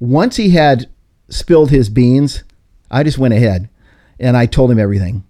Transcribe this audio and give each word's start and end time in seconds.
once 0.00 0.36
he 0.36 0.50
had 0.50 0.88
spilled 1.28 1.70
his 1.70 1.88
beans, 1.88 2.44
I 2.90 3.02
just 3.02 3.18
went 3.18 3.34
ahead 3.34 3.68
and 4.18 4.36
I 4.36 4.46
told 4.46 4.70
him 4.70 4.78
everything. 4.78 5.24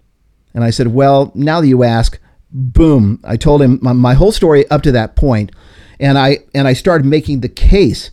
And 0.53 0.63
I 0.63 0.69
said, 0.69 0.87
Well, 0.87 1.31
now 1.35 1.61
that 1.61 1.67
you 1.67 1.83
ask, 1.83 2.19
boom, 2.51 3.19
I 3.23 3.37
told 3.37 3.61
him 3.61 3.79
my, 3.81 3.93
my 3.93 4.13
whole 4.13 4.31
story 4.31 4.69
up 4.69 4.81
to 4.83 4.91
that 4.91 5.15
point, 5.15 5.51
and 5.99 6.17
I 6.17 6.39
and 6.53 6.67
I 6.67 6.73
started 6.73 7.05
making 7.05 7.41
the 7.41 7.49
case 7.49 8.11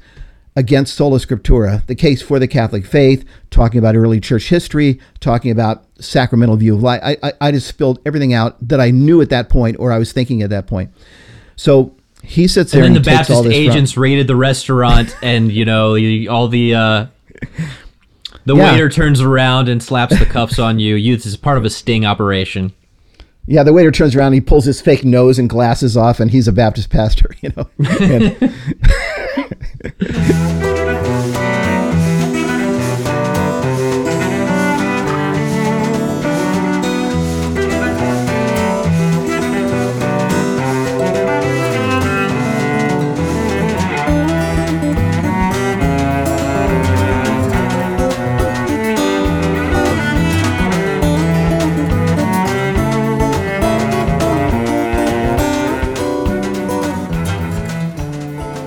against 0.54 0.95
sola 0.95 1.19
scriptura, 1.19 1.87
the 1.87 1.95
case 1.95 2.22
for 2.22 2.38
the 2.38 2.49
Catholic 2.49 2.87
faith, 2.87 3.25
talking 3.51 3.79
about 3.79 3.95
early 3.95 4.21
church 4.21 4.49
history, 4.49 4.99
talking 5.21 5.51
about 5.51 5.85
sacramental 5.99 6.57
view 6.57 6.75
of 6.75 6.83
life. 6.83 7.01
I, 7.04 7.17
I, 7.23 7.33
I 7.41 7.51
just 7.53 7.69
spilled 7.69 8.01
everything 8.07 8.33
out 8.33 8.57
that 8.67 8.81
I 8.81 8.91
knew 8.91 9.21
at 9.21 9.29
that 9.31 9.51
point 9.51 9.77
or 9.79 9.93
I 9.93 9.99
was 9.99 10.13
thinking 10.13 10.43
at 10.43 10.51
that 10.51 10.67
point. 10.67 10.91
So 11.57 11.96
he 12.27 12.49
sits 12.49 12.72
there 12.72 12.83
and 12.83 12.93
then 12.95 12.97
and 12.99 13.04
the 13.04 13.11
Baptist 13.11 13.47
agents 13.47 13.92
from- 13.92 14.03
raided 14.03 14.27
the 14.27 14.37
restaurant, 14.49 15.17
and 15.22 15.51
you 15.53 15.65
know 15.65 15.97
all 16.29 16.48
the 16.48 16.74
uh, 16.74 17.06
the 18.45 18.55
Yeah. 18.56 18.73
waiter 18.73 18.88
turns 18.88 19.20
around 19.20 19.69
and 19.69 19.83
slaps 19.83 20.19
the 20.19 20.27
cuffs 20.27 20.59
on 20.59 20.78
you. 20.78 20.95
You 20.97 21.16
this 21.16 21.27
is 21.27 21.36
part 21.36 21.59
of 21.59 21.64
a 21.64 21.70
sting 21.70 22.05
operation. 22.05 22.73
Yeah, 23.48 23.62
the 23.62 23.73
waiter 23.73 23.92
turns 23.92 24.16
around, 24.16 24.33
he 24.33 24.41
pulls 24.41 24.64
his 24.64 24.80
fake 24.80 25.05
nose 25.05 25.38
and 25.38 25.48
glasses 25.48 25.97
off, 25.97 26.19
and 26.19 26.33
he's 26.33 26.48
a 26.48 26.52
Baptist 26.52 26.91
pastor, 26.91 27.30
you 27.42 27.52
know. 27.56 27.69
And- 28.00 28.52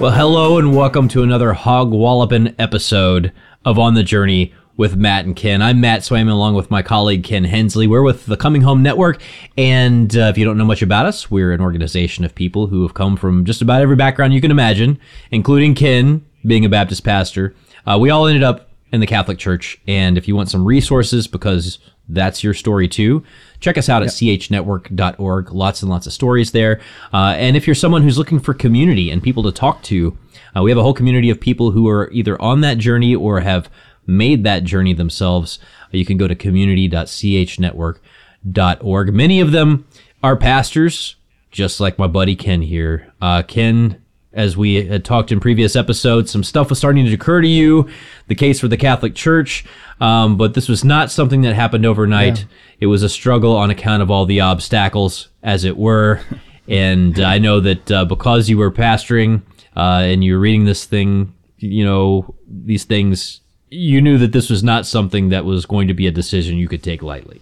Well, 0.10 0.18
hello 0.18 0.58
and 0.58 0.76
welcome 0.76 1.08
to 1.10 1.22
another 1.22 1.54
hog 1.54 1.92
walloping 1.92 2.56
episode 2.58 3.32
of 3.64 3.78
On 3.78 3.94
the 3.94 4.02
Journey 4.02 4.56
with 4.76 4.96
Matt 4.96 5.26
and 5.26 5.36
Ken. 5.36 5.62
I'm 5.62 5.80
Matt 5.82 6.02
Swaim 6.02 6.28
along 6.28 6.56
with 6.56 6.72
my 6.72 6.82
colleague 6.82 7.24
Ken 7.24 7.44
Hensley. 7.44 7.86
We're 7.86 8.02
with 8.02 8.26
the 8.26 8.36
Coming 8.36 8.64
Home 8.64 8.82
Network, 8.82 9.22
and 9.56 10.18
uh, 10.18 10.22
if 10.22 10.36
you 10.36 10.46
don't 10.46 10.58
know 10.58 10.66
much 10.66 10.82
about 10.82 11.06
us, 11.06 11.30
we're 11.30 11.52
an 11.52 11.62
organization 11.62 12.26
of 12.26 12.34
people 12.34 12.66
who 12.66 12.82
have 12.82 12.96
come 12.96 13.18
from 13.18 13.46
just 13.46 13.62
about 13.62 13.84
every 13.84 13.96
background 13.96 14.34
you 14.34 14.42
can 14.42 14.50
imagine, 14.50 15.00
including 15.30 15.76
Ken 15.76 16.26
being 16.44 16.66
a 16.66 16.70
Baptist 16.70 17.04
pastor. 17.04 17.54
Uh, 17.86 18.00
we 18.02 18.10
all 18.10 18.26
ended 18.26 18.42
up 18.42 18.72
in 18.92 19.02
the 19.02 19.06
Catholic 19.06 19.38
Church, 19.38 19.80
and 19.88 20.18
if 20.18 20.28
you 20.28 20.36
want 20.36 20.50
some 20.50 20.66
resources 20.66 21.28
because 21.28 21.78
that's 22.10 22.44
your 22.44 22.54
story 22.54 22.88
too. 22.88 23.24
Check 23.60 23.78
us 23.78 23.88
out 23.88 24.04
at 24.04 24.10
chnetwork.org. 24.10 25.52
Lots 25.52 25.82
and 25.82 25.90
lots 25.90 26.08
of 26.08 26.14
stories 26.14 26.52
there. 26.52 26.82
Uh, 27.14 27.36
and 27.38 27.56
if 27.56 27.68
you're 27.68 27.76
someone 27.76 28.02
who's 28.02 28.18
looking 28.18 28.40
for 28.40 28.54
community 28.54 29.12
and 29.12 29.22
people 29.22 29.44
to 29.44 29.52
talk 29.52 29.84
to, 29.84 30.18
uh, 30.56 30.64
we 30.64 30.72
have 30.72 30.78
a 30.78 30.84
whole 30.84 30.94
community 30.94 31.30
of 31.30 31.40
people 31.40 31.72
who 31.72 31.88
are 31.88 32.10
either 32.12 32.42
on 32.42 32.62
that 32.62 32.80
journey 32.80 33.16
or 33.16 33.42
have 33.42 33.70
made 34.08 34.44
that 34.44 34.64
journey 34.64 34.94
themselves. 34.94 35.60
You 35.92 36.06
can 36.06 36.18
go 36.18 36.28
to 36.28 36.36
community.chnetwork.org. 36.36 39.14
Many 39.14 39.40
of 39.40 39.52
them 39.52 39.86
are 40.24 40.36
pastors, 40.36 41.16
just 41.52 41.80
like 41.80 42.00
my 42.00 42.08
buddy 42.08 42.36
Ken 42.36 42.64
here. 42.64 43.14
Uh, 43.22 43.44
Ken, 43.44 44.02
as 44.32 44.56
we 44.56 44.86
had 44.86 45.04
talked 45.04 45.32
in 45.32 45.40
previous 45.40 45.76
episodes, 45.76 46.32
some 46.32 46.44
stuff 46.44 46.70
was 46.70 46.78
starting 46.78 47.06
to 47.06 47.14
occur 47.14 47.42
to 47.42 47.48
you, 47.48 47.90
the 48.28 48.36
case 48.36 48.60
for 48.60 48.68
the 48.68 48.78
Catholic 48.78 49.16
Church, 49.16 49.66
um, 50.00 50.38
but 50.38 50.54
this 50.54 50.70
was 50.70 50.84
not 50.84 51.12
something 51.12 51.42
that 51.42 51.56
happened 51.56 51.86
overnight. 51.86 52.46
It 52.80 52.86
was 52.88 53.04
a 53.04 53.10
struggle 53.10 53.56
on 53.56 53.72
account 53.72 54.04
of 54.04 54.12
all 54.12 54.26
the 54.26 54.42
obstacles, 54.42 55.30
as 55.42 55.64
it 55.64 55.78
were. 55.78 56.22
and 56.68 57.20
I 57.20 57.40
know 57.40 57.60
that 57.60 57.92
uh, 57.92 58.06
because 58.06 58.50
you 58.50 58.58
were 58.58 58.72
pastoring 58.72 59.42
uh, 59.76 60.02
and 60.04 60.24
you 60.24 60.34
were 60.36 60.40
reading 60.40 60.66
this 60.66 60.86
thing, 60.86 61.34
you 61.58 61.84
know, 61.84 62.36
these 62.48 62.84
things, 62.84 63.42
you 63.70 64.02
knew 64.02 64.18
that 64.20 64.32
this 64.32 64.50
was 64.50 64.64
not 64.64 64.86
something 64.86 65.30
that 65.30 65.46
was 65.46 65.66
going 65.66 65.88
to 65.88 65.94
be 65.94 66.08
a 66.08 66.12
decision 66.12 66.58
you 66.58 66.68
could 66.68 66.84
take 66.84 67.02
lightly. 67.02 67.42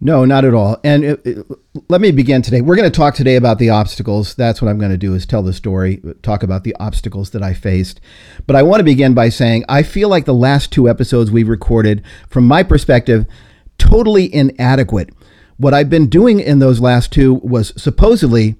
No, 0.00 0.24
not 0.26 0.44
at 0.44 0.54
all. 0.54 0.78
And 0.84 1.04
it, 1.04 1.20
it- 1.26 1.46
let 1.88 2.00
me 2.00 2.10
begin 2.10 2.42
today. 2.42 2.60
We're 2.60 2.76
going 2.76 2.90
to 2.90 2.96
talk 2.96 3.14
today 3.14 3.36
about 3.36 3.58
the 3.58 3.70
obstacles. 3.70 4.34
That's 4.34 4.60
what 4.60 4.68
I'm 4.70 4.78
going 4.78 4.90
to 4.90 4.96
do 4.98 5.14
is 5.14 5.24
tell 5.26 5.42
the 5.42 5.52
story, 5.52 6.00
uh, 6.06 6.12
talk 6.22 6.42
about 6.42 6.64
the 6.64 6.74
obstacles 6.80 7.30
that 7.30 7.42
I 7.42 7.54
faced. 7.54 8.00
But 8.46 8.56
I 8.56 8.62
want 8.62 8.80
to 8.80 8.84
begin 8.84 9.14
by 9.14 9.28
saying 9.28 9.64
I 9.68 9.82
feel 9.82 10.08
like 10.08 10.24
the 10.24 10.34
last 10.34 10.72
two 10.72 10.88
episodes 10.88 11.30
we've 11.30 11.48
recorded, 11.48 12.02
from 12.28 12.46
my 12.46 12.62
perspective, 12.62 13.26
totally 13.78 14.32
inadequate. 14.32 15.10
What 15.58 15.74
I've 15.74 15.90
been 15.90 16.08
doing 16.08 16.40
in 16.40 16.58
those 16.58 16.80
last 16.80 17.12
two 17.12 17.34
was 17.34 17.72
supposedly 17.80 18.56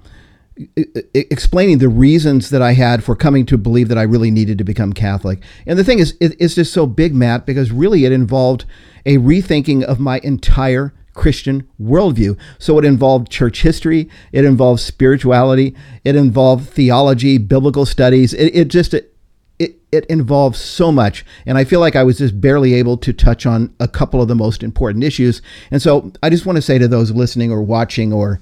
explaining 1.15 1.79
the 1.79 1.89
reasons 1.89 2.49
that 2.51 2.63
I 2.63 2.73
had 2.73 3.05
for 3.05 3.15
coming 3.15 3.45
to 3.47 3.59
believe 3.59 3.89
that 3.89 3.99
I 3.99 4.03
really 4.03 4.31
needed 4.31 4.57
to 4.59 4.65
become 4.65 4.95
Catholic. 4.95 5.43
And 5.67 5.79
the 5.79 5.85
thing 5.85 5.99
is, 5.99 6.17
it's 6.21 6.55
just 6.55 6.73
so 6.73 6.87
big, 6.87 7.15
Matt, 7.15 7.45
because 7.45 7.71
really 7.73 8.07
it 8.07 8.13
involved 8.13 8.65
a 9.05 9.19
rethinking 9.19 9.83
of 9.83 10.01
my 10.01 10.19
entire 10.23 10.95
Christian 11.17 11.69
worldview. 11.81 12.39
So 12.59 12.79
it 12.79 12.85
involved 12.85 13.31
church 13.31 13.63
history, 13.63 14.09
it 14.31 14.45
involved 14.45 14.81
spirituality, 14.81 15.75
it 16.05 16.15
involved 16.15 16.69
theology, 16.69 17.39
biblical 17.39 17.87
studies. 17.87 18.33
It, 18.35 18.55
it 18.55 18.69
just 18.69 18.95
it, 18.95 19.13
it, 19.59 19.81
it 19.91 20.05
involves 20.07 20.61
so 20.61 20.93
much. 20.93 21.25
And 21.47 21.59
I 21.59 21.65
feel 21.65 21.81
like 21.81 21.97
I 21.97 22.05
was 22.05 22.19
just 22.19 22.41
barely 22.41 22.75
able 22.75 22.99
to 22.99 23.13
touch 23.13 23.47
on 23.47 23.75
a 23.81 23.89
couple 23.89 24.23
of 24.23 24.29
the 24.29 24.35
most 24.35 24.63
important 24.63 25.03
issues. 25.03 25.43
And 25.71 25.83
so 25.83 26.13
I 26.23 26.31
just 26.31 26.47
want 26.47 26.57
to 26.57 26.63
say 26.63 26.79
to 26.79 26.87
those 26.87 27.11
listening 27.11 27.51
or 27.51 27.63
watching 27.63 28.13
or 28.13 28.39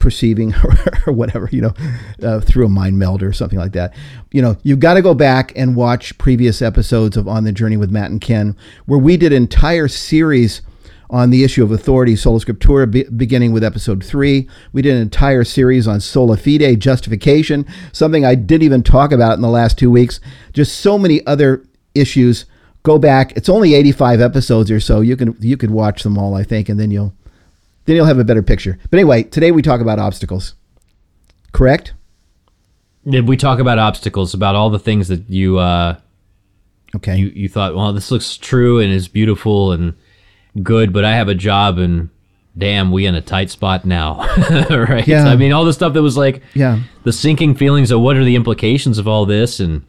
perceiving 0.00 0.54
or, 1.06 1.12
whatever, 1.12 1.48
you 1.52 1.62
know, 1.62 1.74
uh, 2.22 2.40
through 2.40 2.66
a 2.66 2.68
mind 2.68 2.98
meld 2.98 3.22
or 3.22 3.32
something 3.32 3.58
like 3.58 3.72
that, 3.72 3.94
you 4.32 4.42
know, 4.42 4.56
you've 4.64 4.80
got 4.80 4.94
to 4.94 5.02
go 5.02 5.14
back 5.14 5.52
and 5.54 5.76
watch 5.76 6.18
previous 6.18 6.60
episodes 6.60 7.16
of 7.16 7.28
On 7.28 7.44
the 7.44 7.52
Journey 7.52 7.76
with 7.76 7.90
Matt 7.90 8.10
and 8.10 8.20
Ken, 8.20 8.56
where 8.86 8.98
we 8.98 9.16
did 9.16 9.32
entire 9.32 9.86
series 9.88 10.60
on 11.08 11.30
the 11.30 11.44
issue 11.44 11.62
of 11.62 11.70
authority, 11.70 12.16
sola 12.16 12.40
scriptura, 12.40 12.90
be, 12.90 13.04
beginning 13.04 13.52
with 13.52 13.62
episode 13.62 14.02
three. 14.04 14.48
We 14.72 14.82
did 14.82 14.94
an 14.96 15.02
entire 15.02 15.44
series 15.44 15.86
on 15.86 16.00
sola 16.00 16.36
fide, 16.36 16.80
justification, 16.80 17.64
something 17.92 18.24
I 18.24 18.34
didn't 18.34 18.64
even 18.64 18.82
talk 18.82 19.12
about 19.12 19.34
in 19.34 19.40
the 19.40 19.48
last 19.48 19.78
two 19.78 19.90
weeks. 19.90 20.20
Just 20.52 20.78
so 20.80 20.98
many 20.98 21.24
other 21.26 21.64
issues. 21.94 22.44
Go 22.82 22.98
back. 22.98 23.36
It's 23.36 23.48
only 23.48 23.74
85 23.74 24.20
episodes 24.20 24.70
or 24.70 24.80
so. 24.80 25.00
You 25.00 25.16
can 25.16 25.36
you 25.40 25.56
could 25.56 25.70
watch 25.70 26.02
them 26.02 26.16
all, 26.18 26.34
I 26.34 26.42
think, 26.44 26.68
and 26.68 26.78
then 26.78 26.90
you'll 26.90 27.12
then 27.84 27.96
you'll 27.96 28.06
have 28.06 28.18
a 28.18 28.24
better 28.24 28.42
picture. 28.42 28.78
But 28.90 28.98
anyway, 28.98 29.24
today 29.24 29.50
we 29.52 29.62
talk 29.62 29.80
about 29.80 29.98
obstacles. 29.98 30.54
Correct? 31.52 31.94
Did 33.08 33.28
we 33.28 33.36
talk 33.36 33.60
about 33.60 33.78
obstacles, 33.78 34.34
about 34.34 34.56
all 34.56 34.70
the 34.70 34.78
things 34.80 35.08
that 35.08 35.28
you 35.30 35.58
uh, 35.58 35.96
Okay. 36.94 37.16
you 37.16 37.26
you 37.34 37.48
thought, 37.48 37.74
well, 37.74 37.92
this 37.92 38.10
looks 38.10 38.36
true 38.36 38.78
and 38.80 38.92
is 38.92 39.08
beautiful 39.08 39.72
and 39.72 39.94
good, 40.62 40.92
but 40.92 41.04
I 41.04 41.14
have 41.16 41.28
a 41.28 41.34
job 41.34 41.78
and 41.78 42.10
damn, 42.56 42.90
we 42.90 43.04
in 43.06 43.14
a 43.14 43.20
tight 43.20 43.50
spot 43.50 43.84
now, 43.84 44.20
right? 44.70 45.06
Yeah. 45.06 45.26
I 45.26 45.36
mean, 45.36 45.52
all 45.52 45.64
the 45.64 45.72
stuff 45.72 45.92
that 45.92 46.02
was 46.02 46.16
like 46.16 46.42
Yeah. 46.54 46.80
the 47.04 47.12
sinking 47.12 47.54
feelings 47.56 47.90
of 47.90 48.00
what 48.00 48.16
are 48.16 48.24
the 48.24 48.34
implications 48.36 48.98
of 48.98 49.06
all 49.08 49.26
this 49.26 49.60
and. 49.60 49.82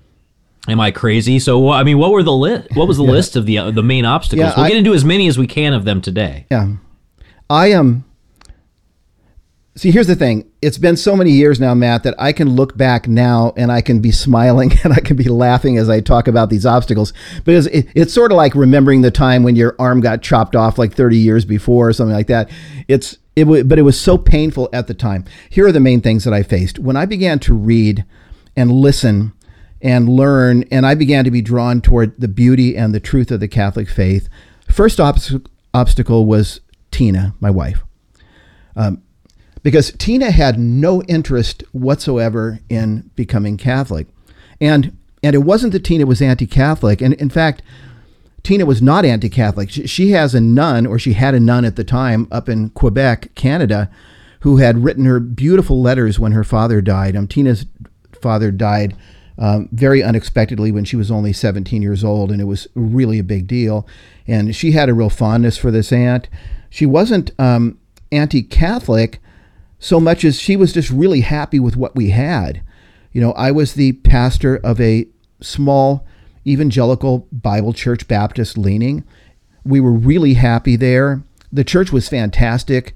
Am 0.69 0.81
I 0.81 0.91
crazy? 0.91 1.39
So, 1.39 1.69
I 1.71 1.85
mean, 1.85 1.97
what 1.97 2.11
were 2.11 2.23
the 2.23 2.33
list? 2.33 2.67
What 2.75 2.89
was 2.89 2.97
the 2.97 3.03
list 3.03 3.37
of 3.37 3.45
the 3.45 3.57
uh, 3.57 3.71
the 3.71 3.81
main 3.81 4.03
obstacles? 4.03 4.49
Yeah, 4.49 4.53
we'll 4.57 4.65
I- 4.65 4.67
get 4.67 4.77
into 4.77 4.93
as 4.93 5.05
many 5.05 5.29
as 5.29 5.37
we 5.37 5.47
can 5.47 5.71
of 5.73 5.85
them 5.85 6.01
today. 6.01 6.45
Yeah. 6.51 6.73
I 7.49 7.67
am. 7.67 7.79
Um, 7.79 8.05
see, 9.77 9.91
here's 9.91 10.07
the 10.07 10.15
thing. 10.15 10.49
It's 10.61 10.77
been 10.77 10.97
so 10.97 11.15
many 11.15 11.31
years 11.31 11.59
now, 11.59 11.73
Matt, 11.73 12.03
that 12.03 12.15
I 12.17 12.33
can 12.33 12.49
look 12.49 12.75
back 12.75 13.07
now 13.07 13.53
and 13.55 13.71
I 13.71 13.81
can 13.81 13.99
be 13.99 14.11
smiling 14.11 14.73
and 14.83 14.91
I 14.91 14.99
can 14.99 15.15
be 15.15 15.29
laughing 15.29 15.77
as 15.77 15.89
I 15.89 16.01
talk 16.01 16.27
about 16.27 16.49
these 16.49 16.65
obstacles 16.65 17.13
because 17.45 17.67
it, 17.67 17.87
it's 17.95 18.13
sort 18.13 18.31
of 18.31 18.37
like 18.37 18.55
remembering 18.55 19.01
the 19.01 19.11
time 19.11 19.43
when 19.43 19.55
your 19.55 19.75
arm 19.79 20.01
got 20.01 20.21
chopped 20.21 20.55
off 20.55 20.77
like 20.77 20.93
30 20.93 21.17
years 21.17 21.45
before 21.45 21.87
or 21.87 21.93
something 21.93 22.15
like 22.15 22.27
that. 22.27 22.49
It's 22.87 23.17
it, 23.35 23.67
but 23.67 23.77
it 23.77 23.83
was 23.83 23.99
so 23.99 24.17
painful 24.17 24.67
at 24.73 24.87
the 24.87 24.95
time. 24.95 25.23
Here 25.49 25.67
are 25.67 25.71
the 25.71 25.79
main 25.79 26.01
things 26.01 26.23
that 26.23 26.33
I 26.33 26.41
faced 26.41 26.79
when 26.79 26.97
I 26.97 27.05
began 27.05 27.37
to 27.39 27.53
read 27.53 28.03
and 28.55 28.71
listen 28.71 29.33
and 29.79 30.09
learn, 30.09 30.63
and 30.71 30.87
I 30.87 30.95
began 30.95 31.23
to 31.23 31.29
be 31.29 31.43
drawn 31.43 31.81
toward 31.81 32.19
the 32.19 32.27
beauty 32.27 32.75
and 32.75 32.95
the 32.95 32.99
truth 32.99 33.29
of 33.29 33.39
the 33.39 33.47
Catholic 33.47 33.87
faith. 33.87 34.27
First 34.67 34.97
obst- 34.97 35.45
obstacle 35.71 36.25
was 36.25 36.61
Tina, 36.89 37.35
my 37.39 37.51
wife, 37.51 37.83
um, 38.75 39.03
because 39.63 39.91
Tina 39.97 40.31
had 40.31 40.59
no 40.59 41.01
interest 41.03 41.63
whatsoever 41.71 42.59
in 42.69 43.09
becoming 43.15 43.57
Catholic, 43.57 44.07
and 44.61 44.97
and 45.23 45.35
it 45.35 45.39
wasn't 45.39 45.73
that 45.73 45.83
Tina 45.83 46.05
was 46.05 46.21
anti-Catholic, 46.21 47.01
and 47.01 47.13
in 47.15 47.29
fact. 47.29 47.61
Tina 48.43 48.65
was 48.65 48.81
not 48.81 49.03
anti-Catholic. 49.03 49.69
She, 49.69 49.87
she 49.87 50.11
has 50.11 50.33
a 50.33 50.39
nun, 50.39 50.85
or 50.85 50.97
she 50.97 51.13
had 51.13 51.35
a 51.35 51.39
nun 51.39 51.65
at 51.65 51.75
the 51.75 51.83
time, 51.83 52.29
up 52.31 52.47
in 52.47 52.69
Quebec, 52.69 53.35
Canada, 53.35 53.89
who 54.41 54.57
had 54.57 54.85
written 54.85 55.03
her 55.03 55.19
beautiful 55.19 55.81
letters 55.81 56.17
when 56.17 56.31
her 56.31 56.45
father 56.45 56.79
died. 56.79 57.17
Um, 57.17 57.27
Tina's 57.27 57.65
father 58.21 58.49
died 58.51 58.95
um, 59.37 59.69
very 59.71 60.01
unexpectedly 60.01 60.71
when 60.71 60.85
she 60.85 60.95
was 60.95 61.11
only 61.11 61.31
17 61.31 61.81
years 61.81 62.03
old, 62.03 62.31
and 62.31 62.41
it 62.41 62.45
was 62.45 62.67
really 62.73 63.19
a 63.19 63.23
big 63.23 63.47
deal. 63.47 63.87
And 64.25 64.55
she 64.55 64.71
had 64.71 64.89
a 64.89 64.93
real 64.93 65.09
fondness 65.09 65.57
for 65.57 65.69
this 65.69 65.91
aunt. 65.91 66.27
She 66.69 66.85
wasn't 66.85 67.31
um, 67.39 67.77
anti 68.11 68.41
Catholic 68.41 69.19
so 69.79 69.99
much 69.99 70.23
as 70.23 70.39
she 70.39 70.55
was 70.55 70.73
just 70.73 70.89
really 70.89 71.21
happy 71.21 71.59
with 71.59 71.75
what 71.75 71.95
we 71.95 72.09
had. 72.09 72.61
You 73.11 73.21
know, 73.21 73.31
I 73.33 73.51
was 73.51 73.73
the 73.73 73.93
pastor 73.93 74.57
of 74.57 74.79
a 74.81 75.07
small 75.41 76.05
evangelical 76.45 77.27
Bible 77.31 77.73
church 77.73 78.07
Baptist 78.07 78.57
leaning. 78.57 79.03
We 79.63 79.79
were 79.79 79.91
really 79.91 80.35
happy 80.35 80.75
there. 80.75 81.23
The 81.51 81.63
church 81.63 81.91
was 81.91 82.09
fantastic. 82.09 82.93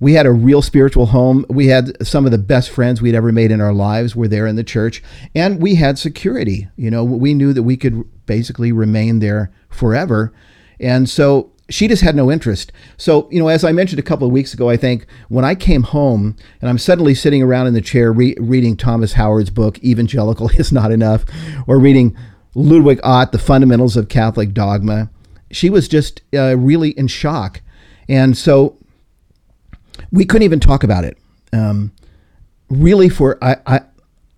We 0.00 0.14
had 0.14 0.26
a 0.26 0.32
real 0.32 0.60
spiritual 0.60 1.06
home. 1.06 1.46
We 1.48 1.68
had 1.68 2.06
some 2.06 2.26
of 2.26 2.32
the 2.32 2.38
best 2.38 2.70
friends 2.70 3.00
we'd 3.00 3.14
ever 3.14 3.32
made 3.32 3.50
in 3.50 3.60
our 3.60 3.72
lives 3.72 4.16
were 4.16 4.28
there 4.28 4.46
in 4.46 4.56
the 4.56 4.64
church, 4.64 5.02
and 5.34 5.62
we 5.62 5.76
had 5.76 5.98
security. 5.98 6.68
You 6.76 6.90
know, 6.90 7.04
we 7.04 7.32
knew 7.32 7.52
that 7.52 7.62
we 7.62 7.76
could 7.76 8.04
basically 8.26 8.72
remain 8.72 9.20
there 9.20 9.52
forever. 9.70 10.32
And 10.80 11.08
so 11.08 11.52
she 11.70 11.88
just 11.88 12.02
had 12.02 12.14
no 12.14 12.30
interest. 12.30 12.72
So, 12.96 13.28
you 13.30 13.38
know, 13.40 13.48
as 13.48 13.64
I 13.64 13.72
mentioned 13.72 13.98
a 13.98 14.02
couple 14.02 14.26
of 14.26 14.32
weeks 14.32 14.52
ago, 14.52 14.68
I 14.68 14.76
think 14.76 15.06
when 15.28 15.44
I 15.44 15.54
came 15.54 15.82
home 15.82 16.36
and 16.60 16.68
I'm 16.68 16.78
suddenly 16.78 17.14
sitting 17.14 17.42
around 17.42 17.66
in 17.66 17.74
the 17.74 17.80
chair 17.80 18.12
re- 18.12 18.36
reading 18.38 18.76
Thomas 18.76 19.14
Howard's 19.14 19.50
book, 19.50 19.78
Evangelical 19.82 20.48
is 20.58 20.72
Not 20.72 20.92
Enough, 20.92 21.24
or 21.66 21.78
reading 21.78 22.16
Ludwig 22.54 23.00
Ott, 23.02 23.32
The 23.32 23.38
Fundamentals 23.38 23.96
of 23.96 24.08
Catholic 24.08 24.52
Dogma, 24.52 25.10
she 25.50 25.70
was 25.70 25.88
just 25.88 26.20
uh, 26.34 26.56
really 26.56 26.90
in 26.90 27.06
shock. 27.06 27.62
And 28.08 28.36
so 28.36 28.76
we 30.12 30.24
couldn't 30.24 30.44
even 30.44 30.60
talk 30.60 30.84
about 30.84 31.04
it. 31.04 31.16
Um, 31.52 31.92
really, 32.68 33.08
for, 33.08 33.42
I, 33.42 33.56
I, 33.66 33.80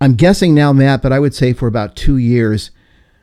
I'm 0.00 0.14
guessing 0.14 0.54
now, 0.54 0.72
Matt, 0.72 1.02
but 1.02 1.12
I 1.12 1.18
would 1.18 1.34
say 1.34 1.52
for 1.52 1.66
about 1.66 1.96
two 1.96 2.18
years, 2.18 2.70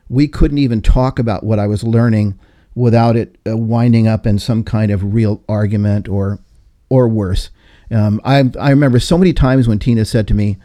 we 0.08 0.28
couldn't 0.28 0.58
even 0.58 0.82
talk 0.82 1.18
about 1.18 1.44
what 1.44 1.58
I 1.58 1.66
was 1.66 1.82
learning 1.82 2.38
without 2.74 3.16
it 3.16 3.38
uh, 3.46 3.56
winding 3.56 4.08
up 4.08 4.26
in 4.26 4.38
some 4.38 4.64
kind 4.64 4.90
of 4.90 5.14
real 5.14 5.42
argument 5.48 6.08
or 6.08 6.40
or 6.88 7.08
worse. 7.08 7.50
Um, 7.90 8.20
I 8.24 8.50
I 8.58 8.70
remember 8.70 8.98
so 8.98 9.18
many 9.18 9.32
times 9.32 9.68
when 9.68 9.78
Tina 9.78 10.04
said 10.04 10.26
to 10.28 10.34
me, 10.34 10.58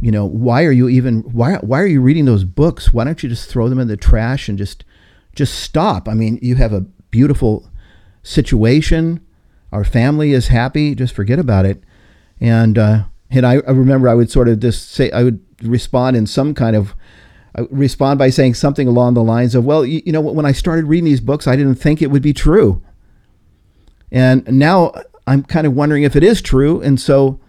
you 0.00 0.10
know, 0.10 0.24
why 0.24 0.64
are 0.64 0.72
you 0.72 0.88
even 0.88 1.20
why 1.22 1.56
why 1.56 1.80
are 1.80 1.86
you 1.86 2.00
reading 2.00 2.24
those 2.24 2.44
books? 2.44 2.92
Why 2.92 3.04
don't 3.04 3.22
you 3.22 3.28
just 3.28 3.48
throw 3.48 3.68
them 3.68 3.78
in 3.78 3.88
the 3.88 3.96
trash 3.96 4.48
and 4.48 4.58
just 4.58 4.84
just 5.34 5.58
stop? 5.58 6.08
I 6.08 6.14
mean, 6.14 6.38
you 6.42 6.56
have 6.56 6.72
a 6.72 6.82
beautiful 7.10 7.68
situation. 8.22 9.20
Our 9.72 9.84
family 9.84 10.32
is 10.32 10.48
happy. 10.48 10.94
Just 10.94 11.14
forget 11.14 11.38
about 11.38 11.66
it. 11.66 11.82
And 12.40 12.78
uh, 12.78 13.04
and 13.30 13.46
I, 13.46 13.54
I 13.54 13.70
remember 13.70 14.08
I 14.08 14.14
would 14.14 14.30
sort 14.30 14.48
of 14.48 14.60
just 14.60 14.90
say 14.90 15.10
I 15.10 15.22
would 15.22 15.40
respond 15.62 16.16
in 16.16 16.26
some 16.26 16.54
kind 16.54 16.76
of 16.76 16.94
respond 17.70 18.18
by 18.18 18.30
saying 18.30 18.54
something 18.54 18.88
along 18.88 19.14
the 19.14 19.22
lines 19.22 19.54
of, 19.54 19.64
"Well, 19.64 19.84
you, 19.84 20.02
you 20.04 20.12
know, 20.12 20.20
when 20.20 20.46
I 20.46 20.52
started 20.52 20.86
reading 20.86 21.04
these 21.04 21.20
books, 21.20 21.46
I 21.46 21.56
didn't 21.56 21.76
think 21.76 22.02
it 22.02 22.10
would 22.10 22.22
be 22.22 22.32
true, 22.32 22.82
and 24.10 24.46
now 24.50 24.92
I'm 25.26 25.42
kind 25.44 25.66
of 25.66 25.74
wondering 25.74 26.02
if 26.02 26.16
it 26.16 26.22
is 26.22 26.42
true." 26.42 26.80
And 26.80 27.00
so, 27.00 27.40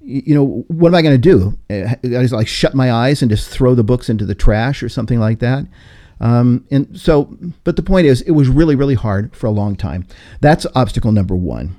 you 0.00 0.34
know, 0.34 0.64
what 0.68 0.88
am 0.88 0.94
I 0.94 1.02
going 1.02 1.14
to 1.14 1.18
do? 1.18 1.58
I 1.70 1.98
just 2.02 2.32
like 2.32 2.48
shut 2.48 2.74
my 2.74 2.90
eyes 2.90 3.22
and 3.22 3.30
just 3.30 3.48
throw 3.48 3.74
the 3.74 3.84
books 3.84 4.08
into 4.08 4.24
the 4.24 4.34
trash 4.34 4.82
or 4.82 4.88
something 4.88 5.20
like 5.20 5.38
that. 5.40 5.66
Um, 6.22 6.64
and 6.70 6.98
so, 6.98 7.36
but 7.64 7.74
the 7.74 7.82
point 7.82 8.06
is, 8.06 8.22
it 8.22 8.30
was 8.30 8.48
really, 8.48 8.76
really 8.76 8.94
hard 8.94 9.34
for 9.34 9.48
a 9.48 9.50
long 9.50 9.74
time. 9.74 10.06
That's 10.40 10.66
obstacle 10.74 11.10
number 11.10 11.34
one. 11.34 11.76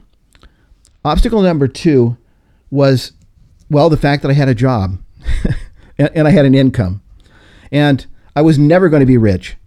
Obstacle 1.06 1.42
number 1.42 1.68
two 1.68 2.18
was, 2.70 3.14
well, 3.70 3.90
the 3.90 3.98
fact 3.98 4.22
that 4.22 4.30
I 4.30 4.34
had 4.34 4.50
a 4.50 4.56
job 4.56 5.00
and, 5.98 6.10
and 6.14 6.28
I 6.28 6.32
had 6.32 6.46
an 6.46 6.54
income. 6.54 7.02
And 7.74 8.06
I 8.36 8.44
was 8.44 8.60
never 8.60 8.88
going 8.88 9.02
to 9.02 9.06
be 9.06 9.18
rich, 9.18 9.58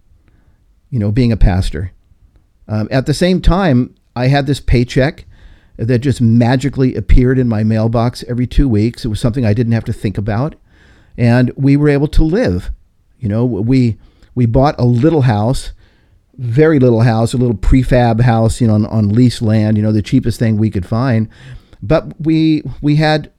you 0.90 0.98
know, 0.98 1.10
being 1.10 1.32
a 1.32 1.36
pastor. 1.36 1.92
Um, 2.68 2.88
at 2.90 3.04
the 3.06 3.12
same 3.12 3.42
time, 3.42 3.94
I 4.14 4.28
had 4.28 4.46
this 4.46 4.60
paycheck 4.60 5.26
that 5.76 5.98
just 5.98 6.20
magically 6.20 6.94
appeared 6.94 7.38
in 7.38 7.48
my 7.48 7.64
mailbox 7.64 8.24
every 8.28 8.46
two 8.46 8.68
weeks. 8.68 9.04
It 9.04 9.08
was 9.08 9.20
something 9.20 9.44
I 9.44 9.52
didn't 9.52 9.72
have 9.72 9.84
to 9.84 9.92
think 9.92 10.16
about. 10.16 10.54
And 11.18 11.52
we 11.56 11.76
were 11.76 11.88
able 11.88 12.08
to 12.08 12.22
live. 12.22 12.70
You 13.18 13.28
know, 13.28 13.44
we, 13.44 13.98
we 14.34 14.46
bought 14.46 14.78
a 14.78 14.84
little 14.84 15.22
house, 15.22 15.72
very 16.38 16.78
little 16.78 17.00
house, 17.00 17.34
a 17.34 17.38
little 17.38 17.56
prefab 17.56 18.20
house, 18.20 18.60
you 18.60 18.68
know, 18.68 18.74
on, 18.74 18.86
on 18.86 19.08
leased 19.08 19.42
land, 19.42 19.76
you 19.76 19.82
know, 19.82 19.92
the 19.92 20.02
cheapest 20.02 20.38
thing 20.38 20.56
we 20.56 20.70
could 20.70 20.86
find. 20.86 21.28
But 21.82 22.20
we, 22.20 22.62
we 22.80 22.96
had 22.96 23.32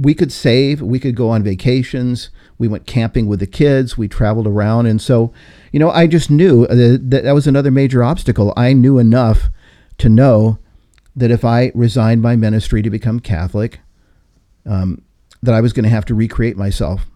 we 0.00 0.14
could 0.14 0.30
save, 0.30 0.80
we 0.80 1.00
could 1.00 1.16
go 1.16 1.28
on 1.30 1.42
vacations, 1.42 2.30
we 2.56 2.68
went 2.68 2.86
camping 2.86 3.26
with 3.26 3.40
the 3.40 3.46
kids, 3.46 3.98
we 3.98 4.06
traveled 4.06 4.46
around. 4.46 4.86
And 4.86 5.02
so, 5.02 5.32
you 5.72 5.80
know, 5.80 5.90
I 5.90 6.06
just 6.06 6.30
knew 6.30 6.66
that 6.68 7.22
that 7.24 7.32
was 7.32 7.48
another 7.48 7.72
major 7.72 8.04
obstacle. 8.04 8.52
I 8.56 8.74
knew 8.74 8.98
enough 8.98 9.50
to 9.98 10.08
know 10.08 10.58
that 11.16 11.32
if 11.32 11.44
I 11.44 11.72
resigned 11.74 12.22
my 12.22 12.36
ministry 12.36 12.80
to 12.82 12.90
become 12.90 13.18
Catholic, 13.18 13.80
um, 14.64 15.02
that 15.42 15.54
I 15.54 15.60
was 15.60 15.72
going 15.72 15.84
to 15.84 15.90
have 15.90 16.04
to 16.06 16.14
recreate 16.14 16.56
myself, 16.56 17.06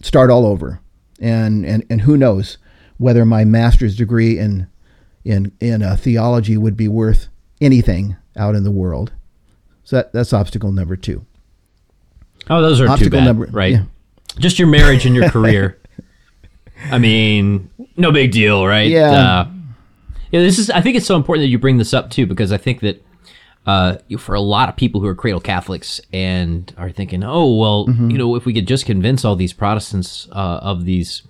start 0.00 0.30
all 0.30 0.46
over. 0.46 0.80
And, 1.20 1.66
and, 1.66 1.84
and 1.90 2.02
who 2.02 2.16
knows 2.16 2.56
whether 2.96 3.26
my 3.26 3.44
master's 3.44 3.96
degree 3.96 4.38
in, 4.38 4.66
in, 5.24 5.52
in 5.60 5.82
uh, 5.82 5.96
theology 5.96 6.56
would 6.56 6.76
be 6.76 6.88
worth 6.88 7.28
anything 7.60 8.16
out 8.34 8.54
in 8.54 8.64
the 8.64 8.70
world. 8.70 9.12
So 9.88 9.96
that, 9.96 10.12
that's 10.12 10.34
obstacle 10.34 10.70
number 10.70 10.96
two. 10.96 11.24
Oh, 12.50 12.60
those 12.60 12.78
are 12.78 12.90
obstacle 12.90 13.20
bad, 13.20 13.24
number, 13.24 13.46
right? 13.46 13.72
Yeah. 13.72 13.84
Just 14.38 14.58
your 14.58 14.68
marriage 14.68 15.06
and 15.06 15.16
your 15.16 15.30
career. 15.30 15.78
I 16.90 16.98
mean, 16.98 17.70
no 17.96 18.12
big 18.12 18.30
deal, 18.30 18.66
right? 18.66 18.90
Yeah. 18.90 19.12
Uh, 19.12 19.50
yeah. 20.30 20.40
This 20.40 20.58
is. 20.58 20.68
I 20.68 20.82
think 20.82 20.98
it's 20.98 21.06
so 21.06 21.16
important 21.16 21.44
that 21.44 21.48
you 21.48 21.58
bring 21.58 21.78
this 21.78 21.94
up 21.94 22.10
too, 22.10 22.26
because 22.26 22.52
I 22.52 22.58
think 22.58 22.80
that 22.80 23.02
uh, 23.64 23.96
for 24.18 24.34
a 24.34 24.42
lot 24.42 24.68
of 24.68 24.76
people 24.76 25.00
who 25.00 25.06
are 25.06 25.14
cradle 25.14 25.40
Catholics 25.40 26.02
and 26.12 26.70
are 26.76 26.90
thinking, 26.90 27.24
oh, 27.24 27.56
well, 27.56 27.86
mm-hmm. 27.86 28.10
you 28.10 28.18
know, 28.18 28.34
if 28.34 28.44
we 28.44 28.52
could 28.52 28.68
just 28.68 28.84
convince 28.84 29.24
all 29.24 29.36
these 29.36 29.54
Protestants 29.54 30.28
uh, 30.32 30.60
of 30.60 30.84
these 30.84 31.22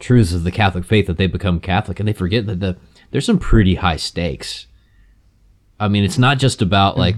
truths 0.00 0.32
of 0.32 0.42
the 0.42 0.50
Catholic 0.50 0.84
faith 0.84 1.06
that 1.06 1.18
they 1.18 1.28
become 1.28 1.60
Catholic, 1.60 2.00
and 2.00 2.08
they 2.08 2.12
forget 2.12 2.46
that 2.46 2.58
the 2.58 2.76
there's 3.12 3.26
some 3.26 3.38
pretty 3.38 3.76
high 3.76 3.96
stakes. 3.96 4.66
I 5.78 5.86
mean, 5.86 6.02
it's 6.02 6.18
not 6.18 6.38
just 6.38 6.60
about 6.60 6.98
like 6.98 7.14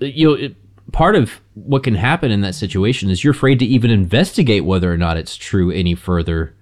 you 0.00 0.28
know, 0.28 0.34
it, 0.34 0.56
part 0.92 1.16
of 1.16 1.40
what 1.54 1.82
can 1.82 1.94
happen 1.94 2.30
in 2.30 2.40
that 2.42 2.54
situation 2.54 3.10
is 3.10 3.24
you're 3.24 3.32
afraid 3.32 3.58
to 3.58 3.66
even 3.66 3.90
investigate 3.90 4.64
whether 4.64 4.92
or 4.92 4.96
not 4.96 5.16
it's 5.16 5.36
true 5.36 5.70
any 5.70 5.94
further 5.94 6.54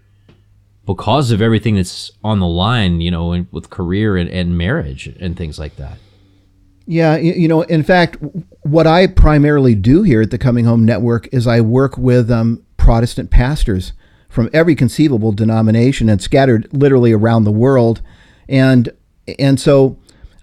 because 0.87 1.31
of 1.31 1.41
everything 1.41 1.77
that's 1.77 2.11
on 2.25 2.41
the 2.41 2.47
line, 2.47 3.01
you 3.01 3.11
know, 3.11 3.47
with 3.51 3.71
career 3.71 4.17
and, 4.17 4.29
and 4.31 4.59
marriage 4.59 5.07
and 5.21 5.37
things 5.37 5.59
like 5.59 5.77
that. 5.77 5.99
Yeah, 6.87 7.17
you 7.17 7.47
know, 7.47 7.63
in 7.63 7.85
fact, 7.85 8.17
what 8.63 8.89
I 8.89 9.07
primarily 9.07 9.77
do 9.77 10.03
here 10.03 10.21
at 10.21 10.33
the 10.33 10.39
Coming 10.39 10.65
Home 10.65 10.85
Network 10.85 11.33
is 11.33 11.47
I 11.47 11.61
work 11.61 11.97
with 11.97 12.31
um, 12.31 12.65
Protestant 12.77 13.31
pastors 13.31 13.93
from 14.29 14.51
every 14.53 14.75
conceivable 14.75 15.31
denomination 15.31 16.09
and 16.09 16.21
scattered 16.21 16.69
literally 16.73 17.13
around 17.13 17.45
the 17.45 17.53
world, 17.53 18.03
and 18.49 18.89
and 19.39 19.61
so 19.61 19.97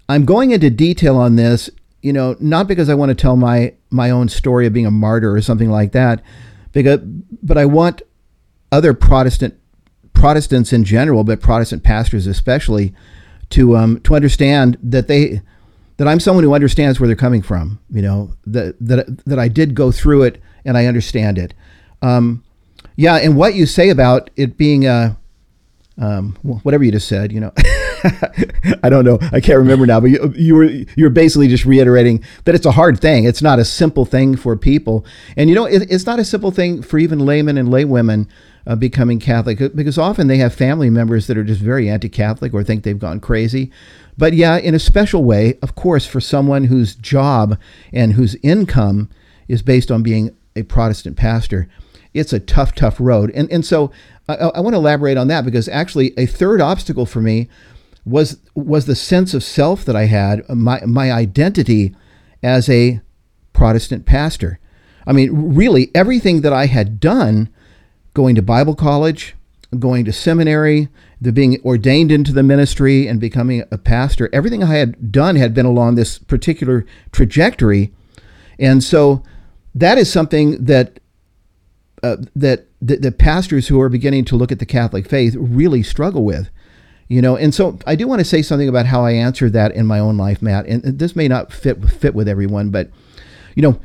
I'm 0.08 0.24
going 0.24 0.52
into 0.52 0.70
detail 0.70 1.18
on 1.18 1.36
this 1.36 1.68
you 2.02 2.12
know, 2.12 2.36
not 2.40 2.66
because 2.66 2.88
I 2.88 2.94
want 2.94 3.10
to 3.10 3.14
tell 3.14 3.36
my 3.36 3.74
my 3.90 4.10
own 4.10 4.28
story 4.28 4.66
of 4.66 4.72
being 4.72 4.86
a 4.86 4.90
martyr 4.90 5.34
or 5.34 5.42
something 5.42 5.70
like 5.70 5.92
that, 5.92 6.22
because 6.72 7.00
but 7.42 7.58
I 7.58 7.66
want 7.66 8.02
other 8.72 8.94
Protestant 8.94 9.58
Protestants 10.14 10.72
in 10.72 10.84
general, 10.84 11.24
but 11.24 11.40
Protestant 11.40 11.82
pastors 11.82 12.26
especially, 12.26 12.94
to 13.50 13.76
um, 13.76 14.00
to 14.00 14.14
understand 14.14 14.78
that 14.82 15.08
they 15.08 15.42
that 15.98 16.08
I'm 16.08 16.20
someone 16.20 16.44
who 16.44 16.54
understands 16.54 16.98
where 16.98 17.06
they're 17.06 17.16
coming 17.16 17.42
from. 17.42 17.78
You 17.90 18.02
know 18.02 18.34
that 18.46 18.76
that 18.80 19.24
that 19.26 19.38
I 19.38 19.48
did 19.48 19.74
go 19.74 19.92
through 19.92 20.22
it 20.22 20.40
and 20.64 20.76
I 20.78 20.86
understand 20.86 21.38
it. 21.38 21.54
Um, 22.02 22.42
yeah, 22.96 23.16
and 23.16 23.36
what 23.36 23.54
you 23.54 23.66
say 23.66 23.90
about 23.90 24.30
it 24.36 24.56
being 24.56 24.86
a 24.86 25.18
um, 25.98 26.38
whatever 26.42 26.82
you 26.82 26.92
just 26.92 27.08
said, 27.08 27.32
you 27.32 27.40
know. 27.40 27.52
I 28.82 28.88
don't 28.88 29.04
know. 29.04 29.18
I 29.32 29.40
can't 29.40 29.58
remember 29.58 29.86
now, 29.86 30.00
but 30.00 30.10
you, 30.10 30.32
you 30.36 30.54
were 30.54 30.64
you're 30.96 31.10
basically 31.10 31.48
just 31.48 31.64
reiterating 31.64 32.24
that 32.44 32.54
it's 32.54 32.66
a 32.66 32.72
hard 32.72 33.00
thing. 33.00 33.24
It's 33.24 33.42
not 33.42 33.58
a 33.58 33.64
simple 33.64 34.04
thing 34.04 34.36
for 34.36 34.56
people, 34.56 35.04
and 35.36 35.48
you 35.48 35.54
know, 35.54 35.64
it, 35.64 35.90
it's 35.90 36.06
not 36.06 36.18
a 36.18 36.24
simple 36.24 36.50
thing 36.50 36.82
for 36.82 36.98
even 36.98 37.18
laymen 37.18 37.58
and 37.58 37.68
laywomen 37.68 38.28
uh, 38.66 38.76
becoming 38.76 39.18
Catholic 39.18 39.58
because 39.74 39.98
often 39.98 40.26
they 40.26 40.38
have 40.38 40.54
family 40.54 40.90
members 40.90 41.26
that 41.26 41.38
are 41.38 41.44
just 41.44 41.60
very 41.60 41.88
anti-Catholic 41.88 42.54
or 42.54 42.62
think 42.62 42.84
they've 42.84 42.98
gone 42.98 43.20
crazy. 43.20 43.70
But 44.16 44.34
yeah, 44.34 44.56
in 44.58 44.74
a 44.74 44.78
special 44.78 45.24
way, 45.24 45.58
of 45.62 45.74
course, 45.74 46.06
for 46.06 46.20
someone 46.20 46.64
whose 46.64 46.94
job 46.94 47.58
and 47.92 48.12
whose 48.12 48.36
income 48.42 49.08
is 49.48 49.62
based 49.62 49.90
on 49.90 50.02
being 50.02 50.36
a 50.54 50.62
Protestant 50.62 51.16
pastor, 51.16 51.68
it's 52.12 52.32
a 52.32 52.40
tough, 52.40 52.74
tough 52.74 52.96
road. 53.00 53.30
And 53.34 53.50
and 53.50 53.64
so 53.64 53.90
I, 54.28 54.34
I 54.34 54.60
want 54.60 54.74
to 54.74 54.78
elaborate 54.78 55.16
on 55.16 55.28
that 55.28 55.44
because 55.44 55.68
actually 55.68 56.12
a 56.18 56.26
third 56.26 56.60
obstacle 56.60 57.06
for 57.06 57.20
me 57.20 57.48
was 58.04 58.38
was 58.54 58.86
the 58.86 58.96
sense 58.96 59.34
of 59.34 59.44
self 59.44 59.84
that 59.84 59.96
I 59.96 60.06
had, 60.06 60.48
my 60.48 60.80
my 60.86 61.12
identity 61.12 61.94
as 62.42 62.68
a 62.68 63.00
Protestant 63.52 64.06
pastor. 64.06 64.58
I 65.06 65.12
mean, 65.12 65.54
really, 65.54 65.90
everything 65.94 66.42
that 66.42 66.52
I 66.52 66.66
had 66.66 67.00
done 67.00 67.48
going 68.14 68.34
to 68.34 68.42
Bible 68.42 68.74
college, 68.74 69.34
going 69.78 70.04
to 70.04 70.12
seminary, 70.12 70.88
the 71.20 71.32
being 71.32 71.60
ordained 71.64 72.10
into 72.10 72.32
the 72.32 72.42
ministry 72.42 73.06
and 73.06 73.20
becoming 73.20 73.64
a 73.70 73.78
pastor. 73.78 74.28
Everything 74.32 74.62
I 74.62 74.76
had 74.76 75.12
done 75.12 75.36
had 75.36 75.54
been 75.54 75.66
along 75.66 75.94
this 75.94 76.18
particular 76.18 76.86
trajectory, 77.12 77.92
and 78.58 78.82
so 78.82 79.22
that 79.74 79.98
is 79.98 80.10
something 80.10 80.64
that 80.64 81.00
uh, 82.02 82.16
that 82.34 82.66
the, 82.80 82.96
the 82.96 83.12
pastors 83.12 83.68
who 83.68 83.80
are 83.80 83.88
beginning 83.88 84.24
to 84.26 84.36
look 84.36 84.50
at 84.50 84.58
the 84.58 84.66
Catholic 84.66 85.06
faith 85.06 85.36
really 85.38 85.82
struggle 85.82 86.24
with. 86.24 86.50
You 87.10 87.20
know, 87.20 87.36
and 87.36 87.52
so 87.52 87.76
I 87.88 87.96
do 87.96 88.06
want 88.06 88.20
to 88.20 88.24
say 88.24 88.40
something 88.40 88.68
about 88.68 88.86
how 88.86 89.04
I 89.04 89.10
answered 89.10 89.52
that 89.54 89.74
in 89.74 89.84
my 89.84 89.98
own 89.98 90.16
life, 90.16 90.40
Matt. 90.40 90.66
And 90.66 90.84
this 91.00 91.16
may 91.16 91.26
not 91.26 91.52
fit 91.52 91.84
fit 91.90 92.14
with 92.14 92.28
everyone, 92.28 92.70
but 92.70 92.88
you 93.56 93.62
know, 93.62 93.80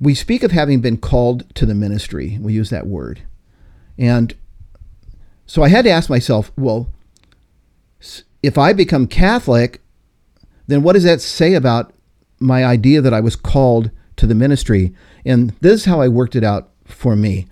we 0.00 0.14
speak 0.14 0.44
of 0.44 0.52
having 0.52 0.80
been 0.80 0.96
called 0.96 1.52
to 1.56 1.66
the 1.66 1.74
ministry. 1.74 2.38
We 2.40 2.52
use 2.52 2.70
that 2.70 2.86
word. 2.86 3.22
And 3.98 4.36
so 5.46 5.64
I 5.64 5.68
had 5.68 5.82
to 5.82 5.90
ask 5.90 6.08
myself, 6.08 6.52
well, 6.56 6.88
if 8.40 8.56
I 8.56 8.72
become 8.72 9.08
Catholic, 9.08 9.80
then 10.68 10.84
what 10.84 10.92
does 10.92 11.02
that 11.02 11.20
say 11.20 11.54
about 11.54 11.92
my 12.38 12.64
idea 12.64 13.00
that 13.00 13.12
I 13.12 13.20
was 13.20 13.34
called 13.34 13.90
to 14.14 14.28
the 14.28 14.34
ministry? 14.36 14.94
And 15.24 15.50
this 15.60 15.80
is 15.80 15.84
how 15.86 16.00
I 16.00 16.06
worked 16.06 16.36
it 16.36 16.44
out 16.44 16.70
for 16.84 17.16
me. 17.16 17.48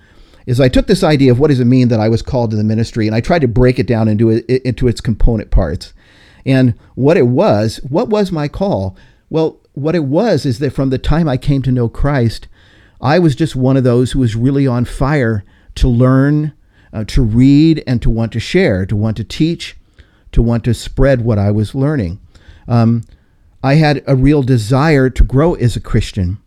Is 0.49 0.61
I 0.61 0.71
took 0.71 0.87
this 0.87 1.05
idea 1.05 1.31
of 1.31 1.39
what 1.39 1.49
does 1.49 1.61
it 1.61 1.67
mean 1.67 1.89
that 1.89 2.01
I 2.01 2.09
was 2.09 2.23
called 2.23 2.51
to 2.53 2.57
the 2.57 2.65
ministry 2.65 3.07
and 3.07 3.15
I 3.15 3.21
tried 3.21 3.41
to 3.41 3.49
break 3.49 3.79
it 3.79 3.87
down 3.87 4.09
into 4.09 4.31
it, 4.31 4.49
into 4.49 4.89
its 4.89 5.03
component 5.03 5.51
parts. 5.51 5.93
And 6.47 6.73
what 6.95 7.19
it 7.19 7.27
was, 7.27 7.77
what 7.87 8.09
was 8.09 8.33
my 8.33 8.49
call? 8.49 8.97
Well, 9.29 9.61
what 9.75 9.95
it 9.95 10.05
was 10.05 10.47
is 10.47 10.59
that 10.61 10.73
from 10.73 10.89
the 10.89 10.97
time 10.97 11.29
I 11.29 11.37
came 11.37 11.61
to 11.65 11.71
know 11.71 11.91
Christ, 11.91 12.49
I 12.99 13.19
was 13.19 13.37
just 13.37 13.57
one 13.57 13.77
of 13.77 13.85
those 13.85 14.13
who 14.13 14.21
was 14.21 14.37
really 14.37 14.67
on 14.67 14.87
fire 14.87 15.45
to 15.75 15.87
learn, 15.87 16.55
uh, 16.95 17.05
to 17.09 17.23
read, 17.23 17.85
and 17.87 18.01
to 18.01 18.09
want 18.09 18.33
to 18.33 18.41
share, 18.41 18.87
to 18.87 18.97
want 18.97 19.19
to 19.19 19.25
teach, 19.25 19.77
to 20.33 20.41
want 20.41 20.65
to 20.65 20.73
spread 20.73 21.21
what 21.21 21.39
I 21.39 21.51
was 21.51 21.75
learning. 21.75 22.21
Um, 22.67 23.05
I 23.63 23.75
had 23.75 24.03
a 24.07 24.17
real 24.17 24.43
desire 24.43 25.11
to 25.11 25.25
grow 25.25 25.57
as 25.57 25.77
a 25.77 25.81
Christian. 25.81 26.39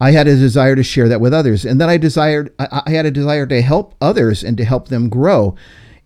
I 0.00 0.12
had 0.12 0.28
a 0.28 0.36
desire 0.36 0.76
to 0.76 0.82
share 0.82 1.08
that 1.08 1.20
with 1.20 1.34
others, 1.34 1.64
and 1.64 1.80
then 1.80 1.88
I 1.88 1.96
desired 1.96 2.54
I, 2.58 2.90
had 2.90 3.06
a 3.06 3.10
desire 3.10 3.46
to 3.46 3.60
help 3.62 3.94
others 4.00 4.44
and 4.44 4.56
to 4.56 4.64
help 4.64 4.88
them 4.88 5.08
grow. 5.08 5.56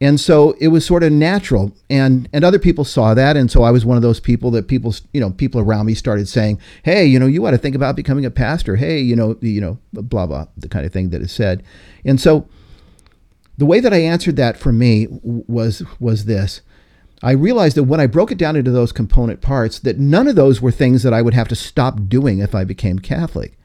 And 0.01 0.19
so 0.19 0.57
it 0.59 0.69
was 0.69 0.85
sort 0.85 1.05
of 1.05 1.13
natural, 1.13 1.73
and 1.91 2.29
and 2.33 2.43
other 2.45 2.59
people 2.59 2.85
saw 2.85 3.15
that, 3.15 3.37
and 3.37 3.51
so 3.51 3.63
I 3.63 3.71
was 3.71 3.85
one 3.85 3.97
of 3.97 4.03
those 4.03 4.19
people 4.19 4.51
that 4.53 4.67
people, 4.67 4.95
you 5.13 5.21
know, 5.21 5.31
people 5.31 5.61
around 5.61 5.87
me 5.87 5.95
started 5.95 6.27
saying, 6.27 6.59
"Hey, 6.83 7.05
you 7.07 7.19
know, 7.19 7.27
you 7.27 7.47
ought 7.47 7.53
to 7.53 7.59
think 7.59 7.77
about 7.77 7.95
becoming 7.95 8.25
a 8.25 8.31
pastor." 8.31 8.77
Hey, 8.77 8.99
you 9.01 9.15
know, 9.15 9.37
you 9.41 9.61
know, 9.61 9.79
blah 9.93 10.27
blah, 10.27 10.47
the 10.57 10.69
kind 10.69 10.85
of 10.87 10.93
thing 10.93 11.11
that 11.11 11.23
is 11.23 11.31
said. 11.31 11.63
And 12.05 12.21
so, 12.21 12.49
the 13.59 13.67
way 13.67 13.79
that 13.79 13.93
I 13.95 13.99
answered 13.99 14.37
that 14.37 14.57
for 14.57 14.73
me 14.73 15.07
was 15.23 15.85
was 16.01 16.25
this: 16.25 16.63
I 17.23 17.33
realized 17.33 17.77
that 17.77 17.85
when 17.85 18.01
I 18.01 18.07
broke 18.07 18.33
it 18.33 18.39
down 18.39 18.57
into 18.57 18.73
those 18.73 18.91
component 18.91 19.41
parts, 19.43 19.79
that 19.81 20.01
none 20.01 20.27
of 20.27 20.35
those 20.35 20.61
were 20.61 20.73
things 20.73 21.05
that 21.05 21.15
I 21.15 21.23
would 21.23 21.35
have 21.35 21.49
to 21.49 21.55
stop 21.55 22.09
doing 22.09 22.41
if 22.41 22.55
I 22.55 22.65
became 22.65 22.99
Catholic. 22.99 23.57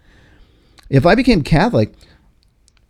If 0.90 1.06
I 1.06 1.16
became 1.16 1.42
Catholic, 1.44 1.94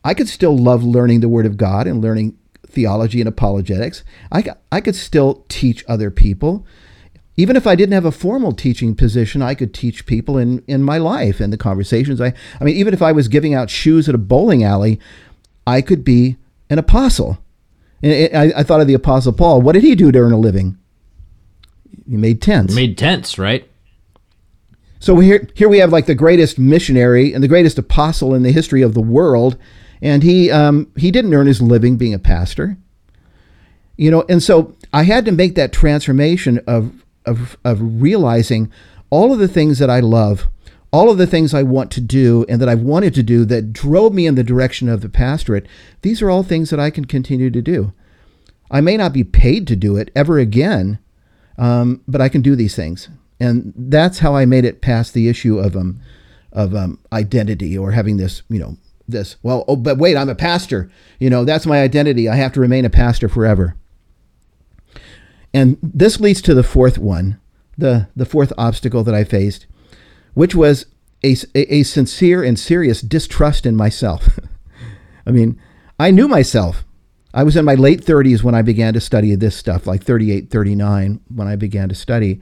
I 0.03 0.13
could 0.13 0.27
still 0.27 0.57
love 0.57 0.83
learning 0.83 1.21
the 1.21 1.29
Word 1.29 1.45
of 1.45 1.57
God 1.57 1.87
and 1.87 2.01
learning 2.01 2.37
theology 2.65 3.19
and 3.19 3.27
apologetics. 3.27 4.03
I, 4.31 4.45
I 4.71 4.81
could 4.81 4.95
still 4.95 5.45
teach 5.49 5.83
other 5.87 6.11
people. 6.11 6.65
Even 7.35 7.55
if 7.55 7.67
I 7.67 7.75
didn't 7.75 7.93
have 7.93 8.05
a 8.05 8.11
formal 8.11 8.51
teaching 8.51 8.95
position, 8.95 9.41
I 9.41 9.53
could 9.53 9.73
teach 9.73 10.05
people 10.05 10.37
in, 10.37 10.63
in 10.67 10.81
my 10.81 10.97
life 10.97 11.39
and 11.39 11.53
the 11.53 11.57
conversations. 11.57 12.19
I, 12.19 12.33
I 12.59 12.63
mean, 12.63 12.75
even 12.75 12.93
if 12.93 13.01
I 13.01 13.11
was 13.11 13.27
giving 13.27 13.53
out 13.53 13.69
shoes 13.69 14.09
at 14.09 14.15
a 14.15 14.19
bowling 14.19 14.63
alley, 14.63 14.99
I 15.65 15.81
could 15.81 16.03
be 16.03 16.37
an 16.69 16.79
apostle. 16.79 17.37
And 18.01 18.35
I, 18.35 18.59
I 18.59 18.63
thought 18.63 18.81
of 18.81 18.87
the 18.87 18.93
Apostle 18.93 19.33
Paul. 19.33 19.61
What 19.61 19.73
did 19.73 19.83
he 19.83 19.95
do 19.95 20.11
to 20.11 20.19
earn 20.19 20.31
a 20.31 20.37
living? 20.37 20.77
He 22.09 22.17
made 22.17 22.41
tents. 22.41 22.73
Made 22.73 22.97
tents, 22.97 23.37
right? 23.37 23.69
So 24.99 25.19
here, 25.19 25.47
here 25.53 25.69
we 25.69 25.77
have 25.79 25.91
like 25.91 26.05
the 26.05 26.15
greatest 26.15 26.57
missionary 26.57 27.33
and 27.33 27.43
the 27.43 27.47
greatest 27.47 27.77
apostle 27.77 28.33
in 28.33 28.43
the 28.43 28.51
history 28.51 28.81
of 28.81 28.93
the 28.93 29.01
world, 29.01 29.57
and 30.01 30.23
he 30.23 30.49
um, 30.51 30.91
he 30.95 31.11
didn't 31.11 31.33
earn 31.33 31.47
his 31.47 31.61
living 31.61 31.97
being 31.97 32.13
a 32.13 32.19
pastor. 32.19 32.77
You 33.95 34.11
know, 34.11 34.25
and 34.29 34.41
so 34.41 34.75
I 34.93 35.03
had 35.03 35.25
to 35.25 35.31
make 35.31 35.55
that 35.55 35.73
transformation 35.73 36.61
of 36.67 37.03
of 37.25 37.57
of 37.63 38.01
realizing 38.01 38.71
all 39.09 39.33
of 39.33 39.39
the 39.39 39.47
things 39.47 39.79
that 39.79 39.89
I 39.89 39.99
love, 39.99 40.47
all 40.91 41.09
of 41.09 41.17
the 41.17 41.27
things 41.27 41.53
I 41.53 41.63
want 41.63 41.91
to 41.91 42.01
do 42.01 42.45
and 42.49 42.61
that 42.61 42.69
I've 42.69 42.81
wanted 42.81 43.13
to 43.15 43.23
do 43.23 43.45
that 43.45 43.73
drove 43.73 44.13
me 44.13 44.25
in 44.25 44.35
the 44.35 44.43
direction 44.43 44.89
of 44.89 45.01
the 45.01 45.09
pastorate. 45.09 45.67
These 46.01 46.21
are 46.21 46.29
all 46.29 46.43
things 46.43 46.69
that 46.69 46.79
I 46.79 46.89
can 46.89 47.05
continue 47.05 47.49
to 47.51 47.61
do. 47.61 47.93
I 48.69 48.81
may 48.81 48.97
not 48.97 49.13
be 49.13 49.23
paid 49.23 49.67
to 49.67 49.75
do 49.75 49.95
it 49.95 50.11
ever 50.15 50.39
again, 50.39 50.99
um, 51.57 52.01
but 52.07 52.21
I 52.21 52.29
can 52.29 52.41
do 52.41 52.55
these 52.55 52.75
things, 52.75 53.09
and 53.39 53.73
that's 53.75 54.19
how 54.19 54.35
I 54.35 54.45
made 54.45 54.65
it 54.65 54.81
past 54.81 55.13
the 55.13 55.27
issue 55.27 55.59
of 55.59 55.75
um 55.75 55.99
of 56.51 56.73
um, 56.75 56.99
identity 57.11 57.77
or 57.77 57.91
having 57.91 58.17
this 58.17 58.41
you 58.49 58.59
know 58.59 58.77
this. 59.07 59.37
Well, 59.41 59.63
oh, 59.67 59.75
but 59.75 59.97
wait, 59.97 60.17
I'm 60.17 60.29
a 60.29 60.35
pastor. 60.35 60.91
You 61.19 61.29
know, 61.29 61.45
that's 61.45 61.65
my 61.65 61.81
identity. 61.81 62.27
I 62.27 62.35
have 62.35 62.53
to 62.53 62.59
remain 62.59 62.85
a 62.85 62.89
pastor 62.89 63.29
forever. 63.29 63.75
And 65.53 65.77
this 65.81 66.19
leads 66.19 66.41
to 66.43 66.53
the 66.53 66.63
fourth 66.63 66.97
one, 66.97 67.39
the, 67.77 68.09
the 68.15 68.25
fourth 68.25 68.51
obstacle 68.57 69.03
that 69.03 69.15
I 69.15 69.23
faced, 69.23 69.65
which 70.33 70.53
was 70.53 70.85
a, 71.23 71.35
a, 71.55 71.83
sincere 71.83 72.43
and 72.43 72.59
serious 72.59 73.01
distrust 73.01 73.65
in 73.65 73.75
myself. 73.75 74.39
I 75.25 75.31
mean, 75.31 75.59
I 75.99 76.11
knew 76.11 76.27
myself. 76.27 76.83
I 77.33 77.43
was 77.43 77.55
in 77.55 77.65
my 77.65 77.75
late 77.75 78.03
30s 78.03 78.43
when 78.43 78.55
I 78.55 78.61
began 78.61 78.93
to 78.93 79.01
study 79.01 79.33
this 79.35 79.55
stuff, 79.55 79.87
like 79.87 80.03
38, 80.03 80.49
39, 80.49 81.21
when 81.33 81.47
I 81.47 81.55
began 81.55 81.89
to 81.89 81.95
study. 81.95 82.41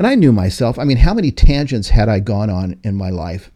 And 0.00 0.06
I 0.06 0.16
knew 0.16 0.32
myself. 0.32 0.80
I 0.80 0.84
mean, 0.84 0.96
how 0.96 1.14
many 1.14 1.30
tangents 1.30 1.90
had 1.90 2.08
I 2.08 2.18
gone 2.18 2.50
on 2.50 2.80
in 2.82 2.96
my 2.96 3.10
life? 3.10 3.52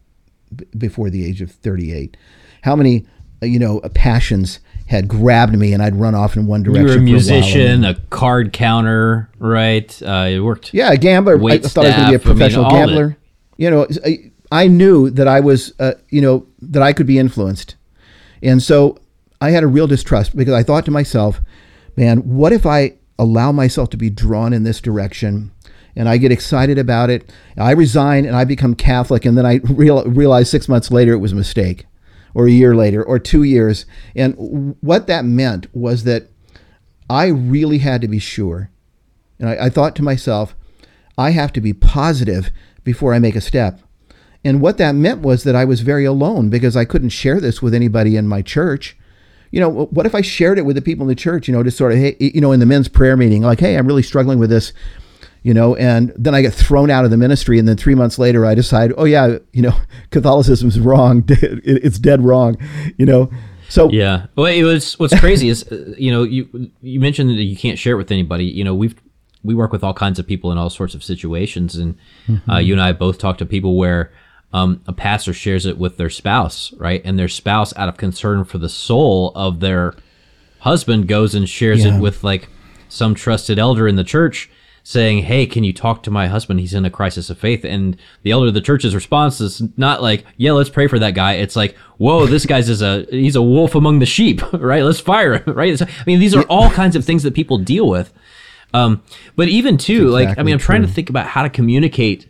before 0.77 1.09
the 1.09 1.25
age 1.25 1.41
of 1.41 1.51
38. 1.51 2.17
How 2.63 2.75
many, 2.75 3.05
uh, 3.41 3.45
you 3.45 3.59
know, 3.59 3.79
passions 3.93 4.59
had 4.87 5.07
grabbed 5.07 5.57
me 5.57 5.73
and 5.73 5.81
I'd 5.81 5.95
run 5.95 6.13
off 6.13 6.35
in 6.35 6.47
one 6.47 6.63
direction. 6.63 6.87
You 6.87 6.93
were 6.93 6.99
a 6.99 7.01
musician, 7.01 7.85
a, 7.85 7.91
a, 7.91 7.95
card 8.09 8.53
counter, 8.53 9.29
right? 9.39 10.01
Uh, 10.01 10.27
you 10.29 10.43
worked. 10.43 10.73
Yeah, 10.73 10.91
a 10.91 10.97
gambler. 10.97 11.35
I 11.43 11.57
thought 11.57 11.69
staff. 11.69 11.83
I 11.83 11.87
was 11.87 11.95
going 11.95 12.05
to 12.05 12.11
be 12.11 12.15
a 12.15 12.19
professional 12.19 12.65
I 12.65 12.69
mean, 12.69 12.77
gambler. 12.77 13.17
You 13.57 13.69
know, 13.71 13.87
I, 14.05 14.31
I, 14.51 14.67
knew 14.67 15.09
that 15.11 15.27
I 15.27 15.39
was, 15.39 15.73
uh, 15.79 15.93
you 16.09 16.21
know, 16.21 16.45
that 16.61 16.83
I 16.83 16.93
could 16.93 17.07
be 17.07 17.17
influenced. 17.17 17.75
And 18.43 18.61
so 18.61 18.99
I 19.41 19.51
had 19.51 19.63
a 19.63 19.67
real 19.67 19.87
distrust 19.87 20.35
because 20.35 20.53
I 20.53 20.61
thought 20.61 20.85
to 20.85 20.91
myself, 20.91 21.41
man, 21.95 22.19
what 22.19 22.51
if 22.53 22.65
I 22.65 22.93
allow 23.17 23.51
myself 23.51 23.89
to 23.91 23.97
be 23.97 24.09
drawn 24.09 24.53
in 24.53 24.63
this 24.63 24.81
direction 24.81 25.51
and 25.95 26.09
I 26.09 26.17
get 26.17 26.31
excited 26.31 26.77
about 26.77 27.09
it. 27.09 27.31
I 27.57 27.71
resign 27.71 28.25
and 28.25 28.35
I 28.35 28.43
become 28.43 28.75
Catholic, 28.75 29.25
and 29.25 29.37
then 29.37 29.45
I 29.45 29.61
real, 29.63 30.03
realize 30.05 30.49
six 30.49 30.67
months 30.67 30.91
later 30.91 31.13
it 31.13 31.19
was 31.19 31.31
a 31.31 31.35
mistake, 31.35 31.85
or 32.33 32.47
a 32.47 32.51
year 32.51 32.75
later, 32.75 33.03
or 33.03 33.19
two 33.19 33.43
years. 33.43 33.85
And 34.15 34.75
what 34.81 35.07
that 35.07 35.25
meant 35.25 35.73
was 35.73 36.03
that 36.03 36.29
I 37.09 37.27
really 37.27 37.79
had 37.79 38.01
to 38.01 38.07
be 38.07 38.19
sure. 38.19 38.69
And 39.39 39.49
I, 39.49 39.65
I 39.65 39.69
thought 39.69 39.95
to 39.97 40.03
myself, 40.03 40.55
I 41.17 41.31
have 41.31 41.53
to 41.53 41.61
be 41.61 41.73
positive 41.73 42.51
before 42.83 43.13
I 43.13 43.19
make 43.19 43.35
a 43.35 43.41
step. 43.41 43.79
And 44.43 44.61
what 44.61 44.77
that 44.77 44.93
meant 44.93 45.21
was 45.21 45.43
that 45.43 45.55
I 45.55 45.65
was 45.65 45.81
very 45.81 46.05
alone 46.05 46.49
because 46.49 46.77
I 46.77 46.85
couldn't 46.85 47.09
share 47.09 47.41
this 47.41 47.61
with 47.61 47.73
anybody 47.73 48.15
in 48.15 48.27
my 48.27 48.41
church. 48.41 48.95
You 49.49 49.59
know, 49.59 49.69
what 49.69 50.05
if 50.05 50.13
I 50.13 50.21
shared 50.21 50.59
it 50.59 50.65
with 50.65 50.75
the 50.75 50.81
people 50.81 51.03
in 51.03 51.07
the 51.07 51.15
church, 51.15 51.47
you 51.47 51.53
know, 51.53 51.63
just 51.63 51.77
sort 51.77 51.93
of, 51.93 51.97
hey, 51.97 52.15
you 52.19 52.41
know, 52.41 52.51
in 52.51 52.59
the 52.59 52.65
men's 52.65 52.87
prayer 52.87 53.15
meeting, 53.15 53.41
like, 53.41 53.59
hey, 53.59 53.75
I'm 53.75 53.87
really 53.87 54.03
struggling 54.03 54.37
with 54.37 54.49
this 54.49 54.73
you 55.45 55.53
know, 55.53 55.75
and 55.75 56.11
then 56.17 56.33
I 56.33 56.41
get 56.41 56.55
thrown 56.55 56.89
out 56.89 57.05
of 57.05 57.11
the 57.11 57.17
ministry, 57.17 57.59
and 57.59 57.67
then 57.67 57.77
three 57.77 57.93
months 57.93 58.17
later, 58.17 58.47
I 58.47 58.55
decide, 58.55 58.91
oh 58.97 59.03
yeah, 59.03 59.37
you 59.53 59.61
know, 59.61 59.75
Catholicism's 60.09 60.79
wrong, 60.79 61.23
it's 61.29 61.99
dead 61.99 62.25
wrong, 62.25 62.57
you 62.97 63.05
know. 63.05 63.29
So 63.69 63.87
yeah, 63.91 64.25
well, 64.35 64.47
it 64.47 64.63
was 64.63 64.97
what's 64.97 65.17
crazy 65.19 65.49
is, 65.49 65.63
uh, 65.71 65.93
you 65.99 66.11
know, 66.11 66.23
you 66.23 66.71
you 66.81 66.99
mentioned 66.99 67.29
that 67.29 67.43
you 67.43 67.55
can't 67.55 67.77
share 67.77 67.93
it 67.93 67.97
with 67.97 68.11
anybody. 68.11 68.45
You 68.45 68.63
know, 68.63 68.73
we've 68.73 68.95
we 69.43 69.53
work 69.53 69.71
with 69.71 69.83
all 69.83 69.93
kinds 69.93 70.17
of 70.17 70.25
people 70.25 70.51
in 70.51 70.57
all 70.57 70.71
sorts 70.71 70.95
of 70.95 71.03
situations, 71.03 71.75
and 71.75 71.95
mm-hmm. 72.27 72.49
uh, 72.49 72.57
you 72.57 72.73
and 72.73 72.81
I 72.81 72.91
both 72.91 73.19
talk 73.19 73.37
to 73.37 73.45
people 73.45 73.77
where. 73.77 74.11
Um, 74.53 74.81
a 74.87 74.93
pastor 74.93 75.33
shares 75.33 75.65
it 75.65 75.77
with 75.77 75.97
their 75.97 76.09
spouse, 76.09 76.71
right? 76.77 77.01
And 77.03 77.19
their 77.19 77.27
spouse, 77.27 77.75
out 77.75 77.89
of 77.89 77.97
concern 77.97 78.45
for 78.45 78.57
the 78.57 78.69
soul 78.69 79.33
of 79.35 79.59
their 79.59 79.95
husband, 80.59 81.09
goes 81.09 81.35
and 81.35 81.49
shares 81.49 81.83
yeah. 81.83 81.97
it 81.97 81.99
with 81.99 82.23
like 82.23 82.47
some 82.87 83.15
trusted 83.15 83.59
elder 83.59 83.85
in 83.85 83.97
the 83.97 84.03
church 84.05 84.49
saying, 84.85 85.23
Hey, 85.23 85.47
can 85.47 85.63
you 85.63 85.73
talk 85.73 86.03
to 86.03 86.11
my 86.11 86.27
husband? 86.27 86.59
He's 86.59 86.75
in 86.75 86.85
a 86.85 86.91
crisis 86.91 87.31
of 87.31 87.39
faith. 87.39 87.65
And 87.65 87.97
the 88.21 88.29
elder 88.29 88.49
of 88.49 88.53
the 88.53 88.61
church's 88.61 88.93
response 88.93 89.41
is 89.41 89.61
not 89.77 90.01
like, 90.01 90.23
Yeah, 90.37 90.51
let's 90.51 90.69
pray 90.69 90.87
for 90.87 90.99
that 90.99 91.15
guy. 91.15 91.33
It's 91.33 91.55
like, 91.55 91.75
Whoa, 91.97 92.27
this 92.27 92.45
guy's 92.45 92.69
is 92.69 92.83
a, 92.83 93.05
he's 93.09 93.35
a 93.35 93.41
wolf 93.41 93.73
among 93.73 93.97
the 93.97 94.05
sheep, 94.05 94.41
right? 94.53 94.83
Let's 94.83 94.99
fire 94.99 95.39
him, 95.39 95.53
right? 95.55 95.81
I 95.81 95.87
mean, 96.05 96.19
these 96.19 96.35
are 96.35 96.43
all 96.43 96.69
kinds 96.69 96.95
of 96.95 97.03
things 97.03 97.23
that 97.23 97.33
people 97.33 97.57
deal 97.57 97.89
with. 97.89 98.13
Um, 98.75 99.01
but 99.35 99.47
even 99.47 99.77
too, 99.77 100.07
exactly 100.07 100.25
like, 100.25 100.37
I 100.37 100.43
mean, 100.43 100.53
I'm 100.53 100.59
trying 100.59 100.83
to 100.83 100.87
think 100.87 101.09
about 101.09 101.27
how 101.27 101.41
to 101.41 101.49
communicate 101.49 102.29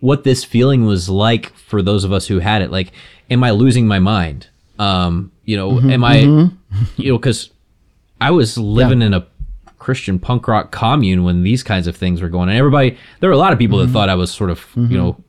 what 0.00 0.24
this 0.24 0.44
feeling 0.44 0.84
was 0.84 1.08
like 1.08 1.54
for 1.56 1.80
those 1.80 2.04
of 2.04 2.12
us 2.12 2.26
who 2.26 2.40
had 2.40 2.60
it. 2.60 2.70
Like, 2.70 2.92
am 3.30 3.42
I 3.42 3.52
losing 3.52 3.88
my 3.88 3.98
mind? 3.98 4.48
Um, 4.78 5.32
you 5.44 5.56
know, 5.56 5.72
mm-hmm, 5.72 5.90
am 5.90 6.04
I, 6.04 6.16
mm-hmm. 6.18 7.00
you 7.00 7.12
know, 7.12 7.18
because 7.18 7.50
I 8.20 8.30
was 8.30 8.58
living 8.58 9.00
yeah. 9.00 9.06
in 9.06 9.14
a 9.14 9.26
Christian 9.84 10.18
punk 10.18 10.48
rock 10.48 10.72
commune 10.72 11.24
when 11.24 11.42
these 11.42 11.62
kinds 11.62 11.86
of 11.86 11.94
things 11.94 12.22
were 12.22 12.30
going 12.30 12.48
on. 12.48 12.56
Everybody, 12.56 12.96
there 13.20 13.28
were 13.28 13.34
a 13.34 13.38
lot 13.38 13.52
of 13.52 13.58
people 13.58 13.78
mm-hmm. 13.78 13.86
that 13.86 13.92
thought 13.92 14.08
I 14.08 14.14
was 14.14 14.32
sort 14.32 14.48
of, 14.48 14.60
mm-hmm. 14.60 14.90
you 14.90 14.96
know, 14.96 15.22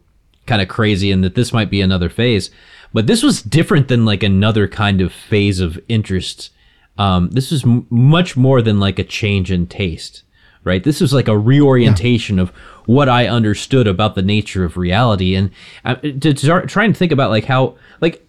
kind 0.45 0.61
of 0.61 0.69
crazy 0.69 1.11
and 1.11 1.23
that 1.25 1.35
this 1.35 1.51
might 1.51 1.69
be 1.69 1.81
another 1.81 2.09
phase. 2.09 2.51
But 2.93 3.07
this 3.07 3.21
was 3.21 3.41
different 3.41 3.89
than 3.89 4.05
like 4.05 4.23
another 4.23 4.69
kind 4.69 5.01
of 5.01 5.11
phase 5.11 5.59
of 5.59 5.77
interest. 5.89 6.51
Um, 6.97 7.29
this 7.31 7.51
was 7.51 7.65
m- 7.65 7.85
much 7.89 8.37
more 8.37 8.61
than 8.61 8.79
like 8.79 8.97
a 8.97 9.03
change 9.03 9.51
in 9.51 9.67
taste, 9.67 10.23
right? 10.63 10.81
This 10.81 11.01
was 11.01 11.11
like 11.11 11.27
a 11.27 11.37
reorientation 11.37 12.37
yeah. 12.37 12.43
of 12.43 12.49
what 12.85 13.09
I 13.09 13.27
understood 13.27 13.87
about 13.87 14.15
the 14.15 14.21
nature 14.21 14.63
of 14.63 14.77
reality, 14.77 15.35
and 15.35 15.51
uh, 15.83 15.95
to, 15.95 16.33
to 16.33 16.65
trying 16.67 16.93
to 16.93 16.97
think 16.97 17.11
about 17.11 17.31
like 17.31 17.43
how 17.43 17.75
like 17.99 18.25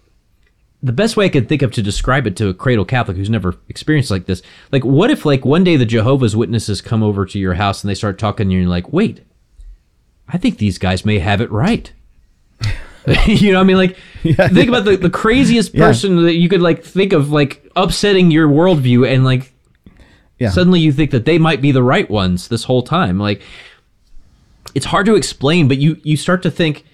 the 0.87 0.93
best 0.93 1.17
way 1.17 1.25
I 1.25 1.29
could 1.29 1.49
think 1.49 1.63
of 1.63 1.73
to 1.73 1.83
describe 1.83 2.29
it 2.29 2.37
to 2.37 2.49
a 2.49 2.55
cradle 2.55 2.85
Catholic 2.85 3.17
who's 3.17 3.29
never 3.29 3.57
experienced 3.69 4.11
like 4.11 4.27
this, 4.27 4.41
like 4.71 4.85
what 4.85 5.11
if 5.11 5.27
like 5.27 5.45
one 5.45 5.65
day 5.65 5.77
the 5.77 5.85
Jehovah's 5.85 6.37
Witnesses 6.37 6.81
come 6.81 7.03
over 7.03 7.27
to 7.27 7.39
your 7.41 7.55
house 7.55 7.83
and 7.83 7.91
they 7.91 7.95
start 7.95 8.19
talking 8.19 8.45
and 8.45 8.53
you're 8.53 8.69
like, 8.69 8.93
wait, 8.93 9.23
I 10.29 10.39
think 10.39 10.59
these 10.59 10.79
guys 10.79 11.05
may 11.05 11.19
have 11.19 11.41
it 11.41 11.51
right. 11.51 11.93
you 13.27 13.53
know, 13.53 13.61
I 13.61 13.65
mean, 13.65 13.77
like 13.77 13.97
yeah, 14.23 14.47
think 14.49 14.69
about 14.69 14.85
the, 14.85 14.97
the 14.97 15.11
craziest 15.11 15.75
person 15.75 16.19
yeah. 16.19 16.23
that 16.25 16.35
you 16.35 16.49
could 16.49 16.63
like 16.63 16.85
think 16.85 17.13
of 17.13 17.33
like 17.33 17.69
upsetting 17.75 18.31
your 18.31 18.49
worldview 18.49 19.13
and 19.13 19.25
like 19.25 19.53
yeah. 20.39 20.51
suddenly 20.51 20.79
you 20.79 20.93
think 20.93 21.11
that 21.11 21.25
they 21.25 21.39
might 21.39 21.61
be 21.61 21.73
the 21.73 21.83
right 21.83 22.09
ones 22.09 22.47
this 22.47 22.63
whole 22.63 22.83
time. 22.83 23.19
Like 23.19 23.43
it's 24.77 24.87
hard 24.87 25.07
to 25.07 25.17
explain, 25.17 25.67
but 25.67 25.79
you 25.79 26.01
you 26.05 26.17
start 26.17 26.45
to 26.45 26.51
think 26.51 26.85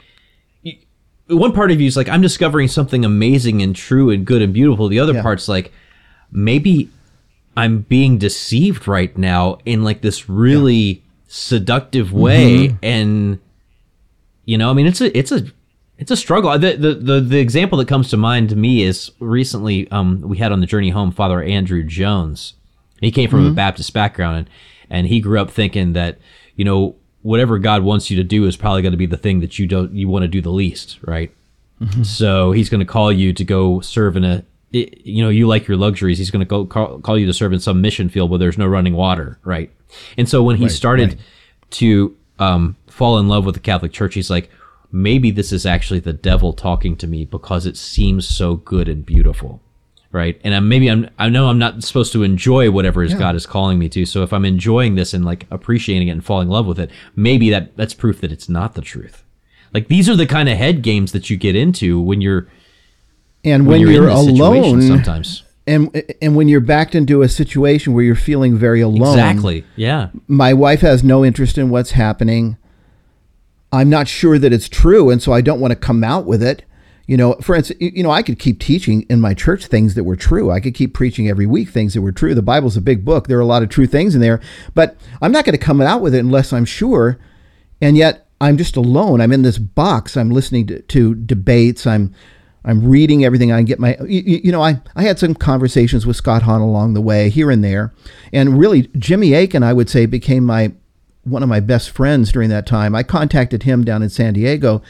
one 1.33 1.53
part 1.53 1.71
of 1.71 1.81
you 1.81 1.87
is 1.87 1.97
like, 1.97 2.09
I'm 2.09 2.21
discovering 2.21 2.69
something 2.69 3.05
amazing 3.05 3.63
and 3.63 3.75
true 3.75 4.11
and 4.11 4.25
good 4.25 4.43
and 4.43 4.53
beautiful. 4.53 4.89
The 4.89 5.01
other 5.01 5.15
yeah. 5.15 5.23
part's 5.23 5.49
like, 5.49 5.73
maybe 6.31 6.91
I'm 7.57 7.81
being 7.81 8.19
deceived 8.19 8.89
right 8.89 9.17
now 9.17 9.59
in 9.65 9.85
like 9.85 10.01
this 10.01 10.29
really 10.29 10.75
yeah. 10.75 11.01
seductive 11.29 12.13
way. 12.13 12.69
Mm-hmm. 12.69 12.85
And, 12.85 13.39
you 14.45 14.59
know, 14.59 14.71
I 14.71 14.73
mean, 14.73 14.87
it's 14.87 15.01
a, 15.01 15.17
it's 15.17 15.33
a, 15.33 15.47
it's 15.99 16.11
a 16.11 16.17
struggle. 16.17 16.59
The, 16.59 16.77
the, 16.77 16.95
the, 16.95 17.21
the 17.21 17.39
example 17.39 17.79
that 17.79 17.89
comes 17.89 18.11
to 18.11 18.17
mind 18.17 18.49
to 18.49 18.57
me 18.57 18.83
is 18.83 19.11
recently, 19.21 19.91
um, 19.91 20.21
we 20.23 20.39
had 20.39 20.53
on 20.53 20.61
the 20.61 20.67
journey 20.67 20.91
home, 20.91 21.13
Father 21.13 21.43
Andrew 21.43 21.83
Jones. 21.83 22.55
He 23.01 23.11
came 23.11 23.29
from 23.29 23.41
mm-hmm. 23.41 23.53
a 23.53 23.55
Baptist 23.55 23.93
background 23.93 24.39
and, 24.39 24.51
and 24.91 25.07
he 25.07 25.21
grew 25.21 25.41
up 25.41 25.51
thinking 25.51 25.93
that, 25.93 26.19
you 26.57 26.65
know, 26.65 26.97
whatever 27.23 27.59
God 27.59 27.83
wants 27.83 28.11
you 28.11 28.17
to 28.17 28.25
do 28.25 28.45
is 28.47 28.57
probably 28.57 28.83
going 28.83 28.93
to 28.93 28.99
be 28.99 29.07
the 29.07 29.17
thing 29.17 29.41
that 29.41 29.59
you 29.59 29.67
don't 29.67 29.95
you 29.95 30.09
want 30.09 30.23
to 30.23 30.29
do 30.29 30.41
the 30.41 30.51
least, 30.51 30.99
right? 31.03 31.35
Mm-hmm. 31.81 32.03
So 32.03 32.53
he's 32.53 32.69
going 32.69 32.81
to 32.81 32.87
call 32.87 33.11
you 33.13 33.33
to 33.33 33.45
go 33.45 33.81
serve 33.81 34.17
in 34.17 34.25
a 34.25 34.45
you 34.71 35.23
know 35.23 35.29
you 35.29 35.47
like 35.47 35.67
your 35.67 35.77
luxuries. 35.77 36.19
He's 36.19 36.31
going 36.31 36.41
to 36.41 36.47
go 36.47 36.65
call, 36.65 37.01
call 37.01 37.19
you 37.19 37.27
to 37.27 37.35
serve 37.35 37.53
in 37.53 37.61
some 37.61 37.81
mission 37.81 38.09
field 38.09 38.31
where 38.31 38.39
there's 38.39 38.59
no 38.59 38.67
running 38.67 38.95
water, 38.95 39.39
right? 39.45 39.71
And 40.17 40.29
so 40.29 40.43
when 40.43 40.57
he 40.57 40.65
right, 40.65 40.73
started 40.73 41.11
right. 41.11 41.19
to 41.73 42.17
um, 42.39 42.77
fall 42.87 43.19
in 43.19 43.29
love 43.29 43.45
with 43.45 43.55
the 43.55 43.61
Catholic 43.61 43.93
Church, 43.93 44.15
he's 44.15 44.31
like, 44.31 44.51
maybe 44.91 45.31
this 45.31 45.53
is 45.53 45.67
actually 45.67 46.01
the 46.01 46.13
devil 46.13 46.53
talking 46.53 46.97
to 46.97 47.07
me 47.07 47.25
because 47.25 47.67
it 47.67 47.77
seems 47.77 48.27
so 48.27 48.57
good 48.57 48.89
and 48.89 49.05
beautiful 49.05 49.61
right? 50.13 50.39
And 50.45 50.55
I'm, 50.55 50.69
maybe 50.69 50.89
I'm 50.89 51.09
I 51.19 51.29
know 51.29 51.49
I'm 51.49 51.59
not 51.59 51.83
supposed 51.83 52.13
to 52.13 52.23
enjoy 52.23 52.71
whatever 52.71 53.03
yeah. 53.03 53.19
God 53.19 53.35
is 53.35 53.47
calling 53.47 53.79
me 53.79 53.89
to. 53.89 54.05
So 54.05 54.23
if 54.23 54.33
I'm 54.33 54.45
enjoying 54.45 54.95
this 54.95 55.15
and 55.15 55.25
like 55.25 55.47
appreciating 55.51 56.09
it 56.09 56.13
and 56.13 56.25
falling 56.25 56.49
in 56.49 56.53
love 56.53 56.67
with 56.67 56.79
it, 56.79 56.91
maybe 57.17 57.51
that 57.51 57.77
that's 57.77 57.95
proof 57.95 58.21
that 58.21 58.31
it's 58.31 58.49
not 58.49 58.75
the 58.75 58.83
truth. 58.83 59.25
Like 59.73 59.89
these 59.89 60.09
are 60.09 60.17
the 60.17 60.27
kind 60.27 60.49
of 60.49 60.59
head 60.59 60.83
games 60.83 61.13
that 61.13 61.31
you 61.31 61.37
get 61.37 61.57
into 61.57 62.01
when 62.01 62.21
you're 62.21 62.47
and 63.43 63.67
when, 63.67 63.81
when 63.81 63.81
you're, 63.81 64.05
you're 64.05 64.09
alone 64.09 64.83
sometimes. 64.83 65.43
And 65.67 66.05
and 66.21 66.37
when 66.37 66.49
you're 66.49 66.61
backed 66.61 66.95
into 66.95 67.23
a 67.23 67.29
situation 67.29 67.95
where 67.95 68.05
you're 68.05 68.15
feeling 68.15 68.57
very 68.57 68.81
alone. 68.81 69.19
Exactly. 69.19 69.65
Yeah. 69.77 70.11
My 70.29 70.53
wife 70.53 70.81
has 70.81 71.03
no 71.03 71.25
interest 71.25 71.57
in 71.57 71.71
what's 71.71 71.93
happening. 71.93 72.59
I'm 73.73 73.89
not 73.89 74.07
sure 74.07 74.39
that 74.39 74.53
it's 74.53 74.69
true 74.69 75.09
and 75.09 75.23
so 75.23 75.33
I 75.33 75.41
don't 75.41 75.61
want 75.61 75.71
to 75.71 75.77
come 75.77 76.05
out 76.05 76.27
with 76.27 76.43
it 76.43 76.65
you 77.07 77.17
know, 77.17 77.35
for 77.35 77.55
instance, 77.55 77.81
you 77.81 78.03
know, 78.03 78.11
I 78.11 78.23
could 78.23 78.39
keep 78.39 78.61
teaching 78.61 79.03
in 79.11 79.21
my 79.21 79.35
church 79.35 79.67
things 79.67 79.95
that 79.95 80.05
were 80.05 80.17
true. 80.17 80.51
I 80.51 80.61
could 80.61 80.75
keep 80.75 80.95
preaching 80.95 81.29
every 81.29 81.47
week 81.47 81.71
things 81.71 81.95
that 81.95 82.03
were 82.03 82.13
true. 82.13 82.35
The 82.35 82.43
Bible's 82.43 82.77
a 82.77 82.81
big 82.81 83.05
book. 83.05 83.27
There 83.27 83.39
are 83.39 83.43
a 83.43 83.47
lot 83.47 83.63
of 83.63 83.69
true 83.69 83.87
things 83.87 84.15
in 84.15 84.21
there, 84.21 84.41
but 84.75 84.97
I'm 85.21 85.33
not 85.33 85.45
going 85.45 85.59
to 85.59 85.65
come 85.65 85.81
out 85.81 86.01
with 86.01 86.15
it 86.15 86.21
unless 86.21 86.53
I'm 86.53 86.65
sure. 86.65 87.19
And 87.81 87.97
yet 87.97 88.29
I'm 88.41 88.57
just 88.57 88.77
alone. 88.77 89.21
I'm 89.21 89.33
in 89.33 89.43
this 89.43 89.59
box. 89.59 90.17
I'm 90.17 90.31
listening 90.31 90.67
to, 90.69 90.83
to 90.83 91.15
debates. 91.15 91.87
I'm 91.87 92.15
I'm 92.65 92.89
reading 92.89 93.25
everything 93.25 93.51
I 93.51 93.59
can 93.59 93.65
get 93.65 93.81
my 93.81 93.97
you, 94.07 94.41
you, 94.45 94.53
know 94.53 94.63
I 94.63 94.81
I 94.95 95.03
had 95.03 95.19
some 95.19 95.35
conversations 95.35 96.07
with 96.07 96.17
Scott 96.17 96.43
Hahn 96.43 96.61
along 96.61 96.95
the 96.95 97.01
way 97.01 97.29
here 97.29 97.51
and 97.51 97.65
there, 97.65 97.93
and 98.33 98.59
really 98.59 98.83
Jimmy 98.97 99.35
Akin 99.35 99.65
I 99.65 99.73
would 99.73 99.91
say 99.91 100.07
became 100.07 100.45
my 100.45 100.73
one 101.25 101.43
of 101.43 101.49
my 101.49 101.61
best 101.61 101.91
friends 101.91 102.31
during 102.31 102.51
that 102.51 102.67
time. 102.67 102.95
I 102.95 103.03
contacted 103.03 103.65
him 103.65 103.85
down 103.85 104.03
in 104.03 104.11
San 104.11 104.35
Diego 104.35 104.83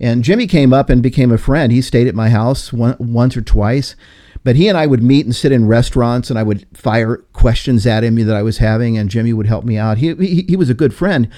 and 0.00 0.24
Jimmy 0.24 0.46
came 0.46 0.72
up 0.72 0.90
and 0.90 1.02
became 1.02 1.32
a 1.32 1.38
friend. 1.38 1.72
He 1.72 1.82
stayed 1.82 2.06
at 2.06 2.14
my 2.14 2.30
house 2.30 2.72
one, 2.72 2.96
once 2.98 3.36
or 3.36 3.42
twice. 3.42 3.96
But 4.44 4.56
he 4.56 4.68
and 4.68 4.78
I 4.78 4.86
would 4.86 5.02
meet 5.02 5.26
and 5.26 5.34
sit 5.34 5.52
in 5.52 5.66
restaurants, 5.66 6.30
and 6.30 6.38
I 6.38 6.42
would 6.44 6.66
fire 6.72 7.16
questions 7.32 7.86
at 7.86 8.04
him 8.04 8.14
that 8.14 8.36
I 8.36 8.42
was 8.42 8.58
having, 8.58 8.96
and 8.96 9.10
Jimmy 9.10 9.32
would 9.32 9.46
help 9.46 9.64
me 9.64 9.76
out. 9.76 9.98
He, 9.98 10.14
he, 10.14 10.42
he 10.48 10.56
was 10.56 10.70
a 10.70 10.74
good 10.74 10.94
friend. 10.94 11.28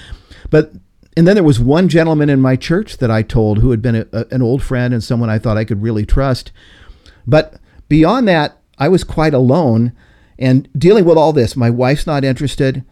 But 0.49 0.73
and 1.17 1.27
then 1.27 1.35
there 1.35 1.43
was 1.43 1.59
one 1.59 1.89
gentleman 1.89 2.29
in 2.29 2.39
my 2.39 2.55
church 2.55 2.97
that 2.97 3.11
I 3.11 3.21
told 3.21 3.57
who 3.57 3.71
had 3.71 3.81
been 3.81 3.95
a, 3.95 4.05
a, 4.13 4.25
an 4.31 4.41
old 4.41 4.63
friend 4.63 4.93
and 4.93 5.03
someone 5.03 5.29
I 5.29 5.39
thought 5.39 5.57
I 5.57 5.65
could 5.65 5.81
really 5.81 6.05
trust. 6.05 6.51
But 7.27 7.55
beyond 7.89 8.27
that, 8.27 8.57
I 8.77 8.87
was 8.87 9.03
quite 9.03 9.33
alone 9.33 9.91
and 10.39 10.69
dealing 10.77 11.05
with 11.05 11.17
all 11.17 11.33
this. 11.33 11.55
My 11.55 11.69
wife's 11.69 12.07
not 12.07 12.23
interested. 12.23 12.85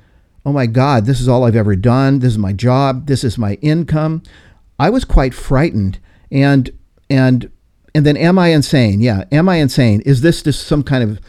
Oh 0.46 0.52
my 0.52 0.66
God, 0.66 1.06
this 1.06 1.22
is 1.22 1.28
all 1.28 1.46
I've 1.46 1.56
ever 1.56 1.76
done. 1.76 2.20
This 2.20 2.34
is 2.34 2.38
my 2.38 2.54
job. 2.54 3.08
This 3.08 3.24
is 3.24 3.38
my 3.38 3.54
income. 3.56 4.24
I 4.80 4.90
was 4.90 5.06
quite 5.06 5.34
frightened 5.34 6.00
and 6.32 6.72
and 7.10 7.52
and 7.94 8.06
then 8.06 8.18
am 8.18 8.40
I 8.40 8.50
insane? 8.50 9.02
Yeah, 9.02 9.26
am 9.32 9.50
I 9.50 9.58
insane? 9.58 10.02
Is 10.02 10.22
this 10.22 10.44
just 10.44 10.66
some 10.66 10.84
kind 10.84 11.04
of 11.04 11.20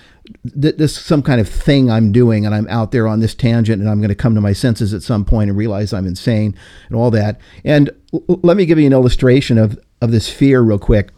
this 0.45 0.97
some 0.97 1.23
kind 1.23 1.41
of 1.41 1.49
thing 1.49 1.91
I'm 1.91 2.13
doing 2.13 2.47
and 2.47 2.55
I'm 2.55 2.69
out 2.69 2.93
there 2.93 3.09
on 3.09 3.21
this 3.21 3.35
tangent 3.35 3.81
and 3.81 3.91
I'm 3.91 3.99
going 3.99 4.11
to 4.11 4.15
come 4.15 4.35
to 4.35 4.41
my 4.41 4.53
senses 4.53 4.95
at 4.95 5.03
some 5.03 5.25
point 5.25 5.51
and 5.51 5.59
realize 5.59 5.93
I'm 5.93 6.07
insane 6.07 6.55
and 6.89 6.97
all 6.97 7.11
that. 7.11 7.41
And 7.65 7.91
l- 8.13 8.41
let 8.43 8.57
me 8.57 8.67
give 8.67 8.79
you 8.79 8.87
an 8.87 8.93
illustration 8.93 9.59
of 9.59 9.79
of 10.01 10.13
this 10.13 10.29
fear 10.29 10.61
real 10.61 10.79
quick. 10.79 11.11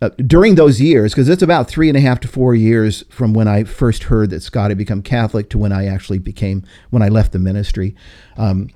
Uh, 0.00 0.10
during 0.24 0.54
those 0.54 0.80
years, 0.80 1.12
because 1.12 1.28
it's 1.28 1.42
about 1.42 1.68
three 1.68 1.88
and 1.88 1.96
a 1.96 2.00
half 2.00 2.20
to 2.20 2.28
four 2.28 2.54
years 2.54 3.02
from 3.10 3.32
when 3.34 3.48
I 3.48 3.64
first 3.64 4.04
heard 4.04 4.30
that 4.30 4.42
Scott 4.44 4.70
had 4.70 4.78
become 4.78 5.02
Catholic 5.02 5.50
to 5.50 5.58
when 5.58 5.72
I 5.72 5.86
actually 5.86 6.20
became 6.20 6.62
when 6.90 7.02
I 7.02 7.08
left 7.08 7.32
the 7.32 7.40
ministry. 7.40 7.96
Um, 8.36 8.70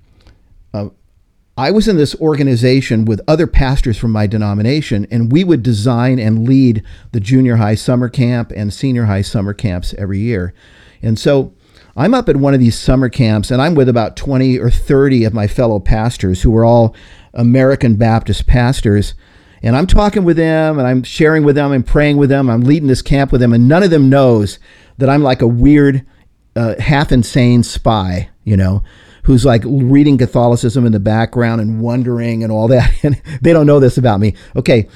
I 1.57 1.71
was 1.71 1.87
in 1.87 1.97
this 1.97 2.15
organization 2.15 3.05
with 3.05 3.21
other 3.29 3.47
pastors 3.47 3.99
from 3.99 4.11
my 4.11 4.27
denomination, 4.27 5.07
and 5.11 5.31
we 5.31 5.45
would 5.45 5.63
design 5.63 6.19
and 6.19 6.49
lead 6.49 6.83
the 7.13 7.21
junior 7.21 7.57
high 7.57 7.75
summer 7.75 8.09
camp 8.09 8.53
and 8.57 8.73
senior 8.73 9.05
high 9.05 9.21
summer 9.21 9.53
camps 9.53 9.95
every 9.99 10.19
year. 10.19 10.55
And 11.03 11.19
so 11.19 11.53
I'm 11.95 12.15
up 12.15 12.31
at 12.31 12.37
one 12.37 12.55
of 12.55 12.61
these 12.61 12.79
summer 12.79 13.11
camps, 13.11 13.51
and 13.51 13.61
I'm 13.61 13.75
with 13.75 13.91
about 13.91 14.17
20 14.17 14.59
or 14.59 14.71
30 14.71 15.25
of 15.25 15.35
my 15.35 15.47
fellow 15.47 15.79
pastors 15.79 16.41
who 16.41 16.57
are 16.57 16.65
all 16.65 16.97
American 17.35 17.97
Baptist 17.97 18.47
pastors. 18.47 19.13
And 19.63 19.77
I'm 19.77 19.87
talking 19.87 20.25
with 20.25 20.39
them, 20.39 20.79
and 20.79 20.89
I'm 20.89 21.03
sharing 21.03 21.45
with 21.45 21.57
them, 21.57 21.71
I'm 21.71 21.83
praying 21.83 22.17
with 22.17 22.31
them, 22.31 22.49
I'm 22.49 22.63
leading 22.63 22.89
this 22.89 23.03
camp 23.03 23.31
with 23.31 23.43
them, 23.43 23.53
and 23.53 23.69
none 23.69 23.83
of 23.83 23.91
them 23.91 24.09
knows 24.09 24.59
that 24.97 25.11
I'm 25.11 25.23
like 25.23 25.43
a 25.43 25.47
weird, 25.47 26.07
uh, 26.57 26.81
half 26.81 27.13
insane 27.13 27.63
spy, 27.63 28.31
you 28.43 28.57
know 28.57 28.83
who's 29.23 29.45
like 29.45 29.63
reading 29.65 30.19
Catholicism 30.19 30.85
in 30.85 30.93
the 30.93 31.01
background 31.01 31.61
and 31.61 31.81
wondering 31.81 32.43
and 32.43 32.53
all 32.53 32.69
that. 32.69 32.93
And 33.05 33.21
they 33.41 33.53
don't 33.53 33.67
know 33.67 33.81
this 33.81 33.99
about 33.99 34.21
me. 34.21 34.35
Okay. 34.55 34.89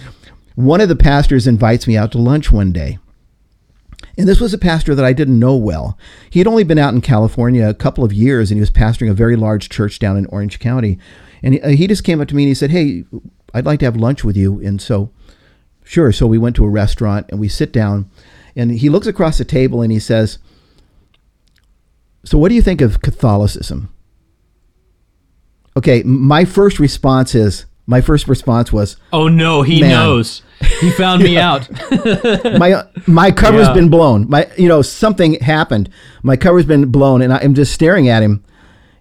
One 0.54 0.80
of 0.80 0.88
the 0.88 0.96
pastors 0.96 1.46
invites 1.46 1.86
me 1.86 1.96
out 1.96 2.12
to 2.12 2.18
lunch 2.18 2.52
one 2.52 2.72
day. 2.72 2.98
And 4.18 4.28
this 4.28 4.40
was 4.40 4.54
a 4.54 4.58
pastor 4.58 4.94
that 4.94 5.04
I 5.04 5.12
didn't 5.12 5.38
know 5.38 5.56
well. 5.56 5.98
He 6.30 6.40
had 6.40 6.46
only 6.46 6.64
been 6.64 6.78
out 6.78 6.94
in 6.94 7.00
California 7.00 7.68
a 7.68 7.74
couple 7.74 8.04
of 8.04 8.12
years 8.12 8.50
and 8.50 8.56
he 8.56 8.60
was 8.60 8.70
pastoring 8.70 9.10
a 9.10 9.14
very 9.14 9.36
large 9.36 9.68
church 9.68 9.98
down 9.98 10.16
in 10.16 10.26
Orange 10.26 10.58
County. 10.58 10.98
And 11.42 11.54
he, 11.54 11.60
uh, 11.84 11.88
just 11.88 12.04
came 12.04 12.20
up 12.20 12.28
to 12.28 12.34
me 12.34 12.44
and 12.44 12.48
he 12.48 12.54
said, 12.54 12.70
Hey, 12.70 13.04
I'd 13.52 13.66
like 13.66 13.80
to 13.80 13.84
have 13.84 13.96
lunch 13.96 14.24
with 14.24 14.36
you. 14.36 14.60
And 14.60 14.80
so, 14.80 15.10
sure. 15.84 16.12
So 16.12 16.26
we 16.26 16.38
went 16.38 16.56
to 16.56 16.64
a 16.64 16.70
restaurant 16.70 17.26
and 17.28 17.38
we 17.38 17.48
sit 17.48 17.72
down. 17.72 18.10
And 18.54 18.70
he 18.70 18.88
looks 18.88 19.06
across 19.06 19.38
the 19.38 19.44
table 19.44 19.82
and 19.82 19.92
he 19.92 19.98
says, 19.98 20.38
So, 22.24 22.38
what 22.38 22.48
do 22.48 22.54
you 22.54 22.62
think 22.62 22.80
of 22.80 23.02
Catholicism? 23.02 23.90
Okay, 25.76 26.02
my 26.04 26.44
first 26.44 26.78
response 26.78 27.34
is 27.34 27.66
my 27.86 28.00
first 28.00 28.28
response 28.28 28.72
was, 28.72 28.96
"Oh 29.12 29.28
no, 29.28 29.62
he 29.62 29.80
knows. 29.80 30.42
He 30.80 30.90
found 30.90 31.22
me 31.22 31.36
out. 31.48 31.68
my 32.58 32.82
my 33.06 33.30
cover's 33.30 33.68
yeah. 33.68 33.74
been 33.74 33.90
blown. 33.90 34.28
My 34.28 34.48
you 34.56 34.68
know 34.68 34.82
something 34.82 35.34
happened. 35.34 35.90
My 36.22 36.36
cover's 36.36 36.66
been 36.66 36.90
blown, 36.90 37.22
and 37.22 37.32
I'm 37.32 37.54
just 37.54 37.72
staring 37.72 38.08
at 38.08 38.22
him, 38.22 38.42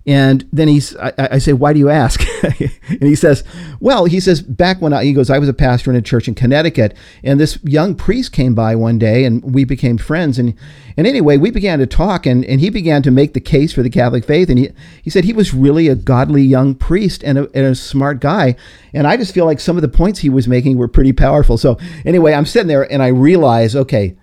And 0.08 0.48
then 0.54 0.68
he's, 0.68 0.96
I, 0.98 1.14
I 1.18 1.38
say, 1.40 1.54
why 1.54 1.74
do 1.74 1.80
you 1.80 1.90
ask? 1.90 2.22
and 2.44 3.02
he 3.02 3.16
says, 3.16 3.44
well, 3.80 4.06
he 4.06 4.20
says, 4.20 4.40
back 4.42 4.80
when 4.80 4.94
I, 4.94 5.04
he 5.04 5.14
goes, 5.14 5.32
I 5.32 5.40
was 5.40 5.50
a 5.50 5.54
pastor 5.54 5.90
in 5.90 5.98
a 5.98 6.02
church 6.02 6.28
in 6.28 6.36
Connecticut, 6.36 6.96
and 7.24 7.40
this 7.40 7.58
young 7.64 7.96
priest 7.96 8.32
came 8.32 8.54
by 8.54 8.76
one 8.76 9.00
day, 9.00 9.26
and 9.26 9.44
we 9.44 9.64
became 9.64 9.98
friends. 9.98 10.38
And 10.38 10.56
and 10.98 11.06
anyway, 11.06 11.38
we 11.38 11.52
began 11.52 11.80
to 11.80 11.88
talk, 11.88 12.26
and, 12.26 12.46
and 12.46 12.62
he 12.62 12.70
began 12.70 13.02
to 13.04 13.12
make 13.12 13.34
the 13.34 13.42
case 13.42 13.74
for 13.74 13.84
the 13.84 13.90
Catholic 13.90 14.24
faith. 14.24 14.50
And 14.50 14.58
he, 14.58 14.70
he 15.02 15.10
said 15.10 15.26
he 15.26 15.34
was 15.34 15.54
really 15.54 15.90
a 15.90 15.96
godly 15.96 16.44
young 16.44 16.74
priest 16.74 17.22
and 17.24 17.38
a, 17.38 17.50
and 17.54 17.66
a 17.66 17.76
smart 17.76 18.22
guy. 18.22 18.56
And 18.94 19.06
I 19.06 19.18
just 19.18 19.34
feel 19.34 19.46
like 19.46 19.60
some 19.60 19.76
of 19.76 19.82
the 19.82 19.90
points 19.90 20.20
he 20.20 20.30
was 20.30 20.48
making 20.48 20.78
were 20.78 20.88
pretty 20.88 21.12
powerful. 21.12 21.58
So 21.58 21.78
anyway, 22.06 22.34
I'm 22.34 22.46
sitting 22.46 22.70
there, 22.70 22.90
and 22.90 23.04
I 23.04 23.08
realize, 23.08 23.76
okay, 23.76 24.16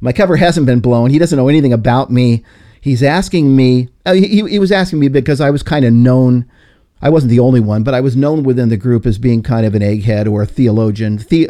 my 0.00 0.12
cover 0.12 0.36
hasn't 0.36 0.66
been 0.66 0.80
blown. 0.80 1.10
He 1.10 1.18
doesn't 1.18 1.36
know 1.36 1.48
anything 1.48 1.72
about 1.72 2.10
me 2.10 2.44
he's 2.80 3.02
asking 3.02 3.54
me, 3.54 3.88
uh, 4.06 4.14
he, 4.14 4.48
he 4.48 4.58
was 4.58 4.72
asking 4.72 4.98
me 4.98 5.08
because 5.08 5.40
I 5.40 5.50
was 5.50 5.62
kind 5.62 5.84
of 5.84 5.92
known. 5.92 6.50
I 7.00 7.10
wasn't 7.10 7.30
the 7.30 7.40
only 7.40 7.60
one, 7.60 7.84
but 7.84 7.94
I 7.94 8.00
was 8.00 8.16
known 8.16 8.42
within 8.42 8.70
the 8.70 8.76
group 8.76 9.06
as 9.06 9.18
being 9.18 9.42
kind 9.42 9.64
of 9.64 9.74
an 9.74 9.82
egghead 9.82 10.30
or 10.30 10.42
a 10.42 10.46
theologian, 10.46 11.18
the, 11.28 11.48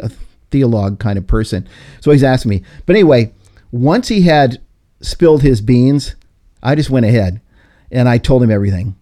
theologue 0.51 0.99
kind 0.99 1.17
of 1.17 1.27
person. 1.27 1.67
So 2.01 2.11
he's 2.11 2.23
asking 2.23 2.49
me. 2.49 2.63
But 2.85 2.95
anyway, 2.95 3.33
once 3.71 4.07
he 4.07 4.21
had 4.21 4.61
spilled 5.01 5.41
his 5.41 5.61
beans, 5.61 6.15
I 6.61 6.75
just 6.75 6.89
went 6.89 7.05
ahead 7.05 7.41
and 7.91 8.09
I 8.09 8.17
told 8.17 8.43
him 8.43 8.51
everything. 8.51 8.95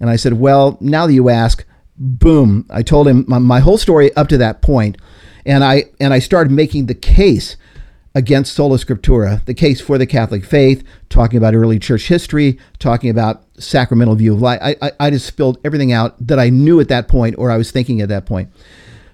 And 0.00 0.10
I 0.10 0.16
said, 0.16 0.34
Well, 0.34 0.76
now 0.80 1.06
that 1.06 1.12
you 1.12 1.28
ask, 1.28 1.64
boom, 1.96 2.66
I 2.70 2.82
told 2.82 3.08
him 3.08 3.24
my, 3.28 3.38
my 3.38 3.60
whole 3.60 3.78
story 3.78 4.14
up 4.16 4.28
to 4.28 4.38
that 4.38 4.62
point, 4.62 4.98
And 5.46 5.62
I 5.62 5.84
and 6.00 6.12
I 6.12 6.18
started 6.18 6.50
making 6.50 6.86
the 6.86 6.94
case 6.94 7.56
against 8.14 8.54
sola 8.54 8.78
scriptura, 8.78 9.44
the 9.44 9.54
case 9.54 9.80
for 9.80 9.98
the 9.98 10.06
Catholic 10.06 10.44
faith, 10.44 10.84
talking 11.08 11.36
about 11.36 11.54
early 11.54 11.78
church 11.78 12.06
history, 12.06 12.58
talking 12.78 13.10
about 13.10 13.42
sacramental 13.58 14.14
view 14.14 14.34
of 14.34 14.40
life. 14.40 14.60
I, 14.62 14.76
I, 14.80 14.92
I, 15.00 15.10
just 15.10 15.26
spilled 15.26 15.58
everything 15.64 15.92
out 15.92 16.14
that 16.24 16.38
I 16.38 16.48
knew 16.48 16.80
at 16.80 16.88
that 16.88 17.08
point 17.08 17.36
or 17.38 17.50
I 17.50 17.56
was 17.56 17.70
thinking 17.70 18.00
at 18.00 18.08
that 18.08 18.26
point. 18.26 18.50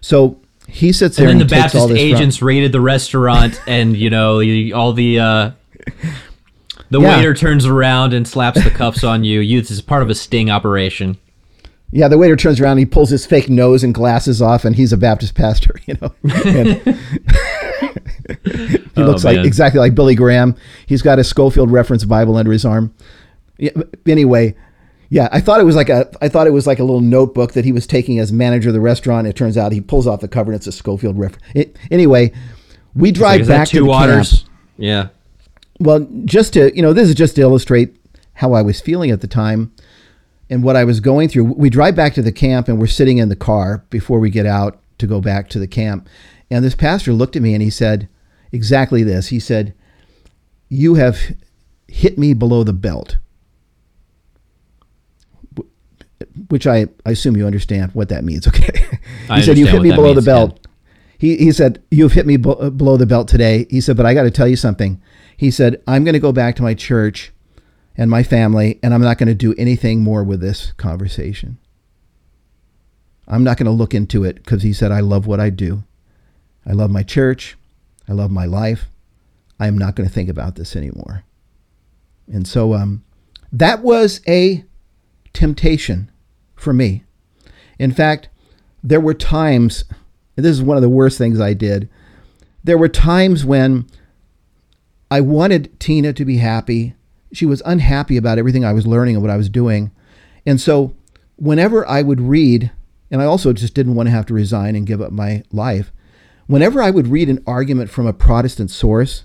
So 0.01 0.41
he 0.67 0.93
sits 0.93 1.17
there 1.17 1.29
and 1.29 1.41
then 1.41 1.47
the 1.47 1.55
Baptist 1.55 1.91
agents 1.91 2.43
raided 2.43 2.73
the 2.73 2.81
restaurant 2.81 3.61
and, 3.67 3.97
you 3.97 4.11
know, 4.11 4.41
all 4.75 4.93
the, 4.93 5.19
uh, 5.19 5.51
the 6.91 7.01
yeah. 7.01 7.17
waiter 7.17 7.35
turns 7.35 7.67
around 7.67 8.13
and 8.13 8.27
slaps 8.27 8.63
the 8.63 8.71
cuffs 8.71 9.05
on 9.05 9.25
you. 9.25 9.41
You, 9.41 9.61
this 9.61 9.71
is 9.71 9.81
part 9.81 10.03
of 10.03 10.11
a 10.11 10.15
sting 10.15 10.51
operation. 10.51 11.19
Yeah, 11.93 12.07
the 12.07 12.19
waiter 12.19 12.37
turns 12.37 12.61
around, 12.61 12.79
he 12.79 12.87
pulls 12.87 13.11
his 13.11 13.27
fake 13.27 13.49
nose 13.49 13.83
and 13.83 13.93
glasses 13.93 14.41
off, 14.41 14.65
and 14.65 14.77
he's 14.77 14.93
a 14.93 14.97
Baptist 14.97 15.35
pastor, 15.35 15.75
you 15.87 15.97
know. 16.01 16.15
he 18.45 18.79
oh, 18.97 19.03
looks 19.03 19.25
man. 19.25 19.37
like 19.37 19.47
exactly 19.47 19.81
like 19.81 19.95
Billy 19.95 20.15
Graham. 20.15 20.57
He's 20.87 21.03
got 21.03 21.19
a 21.19 21.25
Scofield 21.25 21.71
reference 21.71 22.05
Bible 22.05 22.37
under 22.37 22.53
his 22.53 22.65
arm. 22.65 22.95
Yeah, 23.59 23.73
anyway, 24.07 24.55
yeah, 25.11 25.29
I 25.33 25.41
thought 25.41 25.61
it 25.61 25.65
was 25.65 25.77
like 25.77 25.89
a 25.89 26.11
I 26.23 26.29
thought 26.29 26.47
it 26.47 26.53
was 26.53 26.67
like 26.67 26.79
a 26.79 26.85
little 26.85 27.01
notebook 27.01 27.53
that 27.53 27.65
he 27.65 27.73
was 27.73 27.87
taking 27.87 28.19
as 28.19 28.33
manager 28.33 28.69
of 28.69 28.75
the 28.75 28.81
restaurant. 28.81 29.27
It 29.27 29.37
turns 29.37 29.57
out 29.59 29.73
he 29.73 29.81
pulls 29.81 30.07
off 30.07 30.21
the 30.21 30.29
cover 30.29 30.53
and 30.53 30.57
it's 30.57 30.67
a 30.67 30.73
Scofield 30.73 31.19
reference. 31.19 31.71
anyway, 31.91 32.33
we 32.95 33.11
drive 33.11 33.41
like, 33.41 33.49
back 33.49 33.69
to 33.69 33.81
the 33.81 33.85
waters. 33.85 34.31
Camp. 34.31 34.51
Yeah. 34.77 35.09
Well, 35.81 36.07
just 36.25 36.53
to 36.55 36.75
you 36.77 36.83
know, 36.83 36.93
this 36.93 37.09
is 37.09 37.15
just 37.15 37.35
to 37.37 37.43
illustrate 37.43 37.97
how 38.35 38.53
I 38.53 38.63
was 38.63 38.81
feeling 38.81 39.11
at 39.11 39.21
the 39.21 39.27
time 39.27 39.73
and 40.49 40.63
what 40.63 40.77
I 40.77 40.85
was 40.85 41.01
going 41.01 41.29
through. 41.29 41.45
We 41.45 41.71
drive 41.71 41.97
back 41.97 42.15
to 42.15 42.23
the 42.23 42.33
camp 42.33 42.69
and 42.69 42.79
we're 42.79 42.87
sitting 42.87 43.19
in 43.19 43.29
the 43.29 43.37
car 43.37 43.85
before 43.91 44.21
we 44.21 44.31
get 44.31 44.47
out 44.47 44.81
to 44.99 45.07
go 45.07 45.21
back 45.21 45.49
to 45.51 45.59
the 45.59 45.67
camp. 45.67 46.09
And 46.51 46.65
this 46.65 46.75
pastor 46.75 47.13
looked 47.13 47.37
at 47.37 47.43
me 47.43 47.55
and 47.55 47.63
he 47.63 47.71
said 47.71 48.09
exactly 48.53 49.03
this. 49.03 49.29
He 49.29 49.41
said, 49.41 49.75
You 50.69 50.95
have 50.95 51.19
hit 51.89 52.19
me 52.19 52.35
below 52.35 52.65
the 52.65 52.73
belt. 52.73 53.19
Which 56.49 56.67
I, 56.67 56.87
I 57.05 57.11
assume 57.11 57.37
you 57.37 57.47
understand 57.47 57.93
what 57.93 58.09
that 58.09 58.25
means. 58.25 58.47
Okay. 59.31 59.37
he 59.37 59.43
said, 59.43 59.59
You 59.59 59.67
hit 59.67 59.83
me 59.83 59.91
below 59.91 60.15
means, 60.15 60.25
the 60.25 60.31
belt. 60.31 60.59
Yeah. 60.63 60.71
He, 61.19 61.37
he 61.37 61.53
said, 61.53 61.83
You've 61.91 62.13
hit 62.13 62.27
me 62.27 62.35
uh, 62.35 62.71
below 62.71 62.97
the 62.97 63.07
belt 63.07 63.29
today. 63.29 63.67
He 63.71 63.81
said, 63.81 63.97
But 63.97 64.07
I 64.07 64.15
got 64.15 64.25
to 64.25 64.31
tell 64.31 64.49
you 64.49 64.57
something. 64.57 65.01
He 65.37 65.51
said, 65.51 65.83
I'm 65.87 66.05
going 66.05 66.15
to 66.15 66.21
go 66.21 66.33
back 66.33 66.57
to 66.57 66.63
my 66.63 66.75
church 66.75 67.33
and 67.97 68.11
my 68.11 68.23
family, 68.23 68.79
and 68.83 68.95
I'm 68.95 69.03
not 69.03 69.19
going 69.19 69.29
to 69.29 69.35
do 69.35 69.55
anything 69.59 70.03
more 70.03 70.25
with 70.25 70.41
this 70.41 70.73
conversation. 70.73 71.59
I'm 73.29 73.45
not 73.45 73.57
going 73.57 73.67
to 73.67 73.73
look 73.73 73.95
into 73.95 74.25
it 74.25 74.37
because 74.37 74.63
he 74.63 74.73
said, 74.73 74.91
I 74.91 75.01
love 75.01 75.27
what 75.27 75.41
I 75.41 75.51
do. 75.51 75.85
I 76.67 76.73
love 76.73 76.91
my 76.91 77.03
church. 77.03 77.57
I 78.11 78.13
love 78.13 78.33
my 78.33 78.45
life. 78.45 78.91
I 79.61 79.69
am 79.69 79.79
not 79.79 79.95
going 79.95 80.09
to 80.09 80.13
think 80.13 80.29
about 80.29 80.57
this 80.57 80.75
anymore. 80.75 81.23
And 82.27 82.47
so 82.47 82.75
um, 82.75 83.05
that 83.53 83.83
was 83.83 84.21
a 84.27 84.65
temptation 85.33 86.11
for 86.57 86.73
me. 86.73 87.05
In 87.79 87.93
fact, 87.93 88.29
there 88.83 89.01
were 89.01 89.15
times, 89.15 89.85
and 90.37 90.45
this 90.45 90.57
is 90.57 90.63
one 90.63 90.77
of 90.77 90.83
the 90.83 90.89
worst 90.89 91.19
things 91.19 91.41
I 91.41 91.55
did. 91.55 91.89
There 92.65 92.79
were 92.79 92.89
times 92.89 93.45
when 93.45 93.87
I 95.09 95.21
wanted 95.21 95.79
Tina 95.79 96.13
to 96.15 96.25
be 96.25 96.39
happy. 96.39 96.95
She 97.33 97.47
was 97.47 97.63
unhappy 97.65 98.17
about 98.17 98.39
everything 98.39 98.65
I 98.65 98.73
was 98.73 98.89
learning 98.89 99.15
and 99.15 99.23
what 99.23 99.31
I 99.31 99.37
was 99.37 99.49
doing. 99.49 99.93
And 100.45 100.61
so 100.61 100.97
whenever 101.37 101.87
I 101.87 102.03
would 102.03 102.21
read, 102.21 102.73
and 103.09 103.23
I 103.23 103.25
also 103.25 103.53
just 103.53 103.75
didn't 103.75 103.95
want 103.95 104.09
to 104.09 104.13
have 104.13 104.27
to 104.27 104.35
resign 104.35 104.75
and 104.75 104.87
give 104.87 105.01
up 105.01 105.13
my 105.13 105.45
life, 105.53 105.93
Whenever 106.51 106.83
I 106.83 106.91
would 106.91 107.07
read 107.07 107.29
an 107.29 107.45
argument 107.47 107.91
from 107.91 108.09
a 108.09 108.13
Protestant 108.13 108.73
source 108.73 109.23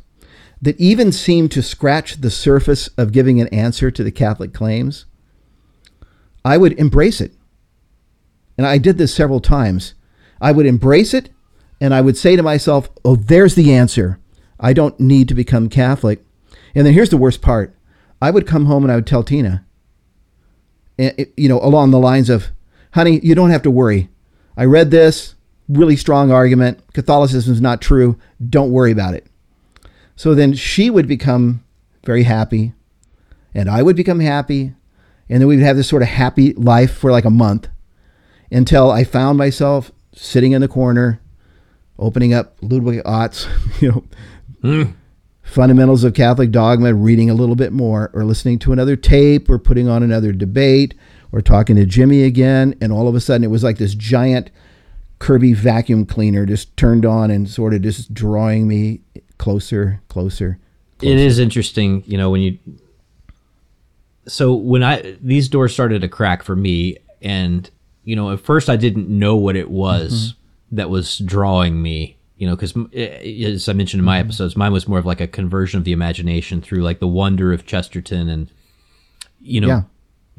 that 0.62 0.80
even 0.80 1.12
seemed 1.12 1.52
to 1.54 1.64
scratch 1.64 2.22
the 2.22 2.30
surface 2.30 2.88
of 3.00 3.12
giving 3.12 3.42
an 3.42 3.48
answer 3.48 3.90
to 3.90 4.04
the 4.04 4.12
Catholic 4.12 4.54
claims, 4.54 5.06
I 6.46 6.58
would 6.58 6.74
embrace 6.74 7.20
it. 7.20 7.34
And 8.60 8.68
I 8.68 8.78
did 8.78 9.00
this 9.00 9.12
several 9.12 9.40
times. 9.40 9.96
I 10.40 10.52
would 10.52 10.68
embrace 10.68 11.16
it 11.16 11.32
and 11.82 11.96
I 11.96 12.02
would 12.02 12.16
say 12.16 12.36
to 12.36 12.44
myself, 12.44 12.92
oh, 13.04 13.16
there's 13.16 13.56
the 13.56 13.74
answer. 13.74 14.20
I 14.60 14.74
don't 14.74 15.00
need 15.00 15.28
to 15.30 15.34
become 15.34 15.68
Catholic. 15.68 16.24
And 16.76 16.86
then 16.86 16.94
here's 16.94 17.10
the 17.10 17.18
worst 17.18 17.42
part 17.42 17.76
I 18.22 18.30
would 18.30 18.46
come 18.46 18.66
home 18.66 18.84
and 18.84 18.92
I 18.92 18.96
would 18.98 19.08
tell 19.08 19.24
Tina, 19.24 19.66
eh, 21.00 21.26
you 21.36 21.50
know, 21.50 21.60
along 21.64 21.90
the 21.90 21.98
lines 21.98 22.30
of, 22.30 22.50
honey, 22.92 23.20
you 23.24 23.34
don't 23.34 23.50
have 23.50 23.64
to 23.64 23.72
worry. 23.72 24.10
I 24.56 24.66
read 24.66 24.92
this 24.92 25.35
really 25.68 25.96
strong 25.96 26.32
argument. 26.32 26.82
Catholicism 26.94 27.54
is 27.54 27.62
not 27.62 27.82
true. 27.82 28.18
Don't 28.50 28.72
worry 28.72 28.92
about 28.92 29.14
it. 29.14 29.28
So 30.16 30.34
then 30.34 30.54
she 30.54 30.90
would 30.90 31.08
become 31.08 31.64
very 32.06 32.24
happy, 32.24 32.74
and 33.54 33.70
I 33.70 33.84
would 33.84 33.96
become 33.96 34.20
happy, 34.20 34.74
and 35.28 35.42
then 35.42 35.48
we 35.48 35.58
would 35.58 35.66
have 35.66 35.76
this 35.76 35.90
sort 35.90 36.04
of 36.04 36.08
happy 36.08 36.54
life 36.54 36.96
for 36.96 37.12
like 37.12 37.26
a 37.26 37.30
month 37.30 37.68
until 38.52 38.92
I 38.92 39.04
found 39.04 39.38
myself 39.38 39.92
sitting 40.14 40.54
in 40.54 40.62
the 40.62 40.68
corner, 40.68 41.20
opening 42.00 42.34
up 42.34 42.56
Ludwig 42.62 43.02
Ott's, 43.06 43.48
you 43.82 43.92
know, 43.92 44.04
mm. 44.64 44.94
fundamentals 45.44 46.04
of 46.04 46.14
Catholic 46.14 46.52
dogma, 46.52 46.94
reading 46.94 47.30
a 47.30 47.34
little 47.34 47.56
bit 47.56 47.74
more, 47.74 48.12
or 48.14 48.24
listening 48.24 48.60
to 48.60 48.72
another 48.72 48.96
tape, 48.96 49.50
or 49.50 49.60
putting 49.60 49.90
on 49.90 50.04
another 50.04 50.32
debate, 50.32 50.94
or 51.32 51.42
talking 51.42 51.76
to 51.76 51.86
Jimmy 51.86 52.24
again, 52.24 52.76
and 52.80 52.94
all 52.94 53.10
of 53.10 53.16
a 53.16 53.20
sudden 53.20 53.44
it 53.44 53.52
was 53.52 53.64
like 53.64 53.78
this 53.78 53.96
giant 53.96 54.50
Kirby 55.20 55.54
vacuum 55.54 56.06
cleaner 56.06 56.46
just 56.46 56.76
turned 56.78 57.06
on 57.06 57.32
and 57.32 57.50
sort 57.50 57.74
of 57.74 57.82
just 57.82 58.14
drawing 58.14 58.68
me 58.68 59.02
closer, 59.38 60.02
closer, 60.08 60.60
closer. 61.00 61.12
It 61.12 61.18
is 61.18 61.40
interesting, 61.40 62.04
you 62.06 62.18
know, 62.18 62.30
when 62.30 62.42
you. 62.42 62.60
So 64.28 64.56
when 64.56 64.84
I 64.84 65.18
these 65.22 65.50
doors 65.50 65.74
started 65.74 66.02
to 66.02 66.08
crack 66.08 66.44
for 66.44 66.56
me, 66.56 66.98
and 67.22 67.70
you 68.04 68.16
know, 68.16 68.32
at 68.32 68.40
first 68.40 68.70
I 68.70 68.76
didn't 68.76 69.08
know 69.08 69.36
what 69.36 69.56
it 69.56 69.70
was 69.70 70.34
mm-hmm. 70.34 70.76
that 70.78 70.90
was 70.90 71.20
drawing 71.20 71.82
me. 71.82 72.18
You 72.38 72.48
know, 72.48 72.56
because 72.56 72.76
as 72.94 73.70
I 73.70 73.74
mentioned 73.74 74.00
in 74.00 74.06
my 74.06 74.20
mm-hmm. 74.20 74.28
episodes, 74.28 74.58
mine 74.58 74.74
was 74.74 74.88
more 74.88 75.00
of 75.00 75.06
like 75.06 75.22
a 75.22 75.28
conversion 75.28 75.78
of 75.78 75.86
the 75.86 75.94
imagination 75.94 76.62
through 76.62 76.82
like 76.82 77.00
the 77.00 77.08
wonder 77.08 77.54
of 77.54 77.66
Chesterton 77.66 78.28
and 78.28 78.52
you 79.40 79.62
know 79.62 79.68
yeah 79.68 79.82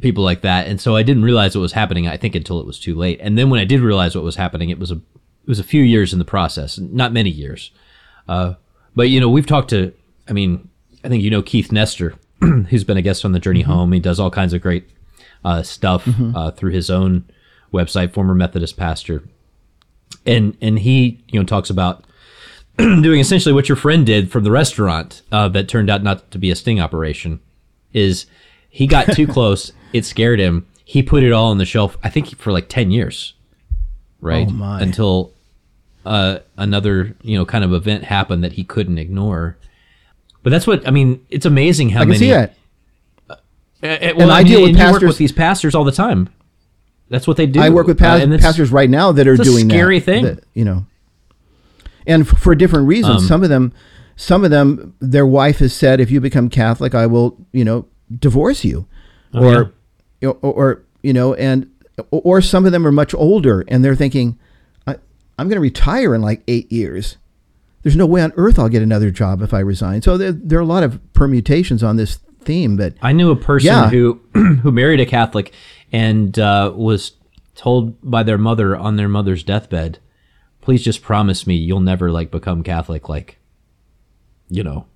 people 0.01 0.25
like 0.25 0.43
that. 0.43 0.67
And 0.67 0.81
so 0.81 0.97
I 0.97 1.03
didn't 1.03 1.25
realize 1.25 1.55
what 1.55 1.63
was 1.63 1.73
happening. 1.73 2.07
I 2.07 2.17
think 2.17 2.35
until 2.35 2.61
it 2.61 2.67
was 2.67 2.79
too 2.79 2.95
late. 2.95 3.19
And 3.21 3.39
then 3.39 3.51
when 3.51 3.61
I 3.61 3.65
did 3.65 3.81
realize 3.81 4.15
what 4.15 4.25
was 4.25 4.37
happening, 4.37 4.71
it 4.71 4.79
was 4.79 4.91
a 4.91 4.97
it 4.97 5.51
was 5.51 5.59
a 5.61 5.65
few 5.65 5.83
years 5.83 6.13
in 6.13 6.19
the 6.19 6.25
process, 6.25 6.77
not 6.77 7.13
many 7.13 7.31
years. 7.31 7.71
Uh, 8.29 8.55
but 8.97 9.11
you 9.11 9.21
know, 9.21 9.29
we've 9.29 9.47
talked 9.47 9.71
to. 9.71 9.93
I 10.29 10.33
mean, 10.33 10.69
I 11.05 11.09
think 11.09 11.23
you 11.23 11.31
know 11.31 11.43
Keith 11.43 11.71
Nester, 11.71 12.15
who's 12.41 12.85
been 12.85 12.97
a 12.97 13.03
guest 13.03 13.25
on 13.25 13.33
the 13.33 13.39
Journey 13.39 13.63
mm-hmm. 13.63 13.71
Home. 13.71 13.93
He 13.93 14.01
does 14.01 14.19
all 14.19 14.31
kinds 14.31 14.53
of 14.53 14.61
great 14.61 14.91
uh, 15.45 15.63
stuff 15.63 16.05
mm-hmm. 16.05 16.37
uh, 16.37 16.51
through 16.51 16.73
his 16.73 16.91
own 16.91 17.25
website. 17.73 18.13
Former 18.13 18.35
Methodist 18.35 18.77
pastor, 18.77 19.23
and 20.25 20.57
and 20.61 20.81
he 20.81 21.23
you 21.29 21.39
know 21.39 21.47
talks 21.47 21.71
about. 21.71 22.05
doing 22.79 23.21
essentially 23.21 23.55
what 23.55 23.71
your 23.71 23.77
friend 23.77 24.05
did 24.05 24.31
from 24.31 24.45
the 24.45 24.51
restaurant 24.51 25.23
uh, 25.33 25.49
that 25.49 25.67
turned 25.67 25.89
out 25.89 26.03
not 26.03 26.31
to 26.31 26.37
be 26.37 26.51
a 26.51 26.55
sting 26.55 26.79
operation 26.79 27.41
is 27.95 28.27
he 28.77 28.87
got 28.87 29.13
too 29.15 29.27
close. 29.37 29.73
It 29.95 30.05
scared 30.05 30.39
him. 30.39 30.67
He 30.85 31.03
put 31.03 31.23
it 31.23 31.33
all 31.33 31.51
on 31.51 31.57
the 31.59 31.65
shelf. 31.65 31.97
I 32.05 32.11
think 32.11 32.37
for 32.37 32.53
like 32.53 32.69
ten 32.69 32.91
years, 32.91 33.33
right? 34.21 34.47
Oh 34.51 34.63
Until 34.81 35.33
uh, 36.05 36.41
another 36.59 37.17
you 37.23 37.39
know 37.39 37.47
kind 37.47 37.65
of 37.65 37.73
event 37.73 38.05
happened 38.05 38.45
that 38.45 38.53
he 38.53 38.65
couldn't 38.65 38.99
ignore. 38.99 39.57
But 40.43 40.51
that's 40.51 40.67
what 40.67 40.87
I 40.87 40.91
mean. 40.91 41.25
It's 41.31 41.47
amazing 41.47 41.89
how 41.91 42.01
I 42.01 42.03
can 42.03 42.09
many. 42.11 42.19
See 42.19 42.31
that. 42.31 42.55
Uh, 43.29 43.35
uh, 43.83 43.99
well, 44.17 44.23
And 44.23 44.33
I 44.33 44.43
deal 44.43 44.61
with 44.61 44.71
and 44.71 44.79
you 44.79 44.85
work 44.85 44.93
pastors- 44.95 45.09
with 45.09 45.19
these 45.19 45.33
pastors 45.33 45.75
all 45.75 45.85
the 45.85 45.93
time. 45.93 46.29
That's 47.09 47.27
what 47.27 47.37
they 47.37 47.47
do. 47.47 47.61
I 47.61 47.71
work 47.71 47.87
with 47.87 48.03
Uh, 48.03 48.19
and 48.21 48.39
pastors 48.41 48.71
right 48.73 48.91
now 48.91 49.13
that 49.13 49.27
are 49.29 49.35
it's 49.35 49.41
a 49.43 49.45
doing 49.45 49.69
scary 49.71 50.01
that, 50.01 50.05
thing. 50.05 50.25
that, 50.25 50.45
you 50.55 50.65
know, 50.65 50.87
and 52.07 52.27
for 52.27 52.55
different 52.55 52.89
reasons. 52.89 53.23
Um, 53.23 53.29
some 53.29 53.43
of 53.45 53.49
them, 53.49 53.73
some 54.17 54.45
of 54.45 54.51
them, 54.51 54.95
their 55.01 55.27
wife 55.27 55.59
has 55.61 55.73
said, 55.73 56.01
if 56.01 56.11
you 56.11 56.21
become 56.21 56.49
Catholic, 56.49 56.95
I 56.97 57.07
will, 57.07 57.37
you 57.53 57.65
know, 57.65 57.87
divorce 58.19 58.65
you, 58.65 58.87
Oh, 59.35 59.45
or, 59.45 59.73
or, 60.23 60.35
or, 60.43 60.83
you 61.03 61.13
know, 61.13 61.35
and 61.35 61.71
or 62.11 62.41
some 62.41 62.65
of 62.67 62.73
them 62.73 62.87
are 62.87 62.93
much 62.93 63.15
older 63.15 63.65
and 63.69 63.85
they're 63.85 63.97
thinking, 63.97 64.39
I, 64.87 64.93
I'm 65.39 65.49
going 65.49 65.57
to 65.57 65.61
retire 65.61 66.15
in 66.15 66.23
like 66.23 66.43
eight 66.49 66.71
years. 66.71 67.17
There's 67.83 67.97
no 67.97 68.07
way 68.07 68.23
on 68.23 68.33
earth 68.37 68.59
I'll 68.59 68.69
get 68.69 68.83
another 68.83 69.11
job 69.11 69.43
if 69.43 69.53
I 69.55 69.61
resign. 69.61 70.03
So 70.03 70.17
there, 70.17 70.33
there 70.33 70.59
are 70.59 70.63
a 70.63 70.67
lot 70.67 70.83
of 70.83 71.01
permutations 71.13 71.83
on 71.83 71.97
this 71.97 72.17
theme, 72.41 72.77
but 72.77 72.95
I 73.03 73.13
knew 73.13 73.31
a 73.31 73.37
person 73.37 73.67
Yeah. 73.69 73.89
who 73.91 74.21
who 74.63 74.71
married 74.73 75.01
a 75.01 75.07
Catholic 75.07 75.53
and 75.93 76.39
uh, 76.39 76.73
was 76.75 77.13
told 77.55 77.99
by 78.09 78.23
their 78.23 78.39
mother 78.39 78.77
on 78.77 78.97
their 78.97 79.09
mother's 79.09 79.43
deathbed, 79.43 79.99
"Please 80.61 80.83
just 80.85 81.03
promise 81.03 81.47
me 81.47 81.55
you'll 81.57 81.81
never 81.81 82.11
like 82.11 82.31
become 82.31 82.63
Catholic 82.63 83.09
like, 83.09 83.39
you 84.49 84.63
know, 84.65 84.87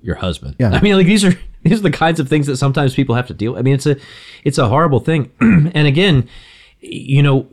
your 0.00 0.16
husband." 0.16 0.56
Yeah. 0.58 0.70
I 0.70 0.80
mean, 0.80 0.96
like 0.96 1.06
these 1.06 1.24
are 1.24 1.38
these 1.62 1.80
are 1.80 1.82
the 1.82 1.90
kinds 1.90 2.20
of 2.20 2.28
things 2.28 2.46
that 2.46 2.56
sometimes 2.56 2.94
people 2.94 3.14
have 3.14 3.26
to 3.28 3.34
deal. 3.34 3.56
I 3.56 3.62
mean, 3.62 3.74
it's 3.74 3.86
a 3.86 3.96
it's 4.44 4.58
a 4.58 4.68
horrible 4.68 5.00
thing. 5.00 5.30
and 5.40 5.86
again, 5.86 6.28
you 6.80 7.22
know, 7.22 7.46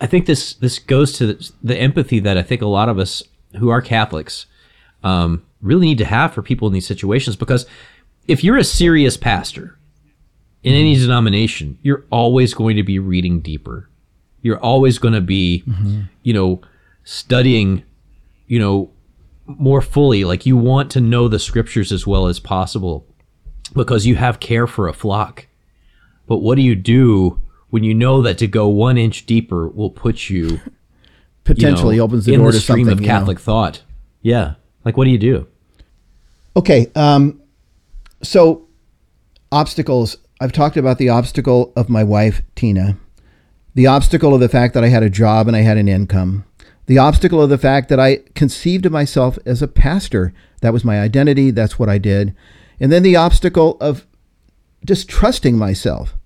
I 0.00 0.06
think 0.06 0.26
this 0.26 0.54
this 0.54 0.78
goes 0.78 1.12
to 1.14 1.26
the, 1.26 1.52
the 1.62 1.76
empathy 1.76 2.20
that 2.20 2.36
I 2.36 2.42
think 2.42 2.62
a 2.62 2.66
lot 2.66 2.88
of 2.88 2.98
us 2.98 3.22
who 3.58 3.70
are 3.70 3.80
Catholics 3.80 4.46
um, 5.02 5.44
really 5.60 5.86
need 5.86 5.98
to 5.98 6.04
have 6.04 6.34
for 6.34 6.42
people 6.42 6.68
in 6.68 6.74
these 6.74 6.86
situations 6.86 7.36
because 7.36 7.66
if 8.26 8.42
you're 8.42 8.56
a 8.56 8.64
serious 8.64 9.16
pastor 9.16 9.78
in 10.62 10.74
any 10.74 10.96
denomination, 10.96 11.78
you're 11.82 12.04
always 12.10 12.52
going 12.54 12.76
to 12.76 12.82
be 12.82 12.98
reading 12.98 13.40
deeper. 13.40 13.88
You're 14.42 14.58
always 14.58 14.98
going 14.98 15.14
to 15.14 15.20
be, 15.20 15.64
you 16.22 16.32
know, 16.32 16.60
studying, 17.04 17.84
you 18.46 18.58
know, 18.58 18.90
more 19.46 19.80
fully. 19.80 20.24
Like 20.24 20.46
you 20.46 20.56
want 20.56 20.90
to 20.92 21.00
know 21.00 21.28
the 21.28 21.38
scriptures 21.38 21.92
as 21.92 22.06
well 22.06 22.26
as 22.26 22.40
possible 22.40 23.06
because 23.74 24.06
you 24.06 24.16
have 24.16 24.40
care 24.40 24.66
for 24.66 24.88
a 24.88 24.92
flock. 24.92 25.46
But 26.26 26.38
what 26.38 26.56
do 26.56 26.62
you 26.62 26.74
do 26.74 27.40
when 27.70 27.84
you 27.84 27.94
know 27.94 28.22
that 28.22 28.38
to 28.38 28.46
go 28.46 28.68
one 28.68 28.98
inch 28.98 29.26
deeper 29.26 29.68
will 29.68 29.90
put 29.90 30.28
you 30.28 30.46
you 30.46 30.60
potentially 31.44 31.98
know, 31.98 32.04
opens 32.04 32.24
the 32.24 32.34
in 32.34 32.40
door 32.40 32.50
the 32.50 32.58
to 32.58 32.62
stream 32.62 32.86
something 32.86 32.92
of 32.92 33.00
you 33.00 33.06
know. 33.06 33.12
Catholic 33.12 33.40
thought? 33.40 33.82
Yeah, 34.22 34.54
like 34.84 34.96
what 34.96 35.04
do 35.04 35.10
you 35.10 35.18
do? 35.18 35.46
Okay. 36.56 36.90
Um, 36.94 37.40
so, 38.22 38.66
obstacles. 39.52 40.16
I've 40.40 40.52
talked 40.52 40.76
about 40.76 40.98
the 40.98 41.08
obstacle 41.08 41.72
of 41.76 41.88
my 41.88 42.04
wife, 42.04 42.42
Tina, 42.56 42.98
the 43.74 43.86
obstacle 43.86 44.34
of 44.34 44.40
the 44.40 44.50
fact 44.50 44.74
that 44.74 44.84
I 44.84 44.88
had 44.88 45.02
a 45.02 45.08
job 45.08 45.48
and 45.48 45.56
I 45.56 45.60
had 45.60 45.78
an 45.78 45.88
income, 45.88 46.44
the 46.86 46.98
obstacle 46.98 47.42
of 47.42 47.50
the 47.50 47.58
fact 47.58 47.88
that 47.88 48.00
I 48.00 48.22
conceived 48.34 48.86
of 48.86 48.92
myself 48.92 49.38
as 49.44 49.60
a 49.60 49.68
pastor. 49.68 50.32
That 50.60 50.72
was 50.72 50.84
my 50.84 51.00
identity. 51.00 51.50
That's 51.50 51.78
what 51.78 51.88
I 51.88 51.98
did. 51.98 52.34
And 52.80 52.92
then 52.92 53.02
the 53.02 53.16
obstacle 53.16 53.76
of 53.80 54.06
distrusting 54.84 55.58
myself 55.58 56.16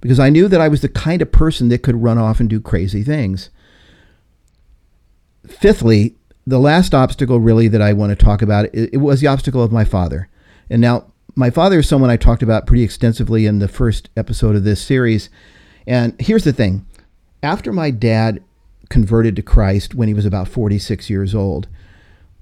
because 0.00 0.20
I 0.20 0.30
knew 0.30 0.46
that 0.48 0.60
I 0.60 0.68
was 0.68 0.82
the 0.82 0.88
kind 0.88 1.20
of 1.20 1.32
person 1.32 1.68
that 1.68 1.82
could 1.82 2.02
run 2.02 2.18
off 2.18 2.38
and 2.38 2.48
do 2.48 2.60
crazy 2.60 3.02
things. 3.02 3.50
Fifthly, 5.46 6.14
the 6.46 6.60
last 6.60 6.94
obstacle 6.94 7.40
really 7.40 7.66
that 7.68 7.82
I 7.82 7.92
want 7.92 8.10
to 8.10 8.24
talk 8.24 8.42
about 8.42 8.66
it, 8.72 8.98
was 8.98 9.20
the 9.20 9.26
obstacle 9.26 9.62
of 9.62 9.72
my 9.72 9.84
father. 9.84 10.28
And 10.70 10.80
now 10.80 11.06
my 11.34 11.50
father 11.50 11.80
is 11.80 11.88
someone 11.88 12.10
I 12.10 12.16
talked 12.16 12.42
about 12.42 12.66
pretty 12.66 12.82
extensively 12.82 13.46
in 13.46 13.58
the 13.58 13.68
first 13.68 14.10
episode 14.16 14.54
of 14.54 14.64
this 14.64 14.80
series. 14.80 15.28
And 15.86 16.14
here's 16.20 16.44
the 16.44 16.52
thing. 16.52 16.86
After 17.42 17.72
my 17.72 17.90
dad 17.90 18.42
converted 18.88 19.36
to 19.36 19.42
Christ 19.42 19.94
when 19.94 20.08
he 20.08 20.14
was 20.14 20.26
about 20.26 20.48
46 20.48 21.10
years 21.10 21.34
old, 21.34 21.68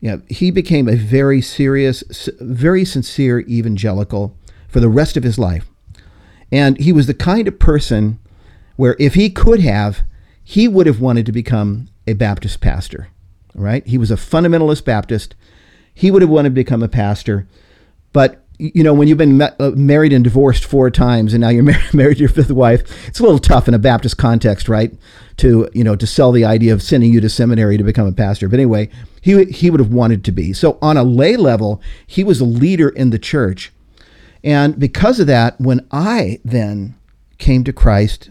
you 0.00 0.10
know, 0.10 0.22
he 0.28 0.50
became 0.50 0.88
a 0.88 0.96
very 0.96 1.40
serious, 1.40 2.28
very 2.40 2.84
sincere 2.84 3.40
evangelical 3.40 4.36
for 4.68 4.80
the 4.80 4.88
rest 4.88 5.16
of 5.16 5.22
his 5.22 5.38
life. 5.38 5.66
And 6.52 6.78
he 6.78 6.92
was 6.92 7.06
the 7.06 7.14
kind 7.14 7.48
of 7.48 7.58
person 7.58 8.18
where 8.76 8.96
if 8.98 9.14
he 9.14 9.30
could 9.30 9.60
have, 9.60 10.02
he 10.42 10.68
would 10.68 10.86
have 10.86 11.00
wanted 11.00 11.26
to 11.26 11.32
become 11.32 11.88
a 12.06 12.12
Baptist 12.12 12.60
pastor, 12.60 13.08
right? 13.54 13.86
He 13.86 13.96
was 13.96 14.10
a 14.10 14.16
fundamentalist 14.16 14.84
Baptist. 14.84 15.34
He 15.94 16.10
would 16.10 16.22
have 16.22 16.30
wanted 16.30 16.50
to 16.50 16.54
become 16.54 16.82
a 16.82 16.88
pastor. 16.88 17.48
But, 18.12 18.43
you 18.58 18.84
know, 18.84 18.94
when 18.94 19.08
you've 19.08 19.18
been 19.18 19.38
ma- 19.38 19.50
uh, 19.58 19.70
married 19.70 20.12
and 20.12 20.22
divorced 20.22 20.64
four 20.64 20.90
times 20.90 21.34
and 21.34 21.40
now 21.40 21.48
you're 21.48 21.62
mar- 21.64 21.80
married 21.92 22.16
to 22.16 22.20
your 22.20 22.28
fifth 22.28 22.50
wife, 22.50 23.08
it's 23.08 23.20
a 23.20 23.22
little 23.22 23.38
tough 23.38 23.68
in 23.68 23.74
a 23.74 23.78
Baptist 23.78 24.16
context, 24.16 24.68
right? 24.68 24.92
To, 25.38 25.68
you 25.74 25.82
know, 25.82 25.96
to 25.96 26.06
sell 26.06 26.30
the 26.30 26.44
idea 26.44 26.72
of 26.72 26.82
sending 26.82 27.12
you 27.12 27.20
to 27.20 27.28
seminary 27.28 27.76
to 27.76 27.84
become 27.84 28.06
a 28.06 28.12
pastor. 28.12 28.48
But 28.48 28.60
anyway, 28.60 28.88
he, 29.20 29.44
he 29.46 29.70
would 29.70 29.80
have 29.80 29.92
wanted 29.92 30.24
to 30.24 30.32
be. 30.32 30.52
So 30.52 30.78
on 30.80 30.96
a 30.96 31.02
lay 31.02 31.36
level, 31.36 31.82
he 32.06 32.22
was 32.22 32.40
a 32.40 32.44
leader 32.44 32.88
in 32.88 33.10
the 33.10 33.18
church. 33.18 33.72
And 34.44 34.78
because 34.78 35.18
of 35.18 35.26
that, 35.26 35.60
when 35.60 35.86
I 35.90 36.38
then 36.44 36.94
came 37.38 37.64
to 37.64 37.72
Christ 37.72 38.30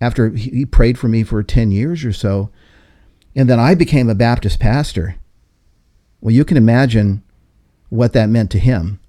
after 0.00 0.30
he 0.30 0.50
he 0.50 0.66
prayed 0.66 0.98
for 0.98 1.08
me 1.08 1.22
for 1.22 1.42
10 1.42 1.70
years 1.70 2.04
or 2.04 2.12
so, 2.12 2.50
and 3.34 3.50
then 3.50 3.58
I 3.58 3.74
became 3.74 4.08
a 4.08 4.14
Baptist 4.14 4.58
pastor, 4.58 5.16
well, 6.20 6.34
you 6.34 6.44
can 6.44 6.56
imagine 6.56 7.22
what 7.90 8.12
that 8.14 8.28
meant 8.28 8.50
to 8.52 8.58
him. 8.58 9.00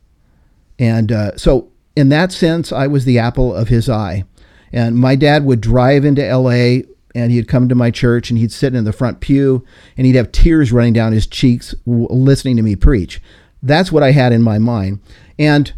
And 0.80 1.12
uh, 1.12 1.38
so, 1.38 1.72
in 1.96 2.10
that 2.10 2.32
sense, 2.32 2.72
I 2.72 2.88
was 2.88 3.06
the 3.06 3.20
apple 3.20 3.54
of 3.54 3.70
his 3.70 3.90
eye. 3.90 4.26
And 4.72 4.96
my 4.98 5.16
dad 5.16 5.46
would 5.46 5.62
drive 5.62 6.06
into 6.06 6.22
LA 6.22 6.82
and 7.16 7.32
he'd 7.32 7.48
come 7.48 7.68
to 7.70 7.76
my 7.76 7.90
church 7.90 8.30
and 8.30 8.38
he'd 8.38 8.52
sit 8.52 8.76
in 8.76 8.84
the 8.84 8.94
front 8.94 9.22
pew 9.22 9.66
and 9.96 10.06
he'd 10.06 10.16
have 10.16 10.32
tears 10.32 10.72
running 10.72 10.94
down 10.94 11.14
his 11.14 11.26
cheeks 11.26 11.74
listening 11.86 12.58
to 12.58 12.62
me 12.62 12.76
preach. 12.76 13.22
That's 13.64 13.92
what 13.92 14.04
I 14.04 14.12
had 14.12 14.34
in 14.34 14.44
my 14.44 14.60
mind. 14.60 15.00
And 15.40 15.74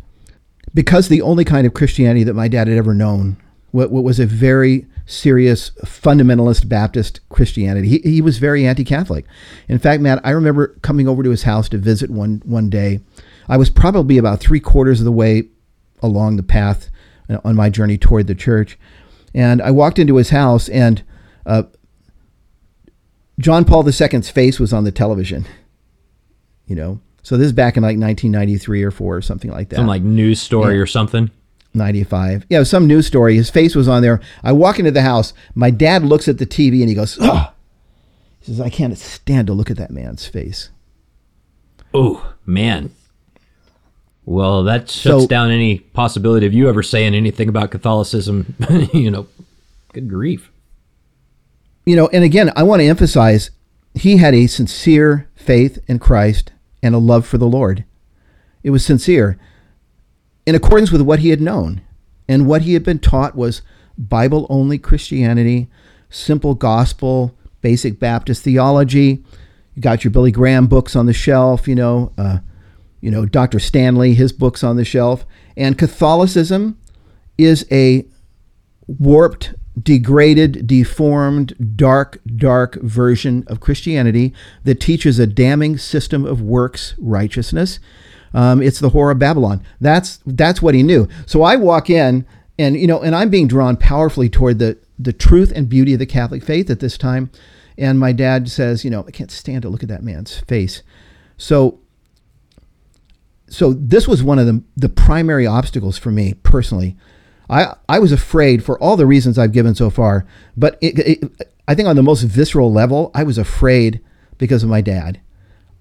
because 0.74 1.08
the 1.08 1.22
only 1.22 1.46
kind 1.46 1.66
of 1.66 1.74
Christianity 1.74 2.24
that 2.24 2.34
my 2.34 2.48
dad 2.48 2.68
had 2.68 2.78
ever 2.78 2.94
known 2.94 3.38
what, 3.72 3.92
was 3.92 4.20
a 4.20 4.26
very 4.26 4.86
serious 5.06 5.72
fundamentalist 5.86 6.68
Baptist 6.68 7.20
Christianity. 7.30 7.88
He, 7.88 7.98
he 8.00 8.22
was 8.22 8.38
very 8.38 8.66
anti-Catholic. 8.66 9.26
In 9.68 9.80
fact, 9.80 10.02
Matt, 10.02 10.22
I 10.24 10.32
remember 10.32 10.76
coming 10.82 11.08
over 11.08 11.24
to 11.24 11.30
his 11.30 11.44
house 11.44 11.70
to 11.70 11.78
visit 11.78 12.10
one 12.10 12.42
one 12.46 12.70
day. 12.70 13.02
I 13.50 13.58
was 13.58 13.70
probably 13.70 14.18
about 14.18 14.40
three 14.40 14.60
quarters 14.62 15.00
of 15.02 15.06
the 15.06 15.12
way 15.12 15.50
along 16.02 16.38
the 16.38 16.44
path 16.44 16.90
uh, 17.30 17.40
on 17.44 17.56
my 17.56 17.70
journey 17.70 17.98
toward 17.98 18.28
the 18.28 18.36
church, 18.36 18.78
and 19.34 19.62
I 19.62 19.72
walked 19.72 20.00
into 20.00 20.16
his 20.18 20.30
house, 20.30 20.70
and 20.70 21.04
uh, 21.46 21.64
John 23.40 23.66
Paul 23.66 23.86
II's 23.88 24.30
face 24.30 24.60
was 24.60 24.74
on 24.74 24.84
the 24.84 24.92
television. 24.92 25.46
You 26.66 26.76
know, 26.76 27.00
so 27.24 27.36
this 27.38 27.48
is 27.48 27.54
back 27.54 27.78
in 27.78 27.82
like 27.84 27.98
1993 27.98 28.84
or 28.84 28.92
four 28.92 29.16
or 29.18 29.22
something 29.22 29.50
like 29.50 29.70
that. 29.70 29.78
Some 29.78 29.88
like 29.88 30.04
news 30.04 30.40
story 30.40 30.76
Yeah. 30.76 30.82
or 30.82 30.86
something. 30.86 31.32
95. 31.74 32.46
Yeah, 32.50 32.64
some 32.64 32.88
news 32.88 33.08
story. 33.08 33.36
His 33.36 33.50
face 33.50 33.76
was 33.76 33.88
on 33.88 34.02
there. 34.02 34.20
I 34.44 34.52
walk 34.52 34.80
into 34.80 34.92
the 34.92 35.02
house. 35.04 35.34
My 35.56 35.70
dad 35.72 36.04
looks 36.04 36.28
at 36.28 36.38
the 36.40 36.46
TV 36.46 36.80
and 36.82 36.90
he 36.90 36.96
goes, 36.96 37.18
Oh, 37.22 37.52
he 38.40 38.46
says, 38.48 38.62
I 38.62 38.70
can't 38.70 38.98
stand 38.98 39.48
to 39.48 39.54
look 39.54 39.70
at 39.72 39.78
that 39.78 39.92
man's 39.92 40.26
face. 40.28 40.70
Oh 41.94 42.34
man. 42.46 42.92
Well, 44.30 44.62
that 44.66 44.92
shuts 44.92 45.24
So- 45.24 45.28
down 45.28 45.50
any 45.50 45.80
possibility 45.80 46.46
of 46.46 46.54
you 46.54 46.70
ever 46.70 46.84
saying 46.84 47.16
anything 47.16 47.50
about 47.50 47.72
Catholicism. 47.72 48.54
you 48.94 49.10
know, 49.10 49.26
good 49.92 50.08
grief. 50.08 50.52
You 51.84 51.96
know, 51.96 52.10
and 52.10 52.24
again, 52.24 52.52
I 52.56 52.62
want 52.62 52.82
to 52.82 52.86
emphasize 52.86 53.50
he 53.96 54.18
had 54.18 54.36
a 54.36 54.46
sincere 54.46 55.28
faith 55.34 55.80
in 55.88 55.98
Christ 55.98 56.52
and 56.84 56.94
a 56.94 57.00
love 57.00 57.26
for 57.26 57.40
the 57.40 57.48
Lord. 57.48 57.86
It 58.62 58.70
was 58.70 58.86
sincere 58.86 59.40
in 60.46 60.54
accordance 60.54 60.92
with 60.92 61.02
what 61.02 61.20
he 61.20 61.30
had 61.30 61.42
known. 61.42 61.82
And 62.28 62.46
what 62.46 62.62
he 62.62 62.76
had 62.76 62.84
been 62.84 63.00
taught 63.00 63.36
was 63.36 63.64
Bible 63.98 64.46
only 64.48 64.78
Christianity, 64.78 65.70
simple 66.12 66.54
gospel, 66.54 67.36
basic 67.62 68.00
Baptist 68.00 68.44
theology. 68.44 69.24
You 69.74 69.82
got 69.82 70.04
your 70.04 70.12
Billy 70.12 70.32
Graham 70.32 70.68
books 70.68 70.96
on 70.96 71.08
the 71.08 71.14
shelf, 71.14 71.68
you 71.68 71.74
know, 71.74 72.12
uh, 72.16 72.40
you 73.02 73.12
know, 73.12 73.26
Dr. 73.26 73.60
Stanley, 73.60 74.14
his 74.14 74.32
books 74.32 74.64
on 74.64 74.76
the 74.76 74.86
shelf. 74.86 75.26
And 75.56 75.78
Catholicism 75.78 76.78
is 77.38 77.66
a 77.72 78.06
warped, 78.88 79.54
degraded, 79.82 80.68
deformed, 80.68 81.76
dark, 81.78 82.20
dark 82.36 82.76
version 82.82 83.44
of 83.48 83.60
Christianity 83.60 84.34
that 84.64 84.80
teaches 84.80 85.20
a 85.20 85.28
damning 85.28 85.78
system 85.78 86.26
of 86.26 86.42
works 86.42 86.96
righteousness. 86.98 87.80
Um, 88.34 88.62
it's 88.62 88.80
the 88.80 88.90
whore 88.90 89.12
of 89.12 89.20
Babylon. 89.20 89.64
That's 89.82 90.20
that's 90.26 90.62
what 90.62 90.76
he 90.76 90.84
knew. 90.84 91.08
So 91.26 91.42
I 91.42 91.56
walk 91.56 91.90
in, 91.90 92.26
and 92.60 92.78
you 92.78 92.86
know, 92.86 93.02
and 93.02 93.16
I'm 93.16 93.30
being 93.30 93.48
drawn 93.48 93.76
powerfully 93.76 94.30
toward 94.30 94.60
the 94.60 94.78
the 95.00 95.14
truth 95.14 95.52
and 95.56 95.70
beauty 95.70 95.94
of 95.94 96.00
the 96.00 96.06
Catholic 96.06 96.44
faith 96.44 96.70
at 96.70 96.80
this 96.80 96.98
time. 96.98 97.32
And 97.78 97.98
my 97.98 98.12
dad 98.12 98.50
says, 98.50 98.84
you 98.84 98.92
know, 98.92 99.06
I 99.08 99.12
can't 99.12 99.32
stand 99.32 99.62
to 99.62 99.70
look 99.70 99.82
at 99.82 99.90
that 99.90 100.04
man's 100.04 100.40
face. 100.42 100.84
So 101.38 101.80
so 103.50 103.74
this 103.74 104.08
was 104.08 104.24
one 104.24 104.40
of 104.40 104.46
the 104.46 104.64
the 104.76 104.90
primary 104.90 105.46
obstacles 105.46 105.98
for 105.98 106.12
me 106.12 106.34
personally. 106.44 106.96
I 107.50 107.76
I 107.88 108.00
was 108.00 108.12
afraid 108.12 108.64
for 108.64 108.82
all 108.82 108.98
the 108.98 109.06
reasons 109.06 109.38
I've 109.38 109.52
given 109.52 109.76
so 109.76 109.90
far, 109.90 110.26
but 110.56 110.78
it, 110.82 111.00
it, 111.00 111.48
I 111.68 111.76
think 111.76 111.88
on 111.88 111.96
the 111.96 112.04
most 112.04 112.24
visceral 112.24 112.72
level, 112.72 113.12
I 113.14 113.24
was 113.24 113.38
afraid 113.38 114.02
because 114.38 114.64
of 114.64 114.70
my 114.70 114.82
dad. 114.82 115.20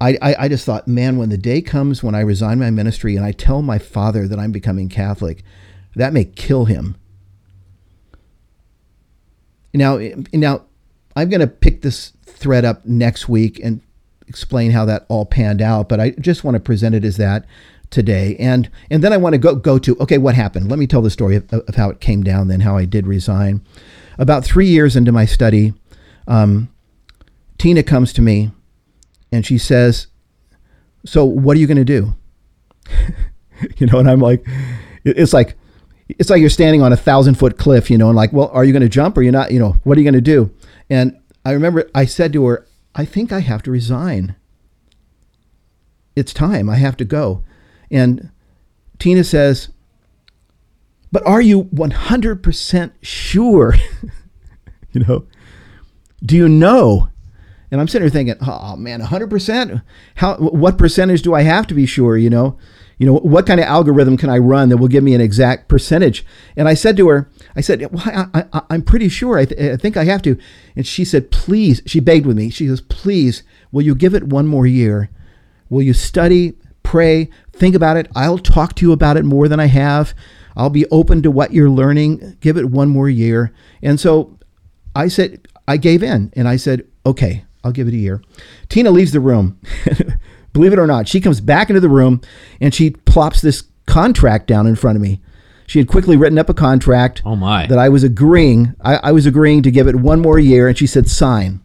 I, 0.01 0.17
I, 0.23 0.35
I 0.45 0.49
just 0.49 0.65
thought, 0.65 0.87
man, 0.87 1.17
when 1.17 1.29
the 1.29 1.39
day 1.39 1.61
comes 1.61 2.03
when 2.03 2.15
I 2.15 2.21
resign 2.21 2.61
my 2.61 2.71
ministry 2.71 3.17
and 3.17 3.25
I 3.25 3.33
tell 3.33 3.63
my 3.63 3.79
father 3.79 4.29
that 4.29 4.39
I'm 4.39 4.53
becoming 4.53 4.89
Catholic, 4.89 5.43
that 5.97 6.13
may 6.13 6.25
kill 6.25 6.67
him. 6.67 6.97
Now, 9.75 9.97
eh, 9.97 10.15
now, 10.33 10.67
I'm 11.17 11.29
going 11.29 11.41
to 11.41 11.49
pick 11.49 11.83
this 11.83 12.13
thread 12.27 12.65
up 12.65 12.85
next 12.87 13.29
week 13.29 13.59
and 13.63 13.81
explain 14.29 14.71
how 14.71 14.85
that 14.85 15.07
all 15.09 15.27
panned 15.27 15.63
out. 15.63 15.89
But 15.89 16.01
I 16.01 16.11
just 16.11 16.45
want 16.45 16.55
to 16.55 16.61
present 16.61 16.95
it 16.95 17.05
as 17.05 17.17
that 17.17 17.47
today, 17.91 18.37
and 18.39 18.71
and 18.91 19.03
then 19.03 19.13
I 19.13 19.17
want 19.17 19.35
to 19.35 19.39
go 19.39 19.55
go 19.55 19.79
to 19.79 19.97
okay, 20.01 20.19
what 20.19 20.35
happened? 20.35 20.69
Let 20.69 20.79
me 20.79 20.87
tell 20.87 21.03
the 21.03 21.11
story 21.11 21.37
of, 21.37 21.53
of 21.53 21.75
how 21.75 21.91
it 21.91 22.01
came 22.01 22.23
down, 22.23 22.49
then 22.49 22.61
how 22.61 22.77
I 22.77 22.85
did 22.85 23.07
resign. 23.07 23.63
About 24.19 24.45
three 24.45 24.67
years 24.67 24.97
into 24.97 25.13
my 25.13 25.25
study, 25.25 25.75
um, 26.27 26.69
Tina 27.57 27.83
comes 27.83 28.13
to 28.15 28.23
me, 28.23 28.51
and 29.33 29.47
she 29.47 29.59
says, 29.59 30.09
"So 31.05 31.25
what 31.25 31.57
are 31.57 31.61
you 31.61 31.67
going 31.67 31.77
to 31.79 31.85
do?" 31.85 32.15
you 33.77 33.87
know, 33.87 33.99
and 33.99 34.11
I'm 34.11 34.21
like, 34.21 34.45
it's 35.05 35.33
like 35.33 35.57
it's 36.09 36.31
like 36.31 36.41
you're 36.41 36.51
standing 36.51 36.83
on 36.83 36.93
a 36.93 36.97
thousand 36.97 37.35
foot 37.35 37.59
cliff, 37.59 37.91
you 37.91 37.99
know, 37.99 38.09
and 38.09 38.17
like, 38.17 38.33
well, 38.33 38.49
are 38.53 38.65
you 38.65 38.73
going 38.73 38.83
to 38.83 38.89
jump 38.89 39.17
or 39.17 39.23
you're 39.23 39.33
not? 39.33 39.53
You 39.53 39.59
know, 39.59 39.77
what 39.85 39.97
are 39.97 40.01
you 40.01 40.05
going 40.05 40.15
to 40.15 40.21
do? 40.21 40.51
And 40.89 41.19
I 41.45 41.53
remember 41.53 41.89
I 41.95 42.07
said 42.07 42.33
to 42.33 42.47
her, 42.47 42.67
I 42.99 43.05
think 43.05 43.31
I 43.31 43.39
have 43.39 43.63
to 43.63 43.71
resign. 43.71 44.35
It's 46.17 46.35
time. 46.35 46.69
I 46.69 46.77
have 46.77 46.97
to 46.97 47.05
go. 47.05 47.45
And 47.93 48.33
Tina 48.99 49.23
says, 49.23 49.69
But 51.13 51.25
are 51.25 51.41
you 51.41 51.65
100% 51.67 52.93
sure? 53.01 53.77
you 54.93 55.05
know, 55.05 55.29
do 56.25 56.35
you 56.35 56.49
know? 56.49 57.09
And 57.71 57.81
I'm 57.81 57.89
sitting 57.89 58.05
here 58.05 58.11
thinking, 58.11 58.37
oh 58.41 58.77
man, 58.77 59.01
100%? 59.01 59.83
How, 60.17 60.37
what 60.37 60.79
percentage 60.79 61.23
do 61.23 61.35
I 61.35 61.43
have 61.43 61.67
to 61.67 61.75
be 61.75 61.87
sure? 61.87 62.17
You 62.17 62.31
know, 62.31 62.59
you 62.99 63.07
know, 63.07 63.15
what 63.15 63.47
kind 63.47 63.61
of 63.61 63.67
algorithm 63.67 64.17
can 64.17 64.29
I 64.29 64.39
run 64.39 64.71
that 64.71 64.79
will 64.79 64.89
give 64.89 65.05
me 65.05 65.15
an 65.15 65.21
exact 65.21 65.69
percentage? 65.69 66.27
And 66.57 66.67
I 66.67 66.75
said 66.75 66.97
to 66.97 67.09
her, 67.09 67.31
I 67.55 67.61
said, 67.61 67.81
well, 67.93 68.03
I, 68.35 68.63
am 68.71 68.83
pretty 68.83 69.09
sure. 69.09 69.39
I, 69.39 69.45
th- 69.45 69.73
I 69.73 69.77
think 69.77 69.97
I 69.97 70.05
have 70.05 70.21
to. 70.23 70.37
And 70.75 70.87
she 70.87 71.05
said, 71.05 71.31
please, 71.31 71.81
she 71.87 72.01
begged 72.01 72.27
with 72.27 72.37
me. 72.37 72.51
She 72.51 72.67
says, 72.67 72.81
please, 72.81 73.45
will 73.71 73.83
you 73.83 73.95
give 73.95 74.15
it 74.15 74.25
one 74.25 74.49
more 74.49 74.67
year? 74.67 75.11
Will 75.71 75.83
you 75.83 75.93
study, 75.93 76.55
pray, 76.83 77.31
think 77.53 77.77
about 77.77 77.97
it? 77.97 78.09
I'll 78.17 78.39
talk 78.39 78.75
to 78.77 78.87
you 78.87 78.93
about 78.93 79.17
it 79.17 79.25
more 79.25 79.47
than 79.47 79.61
I 79.61 79.67
have. 79.67 80.13
I'll 80.57 80.71
be 80.71 80.87
open 80.87 81.23
to 81.23 81.31
what 81.31 81.53
you're 81.53 81.71
learning. 81.71 82.37
Give 82.41 82.57
it 82.57 82.71
one 82.71 82.89
more 82.89 83.09
year. 83.09 83.53
And 83.81 84.01
so 84.01 84.37
I 84.97 85.07
said, 85.07 85.47
I 85.69 85.77
gave 85.77 86.03
in 86.03 86.33
and 86.35 86.49
I 86.49 86.57
said, 86.57 86.85
okay, 87.07 87.45
I'll 87.65 87.73
give 87.73 87.89
it 87.89 87.95
a 87.95 87.99
year. 87.99 88.23
Tina 88.69 88.91
leaves 88.91 89.13
the 89.13 89.21
room. 89.21 89.61
Believe 90.53 90.73
it 90.73 90.79
or 90.79 90.87
not, 90.87 91.09
she 91.09 91.21
comes 91.21 91.41
back 91.41 91.69
into 91.69 91.81
the 91.81 91.89
room 91.89 92.21
and 92.61 92.75
she 92.75 92.91
plops 92.91 93.41
this 93.41 93.65
contract 93.87 94.47
down 94.47 94.67
in 94.67 94.77
front 94.77 94.97
of 94.97 95.03
me. 95.03 95.21
She 95.67 95.79
had 95.79 95.89
quickly 95.89 96.17
written 96.17 96.39
up 96.39 96.49
a 96.49 96.55
contract. 96.55 97.21
Oh 97.27 97.37
my! 97.37 97.67
That 97.67 97.79
I 97.79 97.91
was 97.91 98.03
agreeing. 98.03 98.75
I, 98.81 98.97
I 98.97 99.13
was 99.13 99.27
agreeing 99.27 99.63
to 99.65 99.71
give 99.71 99.87
it 99.87 99.97
one 99.97 100.21
more 100.21 100.39
year, 100.39 100.67
and 100.67 100.79
she 100.79 100.87
said 100.87 101.11
sign. 101.11 101.61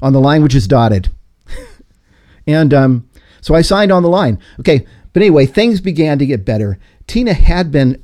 On 0.00 0.12
the 0.12 0.20
line 0.20 0.44
which 0.44 0.54
is 0.54 0.68
dotted, 0.68 1.10
and 2.46 2.72
um, 2.72 3.08
so 3.40 3.56
I 3.56 3.62
signed 3.62 3.90
on 3.90 4.04
the 4.04 4.08
line. 4.08 4.38
Okay, 4.60 4.86
but 5.12 5.20
anyway, 5.20 5.46
things 5.46 5.80
began 5.80 6.20
to 6.20 6.26
get 6.26 6.44
better. 6.44 6.78
Tina 7.08 7.34
had 7.34 7.72
been 7.72 8.00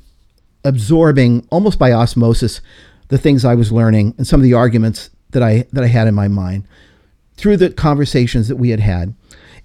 absorbing 0.65 1.47
almost 1.49 1.79
by 1.79 1.93
osmosis 1.93 2.59
the 3.07 3.17
things 3.17 3.45
I 3.45 3.55
was 3.55 3.71
learning 3.71 4.15
and 4.17 4.27
some 4.27 4.39
of 4.41 4.43
the 4.43 4.53
arguments 4.53 5.11
that 5.35 5.43
I 5.43 5.67
that 5.71 5.83
I 5.83 5.87
had 5.87 6.07
in 6.07 6.15
my 6.15 6.27
mind 6.27 6.65
through 7.37 7.57
the 7.57 7.69
conversations 7.69 8.47
that 8.47 8.55
we 8.55 8.69
had 8.69 8.79
had. 8.79 9.13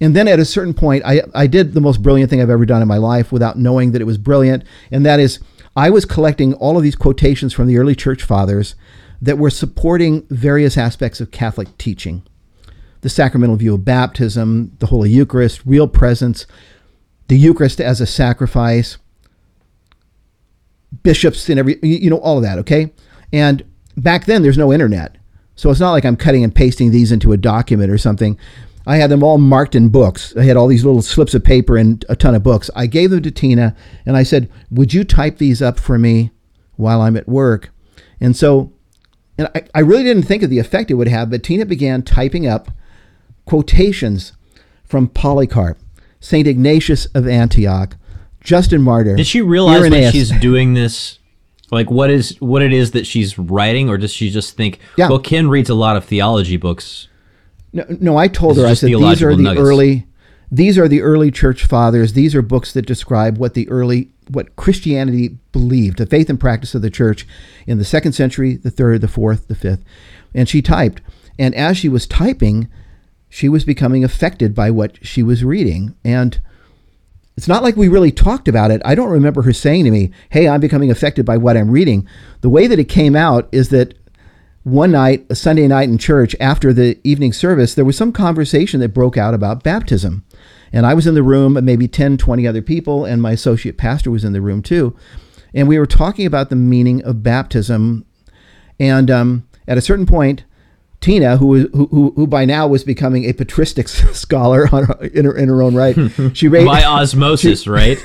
And 0.01 0.17
then 0.17 0.29
at 0.29 0.41
a 0.41 0.45
certain 0.45 0.75
point, 0.75 1.05
I, 1.05 1.23
I 1.35 1.47
did 1.47 1.73
the 1.73 1.81
most 1.81 2.03
brilliant 2.03 2.31
thing 2.31 2.41
I've 2.41 2.51
ever 2.51 2.67
done 2.67 2.83
in 2.83 2.89
my 2.89 2.97
life 2.97 3.31
without 3.31 3.59
knowing 3.59 3.93
that 3.93 4.01
it 4.01 4.07
was 4.07 4.19
brilliant. 4.19 4.65
And 4.91 5.05
that 5.05 5.21
is, 5.21 5.41
I 5.77 5.91
was 5.91 6.05
collecting 6.07 6.55
all 6.55 6.77
of 6.77 6.83
these 6.83 6.97
quotations 6.97 7.53
from 7.53 7.67
the 7.67 7.79
early 7.79 7.95
church 7.95 8.23
fathers 8.23 8.75
that 9.23 9.39
were 9.39 9.51
supporting 9.51 10.27
various 10.31 10.79
aspects 10.79 11.21
of 11.21 11.31
Catholic 11.31 11.77
teaching 11.79 12.23
the 13.03 13.09
sacramental 13.09 13.57
view 13.57 13.75
of 13.75 13.85
baptism, 13.85 14.77
the 14.79 14.87
Holy 14.87 15.09
Eucharist, 15.09 15.63
real 15.65 15.89
presence, 15.89 16.47
the 17.29 17.39
Eucharist 17.39 17.81
as 17.81 17.99
a 18.01 18.07
sacrifice, 18.07 18.99
bishops 21.03 21.49
and 21.49 21.59
every, 21.59 21.79
you 21.83 22.11
know, 22.11 22.19
all 22.19 22.37
of 22.37 22.43
that, 22.43 22.59
okay? 22.59 22.93
And 23.33 23.65
back 23.97 24.27
then, 24.27 24.43
there's 24.43 24.59
no 24.59 24.71
internet. 24.71 25.17
So 25.61 25.71
it's 25.71 25.79
not 25.79 25.93
like 25.93 26.07
I'm 26.07 26.17
cutting 26.17 26.43
and 26.43 26.55
pasting 26.55 26.91
these 26.91 27.13
into 27.13 27.33
a 27.33 27.37
document 27.37 27.91
or 27.91 27.99
something. 27.99 28.39
I 28.87 28.97
had 28.97 29.11
them 29.11 29.23
all 29.23 29.37
marked 29.37 29.75
in 29.75 29.91
books. 29.91 30.35
I 30.35 30.45
had 30.45 30.57
all 30.57 30.67
these 30.67 30.87
little 30.87 31.03
slips 31.03 31.35
of 31.35 31.45
paper 31.45 31.77
and 31.77 32.03
a 32.09 32.17
ton 32.17 32.35
of 32.35 32.43
books. 32.43 32.71
I 32.75 32.87
gave 32.87 33.11
them 33.11 33.23
to 33.23 33.31
Tina 33.31 33.77
and 34.07 34.17
I 34.17 34.23
said, 34.23 34.51
Would 34.71 34.95
you 34.95 35.05
type 35.05 35.37
these 35.37 35.61
up 35.61 35.79
for 35.79 35.99
me 35.99 36.31
while 36.77 37.03
I'm 37.03 37.15
at 37.15 37.29
work? 37.29 37.69
And 38.23 38.35
so, 38.35 38.73
and 39.37 39.51
I, 39.55 39.65
I 39.75 39.81
really 39.81 40.03
didn't 40.03 40.23
think 40.23 40.43
of 40.43 40.49
the 40.49 40.59
effect 40.59 40.91
it 40.91 40.95
would 40.95 41.09
have, 41.09 41.29
but 41.29 41.43
Tina 41.43 41.67
began 41.67 42.05
typing 42.05 42.47
up 42.47 42.71
quotations 43.45 44.33
from 44.83 45.09
Polycarp, 45.09 45.77
St. 46.21 46.49
Ignatius 46.49 47.05
of 47.15 47.29
Antioch, 47.29 47.97
Justin 48.41 48.81
Martyr. 48.81 49.15
Did 49.15 49.27
she 49.27 49.43
realize 49.43 49.83
Irenaeus. 49.83 50.07
that 50.07 50.13
she's 50.13 50.31
doing 50.41 50.73
this? 50.73 51.19
Like 51.71 51.91
what 51.91 52.11
is 52.11 52.37
what 52.41 52.63
it 52.63 52.73
is 52.73 52.91
that 52.93 53.07
she's 53.07 53.39
writing, 53.39 53.89
or 53.89 53.97
does 53.97 54.13
she 54.13 54.31
just 54.31 54.57
think? 54.57 54.81
Yeah. 54.97 55.09
Well, 55.09 55.21
Ken 55.21 55.49
reads 55.49 55.71
a 55.71 55.75
lot 55.75 55.97
of 55.97 56.05
theology 56.05 56.57
books. 56.57 57.09
No, 57.73 57.85
no 58.01 58.17
I 58.17 58.29
told 58.29 58.57
her. 58.57 58.67
I 58.67 58.75
said 58.75 58.89
these 58.89 59.23
are 59.23 59.35
the 59.35 59.43
nuggets. 59.43 59.67
early. 59.67 60.07
These 60.53 60.79
are 60.79 60.89
the 60.89 61.01
early 61.01 61.31
church 61.31 61.65
fathers. 61.65 62.15
These 62.15 62.35
are 62.35 62.43
books 62.43 62.73
that 62.73 62.87
describe 62.87 63.39
what 63.39 63.55
the 63.55 63.69
early 63.69 64.11
what 64.29 64.57
Christianity 64.57 65.37
believed, 65.53 65.99
the 65.99 66.07
faith 66.07 66.29
and 66.29 66.41
practice 66.41 66.75
of 66.75 66.83
the 66.83 66.91
church 66.91 67.27
in 67.67 67.79
the 67.79 67.85
second 67.85 68.13
century, 68.13 68.57
the 68.57 68.71
third, 68.71 69.01
the 69.01 69.09
fourth, 69.09 69.49
the 69.49 69.55
fifth. 69.55 69.85
And 70.35 70.49
she 70.49 70.63
typed. 70.63 71.03
And 71.39 71.55
as 71.55 71.77
she 71.77 71.89
was 71.89 72.07
typing, 72.07 72.69
she 73.29 73.49
was 73.49 73.65
becoming 73.65 74.05
affected 74.05 74.55
by 74.55 74.71
what 74.71 75.05
she 75.05 75.23
was 75.23 75.45
reading. 75.45 75.95
And 76.05 76.41
it's 77.37 77.49
not 77.49 77.63
like 77.63 77.77
we 77.77 77.89
really 77.89 78.13
talked 78.13 78.49
about 78.49 78.71
it. 78.71 78.83
I 78.85 78.95
don't 78.95 79.11
remember 79.11 79.43
her 79.43 79.53
saying 79.53 79.85
to 79.85 79.91
me, 79.91 80.11
Hey, 80.31 80.49
I'm 80.49 80.61
becoming 80.61 80.91
affected 80.91 81.25
by 81.25 81.37
what 81.37 81.57
I'm 81.57 81.71
reading. 81.71 82.07
The 82.41 82.49
way 82.49 82.67
that 82.67 82.79
it 82.79 82.89
came 82.89 83.17
out 83.17 83.49
is 83.53 83.71
that 83.71 83.95
one 84.63 84.91
night, 84.93 85.27
a 85.31 85.35
Sunday 85.35 85.67
night 85.67 85.89
in 85.89 85.97
church, 85.97 86.37
after 86.39 86.73
the 86.73 86.99
evening 87.03 87.33
service, 87.33 87.75
there 87.75 87.85
was 87.85 87.97
some 87.97 88.13
conversation 88.13 88.81
that 88.81 88.91
broke 88.91 89.17
out 89.17 89.33
about 89.33 89.63
baptism. 89.63 90.25
And 90.73 90.87
I 90.87 90.95
was 90.95 91.07
in 91.07 91.15
the 91.15 91.23
room, 91.23 91.59
maybe 91.65 91.89
10, 91.89 92.19
20 92.19 92.47
other 92.47 92.63
people, 92.63 93.05
and 93.05 93.23
my 93.23 93.33
associate 93.33 93.79
pastor 93.79 94.11
was 94.11 94.25
in 94.25 94.33
the 94.33 94.43
room 94.43 94.63
too. 94.63 94.95
And 95.55 95.67
we 95.67 95.79
were 95.79 95.87
talking 95.87 96.27
about 96.27 96.51
the 96.51 96.57
meaning 96.57 97.03
of 97.05 97.23
baptism. 97.23 98.05
And 98.79 99.11
um, 99.11 99.49
at 99.67 99.79
a 99.79 99.83
certain 99.83 100.07
point, 100.07 100.45
Tina, 101.01 101.39
who, 101.39 101.69
who, 101.69 102.13
who 102.15 102.27
by 102.27 102.45
now 102.45 102.67
was 102.67 102.85
becoming 102.85 103.25
a 103.25 103.33
patristics 103.33 104.07
scholar 104.15 104.67
her, 104.67 105.05
in, 105.07 105.25
her, 105.25 105.37
in 105.37 105.49
her 105.49 105.63
own 105.63 105.75
right, 105.75 105.97
she 106.35 106.49
raised, 106.49 106.67
by 106.67 106.85
osmosis, 106.85 107.63
she, 107.63 107.71
right? 107.71 108.05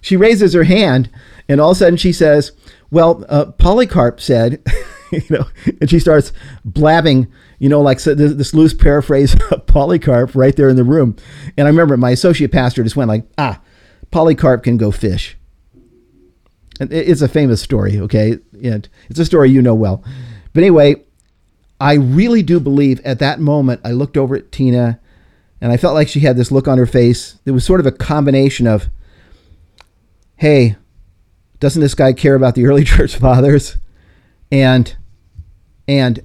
she 0.00 0.16
raises 0.16 0.54
her 0.54 0.64
hand, 0.64 1.10
and 1.48 1.60
all 1.60 1.70
of 1.70 1.76
a 1.76 1.78
sudden 1.78 1.96
she 1.96 2.12
says, 2.12 2.52
"Well, 2.90 3.24
uh, 3.28 3.46
Polycarp 3.52 4.20
said." 4.20 4.62
you 5.10 5.22
know, 5.30 5.46
and 5.80 5.88
she 5.88 5.98
starts 5.98 6.32
blabbing, 6.64 7.28
you 7.58 7.68
know, 7.68 7.80
like 7.80 8.00
so 8.00 8.14
this, 8.14 8.34
this, 8.34 8.52
loose 8.52 8.74
paraphrase 8.74 9.34
of 9.50 9.66
Polycarp 9.66 10.34
right 10.34 10.54
there 10.54 10.68
in 10.68 10.76
the 10.76 10.84
room. 10.84 11.16
And 11.56 11.66
I 11.66 11.70
remember 11.70 11.96
my 11.96 12.10
associate 12.10 12.52
pastor 12.52 12.82
just 12.82 12.96
went 12.96 13.08
like, 13.08 13.24
ah, 13.38 13.60
Polycarp 14.10 14.62
can 14.62 14.76
go 14.76 14.90
fish. 14.90 15.36
And 16.80 16.92
it's 16.92 17.22
a 17.22 17.28
famous 17.28 17.60
story, 17.60 17.98
okay? 17.98 18.38
And 18.62 18.88
it's 19.08 19.18
a 19.18 19.24
story 19.24 19.50
you 19.50 19.62
know 19.62 19.74
well. 19.74 20.04
But 20.52 20.62
anyway, 20.62 21.02
I 21.80 21.94
really 21.94 22.42
do 22.42 22.58
believe 22.60 23.00
at 23.04 23.20
that 23.20 23.40
moment 23.40 23.80
I 23.84 23.92
looked 23.92 24.16
over 24.16 24.34
at 24.36 24.50
Tina 24.50 25.00
and 25.60 25.72
I 25.72 25.76
felt 25.76 25.94
like 25.94 26.08
she 26.08 26.20
had 26.20 26.36
this 26.36 26.50
look 26.50 26.68
on 26.68 26.78
her 26.78 26.86
face. 26.86 27.38
It 27.44 27.52
was 27.52 27.64
sort 27.64 27.80
of 27.80 27.86
a 27.86 27.92
combination 27.92 28.66
of, 28.66 28.88
hey, 30.36 30.76
doesn't 31.60 31.82
this 31.82 31.94
guy 31.94 32.12
care 32.12 32.34
about 32.34 32.54
the 32.54 32.66
early 32.66 32.84
church 32.84 33.16
fathers? 33.16 33.76
And 34.50 34.96
and 35.86 36.20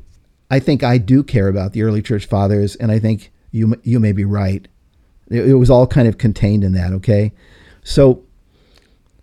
I 0.52 0.60
think 0.60 0.84
I 0.84 0.98
do 0.98 1.24
care 1.24 1.48
about 1.48 1.74
the 1.74 1.84
early 1.84 2.02
church 2.02 2.26
fathers, 2.26 2.76
and 2.76 2.92
I 2.92 3.00
think 3.00 3.32
you 3.52 3.76
you 3.84 4.00
may 4.00 4.12
be 4.12 4.26
right. 4.26 4.68
It, 5.30 5.50
it 5.50 5.54
was 5.56 5.70
all 5.70 5.88
kind 5.88 6.08
of 6.08 6.18
contained 6.18 6.64
in 6.64 6.74
that. 6.74 6.94
Okay, 6.94 7.32
so 7.84 8.24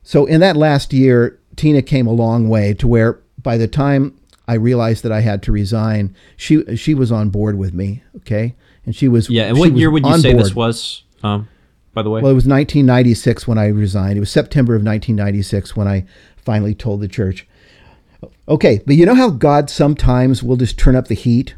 so 0.02 0.26
in 0.26 0.40
that 0.40 0.56
last 0.56 0.92
year, 0.92 1.38
Tina 1.56 1.82
came 1.82 2.06
a 2.06 2.12
long 2.12 2.48
way 2.48 2.74
to 2.74 2.88
where 2.88 3.20
by 3.38 3.56
the 3.56 3.68
time 3.68 4.18
I 4.50 4.54
realized 4.54 5.04
that 5.04 5.12
I 5.12 5.20
had 5.20 5.44
to 5.44 5.52
resign, 5.52 6.16
she 6.36 6.76
she 6.76 6.92
was 6.92 7.12
on 7.12 7.30
board 7.30 7.56
with 7.56 7.72
me. 7.72 8.02
Okay, 8.16 8.56
and 8.84 8.96
she 8.96 9.06
was 9.06 9.30
yeah. 9.30 9.44
And 9.44 9.56
what 9.56 9.76
year 9.76 9.92
would 9.92 10.04
you 10.04 10.18
say 10.18 10.32
board. 10.32 10.44
this 10.44 10.56
was? 10.56 11.04
Um, 11.22 11.48
by 11.94 12.02
the 12.02 12.10
way? 12.10 12.20
Well, 12.20 12.32
it 12.32 12.34
was 12.34 12.46
1996 12.46 13.46
when 13.46 13.58
I 13.58 13.68
resigned. 13.68 14.16
It 14.16 14.20
was 14.20 14.30
September 14.30 14.74
of 14.74 14.82
1996 14.82 15.76
when 15.76 15.86
I 15.86 16.04
finally 16.36 16.74
told 16.74 17.00
the 17.00 17.06
church. 17.06 17.46
Okay, 18.48 18.80
but 18.84 18.96
you 18.96 19.06
know 19.06 19.14
how 19.14 19.30
God 19.30 19.70
sometimes 19.70 20.42
will 20.42 20.56
just 20.56 20.76
turn 20.76 20.96
up 20.96 21.06
the 21.06 21.14
heat 21.14 21.54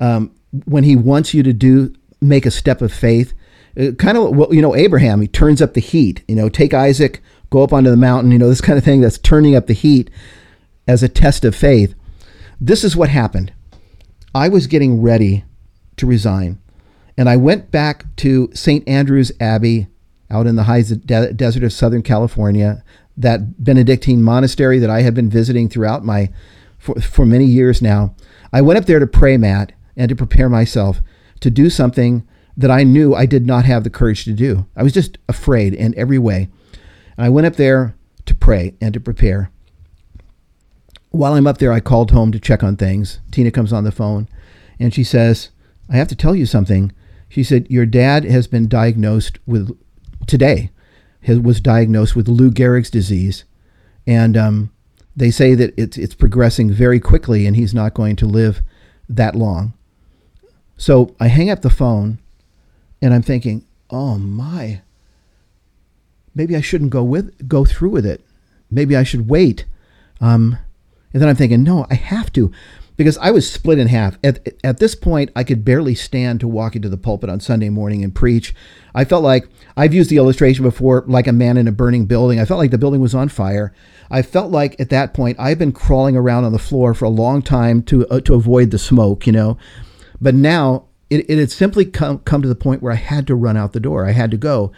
um, 0.00 0.34
when 0.64 0.82
He 0.82 0.96
wants 0.96 1.32
you 1.32 1.44
to 1.44 1.52
do 1.52 1.94
make 2.20 2.44
a 2.44 2.50
step 2.50 2.82
of 2.82 2.92
faith. 2.92 3.34
Kind 3.98 4.18
of, 4.18 4.36
well, 4.36 4.52
you 4.52 4.60
know, 4.60 4.74
Abraham, 4.74 5.20
he 5.20 5.28
turns 5.28 5.62
up 5.62 5.74
the 5.74 5.80
heat. 5.80 6.24
You 6.26 6.34
know, 6.34 6.48
take 6.48 6.74
Isaac, 6.74 7.22
go 7.50 7.62
up 7.62 7.72
onto 7.72 7.88
the 7.88 7.96
mountain. 7.96 8.32
You 8.32 8.38
know, 8.38 8.48
this 8.48 8.60
kind 8.60 8.76
of 8.76 8.84
thing 8.84 9.00
that's 9.00 9.16
turning 9.16 9.54
up 9.54 9.68
the 9.68 9.74
heat 9.74 10.10
as 10.88 11.04
a 11.04 11.08
test 11.08 11.44
of 11.44 11.54
faith. 11.54 11.94
This 12.60 12.84
is 12.84 12.94
what 12.94 13.08
happened. 13.08 13.52
I 14.34 14.48
was 14.48 14.66
getting 14.66 15.00
ready 15.00 15.44
to 15.96 16.06
resign, 16.06 16.60
and 17.16 17.28
I 17.28 17.36
went 17.36 17.70
back 17.70 18.04
to 18.16 18.50
St. 18.52 18.86
Andrew's 18.86 19.32
Abbey 19.40 19.88
out 20.30 20.46
in 20.46 20.56
the 20.56 20.64
high 20.64 20.82
de- 20.82 21.32
desert 21.32 21.64
of 21.64 21.72
Southern 21.72 22.02
California, 22.02 22.84
that 23.16 23.64
Benedictine 23.64 24.22
monastery 24.22 24.78
that 24.78 24.90
I 24.90 25.02
had 25.02 25.14
been 25.14 25.28
visiting 25.28 25.68
throughout 25.68 26.04
my 26.04 26.30
for, 26.78 27.00
for 27.00 27.26
many 27.26 27.44
years 27.44 27.82
now. 27.82 28.14
I 28.52 28.60
went 28.62 28.78
up 28.78 28.86
there 28.86 28.98
to 28.98 29.06
pray, 29.06 29.36
Matt, 29.36 29.72
and 29.96 30.08
to 30.08 30.16
prepare 30.16 30.48
myself 30.48 31.00
to 31.40 31.50
do 31.50 31.70
something 31.70 32.26
that 32.56 32.70
I 32.70 32.84
knew 32.84 33.14
I 33.14 33.26
did 33.26 33.46
not 33.46 33.64
have 33.64 33.84
the 33.84 33.90
courage 33.90 34.24
to 34.24 34.32
do. 34.32 34.66
I 34.76 34.82
was 34.82 34.92
just 34.92 35.18
afraid 35.28 35.74
in 35.74 35.96
every 35.96 36.18
way. 36.18 36.48
And 37.16 37.26
I 37.26 37.28
went 37.28 37.46
up 37.46 37.56
there 37.56 37.94
to 38.26 38.34
pray 38.34 38.74
and 38.80 38.92
to 38.94 39.00
prepare. 39.00 39.50
While 41.10 41.34
I'm 41.34 41.46
up 41.46 41.58
there, 41.58 41.72
I 41.72 41.80
called 41.80 42.12
home 42.12 42.32
to 42.32 42.40
check 42.40 42.62
on 42.62 42.76
things. 42.76 43.18
Tina 43.30 43.50
comes 43.50 43.72
on 43.72 43.84
the 43.84 43.92
phone 43.92 44.28
and 44.78 44.94
she 44.94 45.04
says, 45.04 45.50
I 45.88 45.96
have 45.96 46.08
to 46.08 46.16
tell 46.16 46.36
you 46.36 46.46
something. 46.46 46.92
She 47.28 47.42
said, 47.42 47.70
Your 47.70 47.86
dad 47.86 48.24
has 48.24 48.46
been 48.46 48.68
diagnosed 48.68 49.38
with 49.46 49.76
today, 50.26 50.70
was 51.26 51.60
diagnosed 51.60 52.14
with 52.14 52.28
Lou 52.28 52.50
Gehrig's 52.50 52.90
disease. 52.90 53.44
And 54.06 54.36
um, 54.36 54.72
they 55.16 55.30
say 55.30 55.54
that 55.54 55.74
it's, 55.76 55.98
it's 55.98 56.14
progressing 56.14 56.70
very 56.70 57.00
quickly 57.00 57.46
and 57.46 57.56
he's 57.56 57.74
not 57.74 57.94
going 57.94 58.16
to 58.16 58.26
live 58.26 58.62
that 59.08 59.34
long. 59.34 59.74
So 60.76 61.14
I 61.20 61.26
hang 61.26 61.50
up 61.50 61.62
the 61.62 61.70
phone 61.70 62.18
and 63.02 63.12
I'm 63.12 63.22
thinking, 63.22 63.64
oh 63.90 64.16
my, 64.16 64.80
maybe 66.34 66.56
I 66.56 66.60
shouldn't 66.60 66.90
go 66.90 67.02
with 67.02 67.48
go 67.48 67.64
through 67.64 67.90
with 67.90 68.06
it. 68.06 68.24
Maybe 68.70 68.96
I 68.96 69.02
should 69.02 69.28
wait. 69.28 69.66
Um, 70.20 70.56
and 71.12 71.20
then 71.20 71.28
I'm 71.28 71.36
thinking, 71.36 71.62
no, 71.62 71.86
I 71.90 71.94
have 71.94 72.32
to, 72.34 72.52
because 72.96 73.18
I 73.18 73.30
was 73.30 73.50
split 73.50 73.78
in 73.78 73.88
half. 73.88 74.18
At 74.22 74.46
at 74.62 74.78
this 74.78 74.94
point, 74.94 75.30
I 75.34 75.44
could 75.44 75.64
barely 75.64 75.94
stand 75.94 76.40
to 76.40 76.48
walk 76.48 76.76
into 76.76 76.88
the 76.88 76.96
pulpit 76.96 77.30
on 77.30 77.40
Sunday 77.40 77.68
morning 77.68 78.04
and 78.04 78.14
preach. 78.14 78.54
I 78.94 79.04
felt 79.04 79.22
like 79.22 79.48
I've 79.76 79.94
used 79.94 80.10
the 80.10 80.18
illustration 80.18 80.64
before, 80.64 81.04
like 81.06 81.26
a 81.26 81.32
man 81.32 81.56
in 81.56 81.68
a 81.68 81.72
burning 81.72 82.06
building. 82.06 82.38
I 82.38 82.44
felt 82.44 82.58
like 82.58 82.70
the 82.70 82.78
building 82.78 83.00
was 83.00 83.14
on 83.14 83.28
fire. 83.28 83.72
I 84.10 84.22
felt 84.22 84.50
like 84.50 84.78
at 84.80 84.90
that 84.90 85.14
point 85.14 85.38
I've 85.40 85.58
been 85.58 85.72
crawling 85.72 86.16
around 86.16 86.44
on 86.44 86.52
the 86.52 86.58
floor 86.58 86.92
for 86.94 87.04
a 87.04 87.10
long 87.10 87.42
time 87.42 87.82
to 87.84 88.06
uh, 88.08 88.20
to 88.20 88.34
avoid 88.34 88.70
the 88.70 88.78
smoke, 88.78 89.26
you 89.26 89.32
know. 89.32 89.56
But 90.20 90.34
now 90.34 90.86
it, 91.10 91.28
it 91.28 91.38
had 91.38 91.50
simply 91.50 91.84
come, 91.84 92.20
come 92.20 92.42
to 92.42 92.48
the 92.48 92.54
point 92.54 92.82
where 92.82 92.92
I 92.92 92.96
had 92.96 93.26
to 93.26 93.34
run 93.34 93.56
out 93.56 93.72
the 93.72 93.80
door. 93.80 94.06
I 94.06 94.12
had 94.12 94.30
to 94.30 94.36
go. 94.36 94.72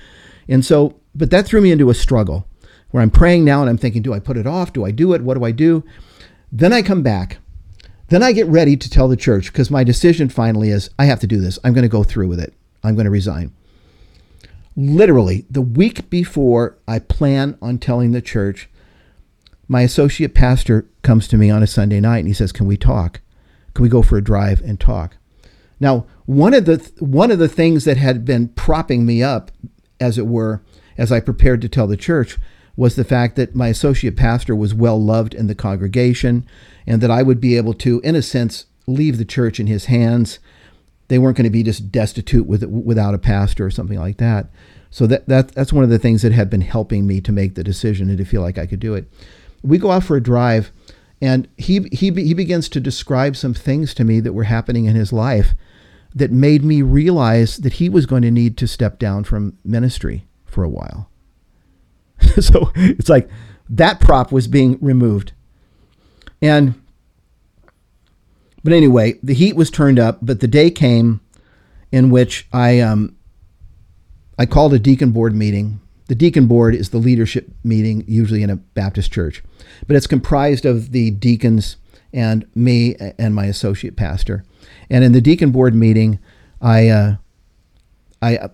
And 0.48 0.64
so, 0.64 1.00
but 1.14 1.30
that 1.30 1.46
threw 1.46 1.60
me 1.60 1.70
into 1.70 1.90
a 1.90 1.94
struggle 1.94 2.46
where 2.90 3.02
I'm 3.02 3.10
praying 3.10 3.44
now 3.44 3.60
and 3.60 3.70
I'm 3.70 3.78
thinking, 3.78 4.02
do 4.02 4.14
I 4.14 4.18
put 4.18 4.36
it 4.36 4.46
off? 4.46 4.72
Do 4.72 4.84
I 4.84 4.90
do 4.90 5.12
it? 5.12 5.22
What 5.22 5.36
do 5.36 5.44
I 5.44 5.50
do? 5.50 5.84
Then 6.52 6.72
I 6.72 6.82
come 6.82 7.02
back. 7.02 7.38
Then 8.08 8.22
I 8.22 8.32
get 8.32 8.46
ready 8.46 8.76
to 8.76 8.90
tell 8.90 9.08
the 9.08 9.16
church 9.16 9.50
because 9.50 9.70
my 9.70 9.84
decision 9.84 10.28
finally 10.28 10.68
is 10.68 10.90
I 10.98 11.06
have 11.06 11.20
to 11.20 11.26
do 11.26 11.40
this. 11.40 11.58
I'm 11.64 11.72
going 11.72 11.82
to 11.82 11.88
go 11.88 12.04
through 12.04 12.28
with 12.28 12.38
it. 12.38 12.52
I'm 12.84 12.94
going 12.94 13.06
to 13.06 13.10
resign. 13.10 13.54
Literally, 14.76 15.46
the 15.50 15.62
week 15.62 16.10
before 16.10 16.76
I 16.86 16.98
plan 16.98 17.56
on 17.62 17.78
telling 17.78 18.12
the 18.12 18.20
church, 18.20 18.68
my 19.66 19.80
associate 19.80 20.34
pastor 20.34 20.86
comes 21.02 21.26
to 21.28 21.38
me 21.38 21.48
on 21.48 21.62
a 21.62 21.66
Sunday 21.66 22.00
night 22.00 22.18
and 22.18 22.28
he 22.28 22.34
says, 22.34 22.52
Can 22.52 22.66
we 22.66 22.76
talk? 22.76 23.20
Can 23.72 23.82
we 23.82 23.88
go 23.88 24.02
for 24.02 24.18
a 24.18 24.24
drive 24.24 24.60
and 24.60 24.78
talk? 24.78 25.16
Now, 25.80 26.06
one 26.26 26.52
of 26.52 26.66
the 26.66 26.92
one 26.98 27.30
of 27.30 27.38
the 27.38 27.48
things 27.48 27.84
that 27.84 27.96
had 27.96 28.24
been 28.24 28.48
propping 28.48 29.06
me 29.06 29.22
up, 29.22 29.50
as 29.98 30.18
it 30.18 30.26
were, 30.26 30.62
as 30.98 31.10
I 31.10 31.20
prepared 31.20 31.62
to 31.62 31.68
tell 31.68 31.86
the 31.86 31.96
church, 31.96 32.38
was 32.76 32.96
the 32.96 33.04
fact 33.04 33.36
that 33.36 33.54
my 33.54 33.68
associate 33.68 34.16
pastor 34.16 34.54
was 34.54 34.74
well 34.74 35.02
loved 35.02 35.34
in 35.34 35.46
the 35.46 35.54
congregation, 35.54 36.46
and 36.86 37.00
that 37.00 37.10
I 37.10 37.22
would 37.22 37.40
be 37.40 37.56
able 37.56 37.74
to, 37.74 38.00
in 38.00 38.16
a 38.16 38.22
sense, 38.22 38.66
leave 38.86 39.18
the 39.18 39.24
church 39.24 39.60
in 39.60 39.66
his 39.66 39.86
hands. 39.86 40.38
They 41.08 41.18
weren't 41.18 41.36
going 41.36 41.44
to 41.44 41.50
be 41.50 41.62
just 41.62 41.92
destitute 41.92 42.46
with, 42.46 42.64
without 42.64 43.14
a 43.14 43.18
pastor 43.18 43.66
or 43.66 43.70
something 43.70 43.98
like 43.98 44.16
that. 44.16 44.46
So 44.90 45.06
that, 45.06 45.26
that 45.28 45.48
that's 45.52 45.72
one 45.72 45.84
of 45.84 45.90
the 45.90 45.98
things 45.98 46.22
that 46.22 46.32
had 46.32 46.50
been 46.50 46.62
helping 46.62 47.06
me 47.06 47.20
to 47.22 47.32
make 47.32 47.54
the 47.54 47.64
decision 47.64 48.08
and 48.08 48.18
to 48.18 48.24
feel 48.24 48.42
like 48.42 48.58
I 48.58 48.66
could 48.66 48.80
do 48.80 48.94
it. 48.94 49.10
We 49.62 49.78
go 49.78 49.90
out 49.90 50.04
for 50.04 50.16
a 50.16 50.22
drive, 50.22 50.72
and 51.20 51.48
he 51.56 51.86
he 51.92 52.10
he 52.10 52.34
begins 52.34 52.68
to 52.70 52.80
describe 52.80 53.36
some 53.36 53.54
things 53.54 53.94
to 53.94 54.04
me 54.04 54.20
that 54.20 54.32
were 54.32 54.44
happening 54.44 54.86
in 54.86 54.94
his 54.94 55.12
life 55.12 55.54
that 56.14 56.30
made 56.30 56.62
me 56.62 56.82
realize 56.82 57.58
that 57.58 57.74
he 57.74 57.88
was 57.88 58.06
going 58.06 58.22
to 58.22 58.30
need 58.30 58.56
to 58.58 58.66
step 58.66 58.98
down 58.98 59.24
from 59.24 59.56
ministry 59.64 60.26
for 60.44 60.62
a 60.62 60.68
while. 60.68 61.08
so 62.40 62.70
it's 62.76 63.08
like 63.08 63.28
that 63.68 64.00
prop 64.00 64.32
was 64.32 64.46
being 64.46 64.78
removed. 64.80 65.32
And, 66.40 66.74
but 68.64 68.72
anyway, 68.72 69.18
the 69.22 69.34
heat 69.34 69.56
was 69.56 69.70
turned 69.70 69.98
up, 69.98 70.18
but 70.22 70.40
the 70.40 70.48
day 70.48 70.70
came 70.70 71.20
in 71.90 72.10
which 72.10 72.46
I, 72.52 72.80
um, 72.80 73.16
I 74.38 74.46
called 74.46 74.74
a 74.74 74.78
deacon 74.78 75.12
board 75.12 75.34
meeting. 75.34 75.80
The 76.08 76.14
deacon 76.14 76.46
board 76.46 76.74
is 76.74 76.90
the 76.90 76.98
leadership 76.98 77.50
meeting, 77.64 78.04
usually 78.06 78.42
in 78.42 78.50
a 78.50 78.56
Baptist 78.56 79.12
church, 79.12 79.42
but 79.86 79.96
it's 79.96 80.06
comprised 80.06 80.66
of 80.66 80.92
the 80.92 81.10
deacons 81.10 81.76
and 82.12 82.46
me 82.54 82.96
and 83.18 83.34
my 83.34 83.46
associate 83.46 83.96
pastor. 83.96 84.44
And 84.90 85.04
in 85.04 85.12
the 85.12 85.20
deacon 85.20 85.50
board 85.50 85.74
meeting, 85.74 86.18
I, 86.60 86.88
uh, 86.88 87.16
I, 88.20 88.50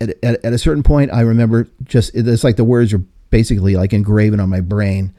at, 0.00 0.10
at, 0.22 0.44
at, 0.44 0.52
a 0.52 0.58
certain 0.58 0.82
point, 0.82 1.12
I 1.12 1.20
remember 1.20 1.68
just, 1.84 2.14
it's 2.14 2.44
like 2.44 2.56
the 2.56 2.64
words 2.64 2.92
are 2.92 3.02
basically 3.30 3.76
like 3.76 3.92
engraven 3.92 4.40
on 4.40 4.48
my 4.48 4.60
brain. 4.60 5.14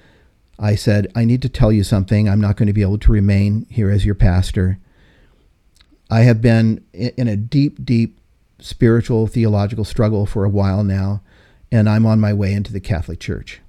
I 0.59 0.75
said, 0.75 1.11
I 1.15 1.25
need 1.25 1.41
to 1.43 1.49
tell 1.49 1.71
you 1.71 1.84
something. 1.84 2.28
I'm 2.28 2.41
not 2.41 2.57
going 2.57 2.67
to 2.67 2.73
be 2.73 2.82
able 2.82 2.97
to 2.99 3.11
remain 3.11 3.65
here 3.69 3.89
as 3.89 4.05
your 4.05 4.15
pastor. 4.15 4.80
I 6.09 6.21
have 6.21 6.41
been 6.41 6.84
in 6.93 7.28
a 7.28 7.36
deep, 7.36 7.84
deep 7.84 8.19
spiritual, 8.59 9.28
theological 9.28 9.86
struggle 9.86 10.25
for 10.25 10.45
a 10.45 10.49
while 10.49 10.84
now, 10.84 11.21
and 11.71 11.89
I'm 11.89 12.05
on 12.05 12.19
my 12.19 12.34
way 12.34 12.53
into 12.53 12.73
the 12.73 12.80
Catholic 12.80 13.19
Church. 13.19 13.61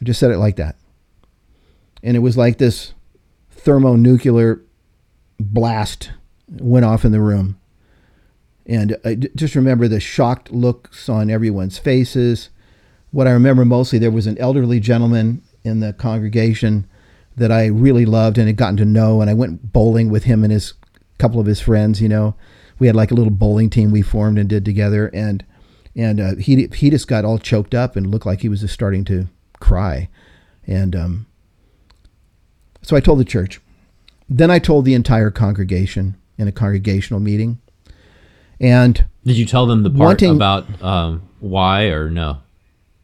I 0.00 0.04
just 0.04 0.20
said 0.20 0.30
it 0.30 0.38
like 0.38 0.56
that. 0.56 0.76
And 2.02 2.16
it 2.16 2.20
was 2.20 2.36
like 2.36 2.58
this 2.58 2.94
thermonuclear 3.50 4.60
blast 5.40 6.10
went 6.48 6.84
off 6.84 7.04
in 7.04 7.12
the 7.12 7.20
room. 7.20 7.58
And 8.66 8.96
I 9.04 9.14
just 9.14 9.54
remember 9.54 9.88
the 9.88 10.00
shocked 10.00 10.50
looks 10.50 11.08
on 11.08 11.30
everyone's 11.30 11.78
faces. 11.78 12.50
What 13.10 13.26
I 13.26 13.32
remember 13.32 13.64
mostly, 13.64 13.98
there 13.98 14.10
was 14.10 14.26
an 14.26 14.38
elderly 14.38 14.80
gentleman 14.80 15.42
in 15.62 15.80
the 15.80 15.92
congregation 15.92 16.86
that 17.36 17.52
I 17.52 17.66
really 17.66 18.06
loved 18.06 18.38
and 18.38 18.46
had 18.46 18.56
gotten 18.56 18.76
to 18.78 18.84
know. 18.84 19.20
And 19.20 19.28
I 19.28 19.34
went 19.34 19.72
bowling 19.72 20.10
with 20.10 20.24
him 20.24 20.44
and 20.44 20.52
his 20.52 20.74
couple 21.18 21.40
of 21.40 21.46
his 21.46 21.60
friends. 21.60 22.00
You 22.00 22.08
know, 22.08 22.34
we 22.78 22.86
had 22.86 22.96
like 22.96 23.10
a 23.10 23.14
little 23.14 23.32
bowling 23.32 23.70
team 23.70 23.90
we 23.90 24.02
formed 24.02 24.38
and 24.38 24.48
did 24.48 24.64
together. 24.64 25.08
And 25.12 25.44
and 25.96 26.20
uh, 26.20 26.36
he 26.36 26.66
he 26.74 26.90
just 26.90 27.06
got 27.06 27.24
all 27.24 27.38
choked 27.38 27.74
up 27.74 27.96
and 27.96 28.10
looked 28.10 28.26
like 28.26 28.40
he 28.40 28.48
was 28.48 28.60
just 28.60 28.74
starting 28.74 29.04
to 29.06 29.28
cry. 29.60 30.08
And 30.66 30.96
um, 30.96 31.26
so 32.82 32.96
I 32.96 33.00
told 33.00 33.18
the 33.18 33.24
church. 33.24 33.60
Then 34.28 34.50
I 34.50 34.58
told 34.58 34.84
the 34.84 34.94
entire 34.94 35.30
congregation 35.30 36.16
in 36.38 36.48
a 36.48 36.52
congregational 36.52 37.20
meeting. 37.20 37.60
And 38.60 39.04
did 39.24 39.36
you 39.36 39.46
tell 39.46 39.66
them 39.66 39.82
the 39.82 39.90
part 39.90 40.22
wanting, 40.22 40.36
about 40.36 40.82
um, 40.82 41.28
why 41.40 41.86
or 41.86 42.10
no 42.10 42.38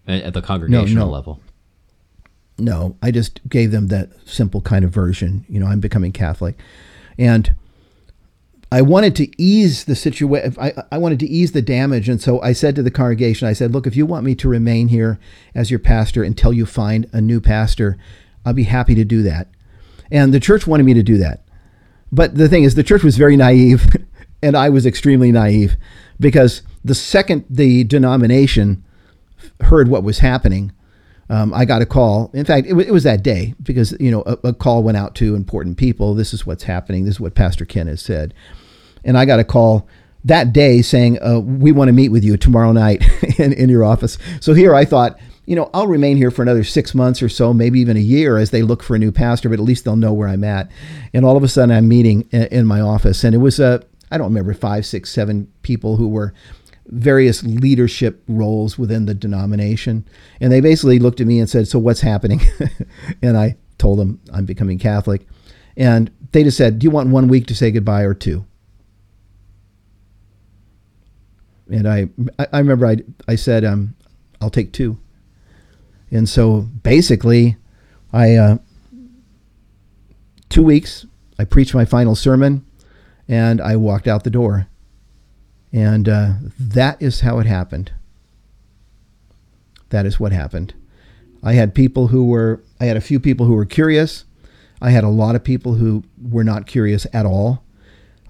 at 0.06 0.34
the 0.34 0.42
congregational 0.42 1.06
no, 1.06 1.10
no. 1.10 1.10
level? 1.10 1.40
No, 2.58 2.96
I 3.02 3.10
just 3.10 3.40
gave 3.48 3.70
them 3.70 3.88
that 3.88 4.10
simple 4.26 4.60
kind 4.60 4.84
of 4.84 4.90
version. 4.90 5.44
You 5.48 5.60
know, 5.60 5.66
I'm 5.66 5.80
becoming 5.80 6.12
Catholic, 6.12 6.58
and 7.18 7.54
I 8.70 8.82
wanted 8.82 9.16
to 9.16 9.42
ease 9.42 9.84
the 9.84 9.96
situation. 9.96 10.54
I, 10.60 10.74
I 10.92 10.98
wanted 10.98 11.20
to 11.20 11.26
ease 11.26 11.52
the 11.52 11.62
damage, 11.62 12.08
and 12.08 12.20
so 12.20 12.40
I 12.42 12.52
said 12.52 12.76
to 12.76 12.82
the 12.82 12.90
congregation, 12.90 13.48
I 13.48 13.52
said, 13.52 13.72
"Look, 13.72 13.86
if 13.86 13.96
you 13.96 14.06
want 14.06 14.24
me 14.24 14.34
to 14.36 14.48
remain 14.48 14.88
here 14.88 15.18
as 15.54 15.70
your 15.70 15.80
pastor 15.80 16.22
until 16.22 16.52
you 16.52 16.66
find 16.66 17.08
a 17.12 17.20
new 17.20 17.40
pastor, 17.40 17.96
I'll 18.44 18.52
be 18.52 18.64
happy 18.64 18.94
to 18.94 19.04
do 19.04 19.22
that." 19.22 19.48
And 20.10 20.34
the 20.34 20.40
church 20.40 20.66
wanted 20.66 20.84
me 20.84 20.94
to 20.94 21.02
do 21.02 21.18
that. 21.18 21.42
But 22.12 22.34
the 22.34 22.48
thing 22.48 22.64
is, 22.64 22.74
the 22.74 22.82
church 22.82 23.02
was 23.02 23.16
very 23.16 23.36
naive, 23.36 23.86
and 24.42 24.56
I 24.56 24.68
was 24.68 24.86
extremely 24.86 25.32
naive 25.32 25.76
because 26.18 26.62
the 26.84 26.94
second 26.94 27.44
the 27.50 27.84
denomination 27.84 28.84
heard 29.60 29.88
what 29.88 30.02
was 30.02 30.18
happening, 30.18 30.72
um, 31.28 31.54
I 31.54 31.64
got 31.64 31.82
a 31.82 31.86
call. 31.86 32.30
In 32.34 32.44
fact, 32.44 32.66
it, 32.66 32.70
w- 32.70 32.88
it, 32.88 32.92
was 32.92 33.04
that 33.04 33.22
day 33.22 33.54
because 33.62 33.94
you 34.00 34.10
know 34.10 34.22
a, 34.26 34.48
a, 34.48 34.54
call 34.54 34.82
went 34.82 34.96
out 34.96 35.14
to 35.16 35.34
important 35.34 35.76
people. 35.76 36.14
This 36.14 36.34
is 36.34 36.44
what's 36.46 36.64
happening. 36.64 37.04
This 37.04 37.14
is 37.14 37.20
what 37.20 37.34
Pastor 37.34 37.64
Ken 37.64 37.86
has 37.86 38.02
said, 38.02 38.34
and 39.04 39.16
I 39.16 39.24
got 39.24 39.40
a 39.40 39.44
call 39.44 39.88
that 40.24 40.52
day 40.52 40.82
saying, 40.82 41.22
uh, 41.22 41.40
We 41.40 41.72
want 41.72 41.88
to 41.88 41.92
meet 41.92 42.10
with 42.10 42.24
you 42.24 42.36
tomorrow 42.36 42.72
night 42.72 43.04
in, 43.38 43.52
in 43.52 43.68
your 43.68 43.84
office. 43.84 44.18
So 44.40 44.54
here 44.54 44.74
I 44.74 44.84
thought, 44.84 45.18
you 45.46 45.56
know, 45.56 45.70
I'll 45.74 45.86
remain 45.86 46.16
here 46.16 46.30
for 46.30 46.42
another 46.42 46.64
six 46.64 46.94
months 46.94 47.22
or 47.22 47.28
so, 47.28 47.52
maybe 47.52 47.80
even 47.80 47.96
a 47.96 48.00
year 48.00 48.38
as 48.38 48.50
they 48.50 48.62
look 48.62 48.82
for 48.82 48.94
a 48.94 48.98
new 48.98 49.10
pastor, 49.10 49.48
but 49.48 49.58
at 49.58 49.64
least 49.64 49.84
they'll 49.84 49.96
know 49.96 50.12
where 50.12 50.28
I'm 50.28 50.44
at. 50.44 50.70
And 51.12 51.24
all 51.24 51.36
of 51.36 51.42
a 51.42 51.48
sudden 51.48 51.74
I'm 51.74 51.88
meeting 51.88 52.22
in, 52.30 52.66
my 52.66 52.80
office. 52.80 53.24
And 53.24 53.34
it 53.34 53.38
was, 53.38 53.58
uh, 53.58 53.82
I 54.10 54.18
don't 54.18 54.28
remember, 54.28 54.54
five, 54.54 54.84
six, 54.86 55.10
seven 55.10 55.50
people 55.62 55.96
who 55.96 56.08
were 56.08 56.34
various 56.86 57.42
leadership 57.42 58.22
roles 58.28 58.78
within 58.78 59.06
the 59.06 59.14
denomination. 59.14 60.04
And 60.40 60.52
they 60.52 60.60
basically 60.60 60.98
looked 60.98 61.20
at 61.20 61.26
me 61.26 61.38
and 61.38 61.48
said, 61.48 61.68
So 61.68 61.78
what's 61.78 62.00
happening? 62.00 62.40
and 63.22 63.36
I 63.36 63.56
told 63.78 63.98
them 63.98 64.20
I'm 64.32 64.44
becoming 64.44 64.78
Catholic. 64.78 65.26
And 65.76 66.10
they 66.32 66.42
just 66.42 66.56
said, 66.56 66.78
Do 66.78 66.84
you 66.84 66.90
want 66.90 67.10
one 67.10 67.28
week 67.28 67.46
to 67.46 67.54
say 67.54 67.70
goodbye 67.70 68.02
or 68.02 68.14
two? 68.14 68.44
And 71.70 71.88
I, 71.88 72.08
I 72.52 72.58
remember 72.58 72.86
I, 72.86 72.96
I 73.28 73.36
said, 73.36 73.64
um, 73.64 73.94
I'll 74.40 74.50
take 74.50 74.72
two. 74.72 74.98
And 76.10 76.28
so 76.28 76.62
basically, 76.82 77.56
I, 78.12 78.34
uh, 78.34 78.58
two 80.48 80.64
weeks, 80.64 81.06
I 81.38 81.44
preached 81.44 81.72
my 81.72 81.84
final 81.84 82.16
sermon 82.16 82.66
and 83.30 83.60
I 83.60 83.76
walked 83.76 84.08
out 84.08 84.24
the 84.24 84.30
door. 84.30 84.66
And 85.72 86.08
uh, 86.08 86.32
that 86.58 87.00
is 87.00 87.20
how 87.20 87.38
it 87.38 87.46
happened. 87.46 87.92
That 89.90 90.04
is 90.04 90.18
what 90.18 90.32
happened. 90.32 90.74
I 91.40 91.52
had 91.52 91.72
people 91.72 92.08
who 92.08 92.26
were, 92.26 92.60
I 92.80 92.86
had 92.86 92.96
a 92.96 93.00
few 93.00 93.20
people 93.20 93.46
who 93.46 93.54
were 93.54 93.64
curious. 93.64 94.24
I 94.82 94.90
had 94.90 95.04
a 95.04 95.08
lot 95.08 95.36
of 95.36 95.44
people 95.44 95.74
who 95.74 96.02
were 96.20 96.42
not 96.42 96.66
curious 96.66 97.06
at 97.12 97.24
all. 97.24 97.62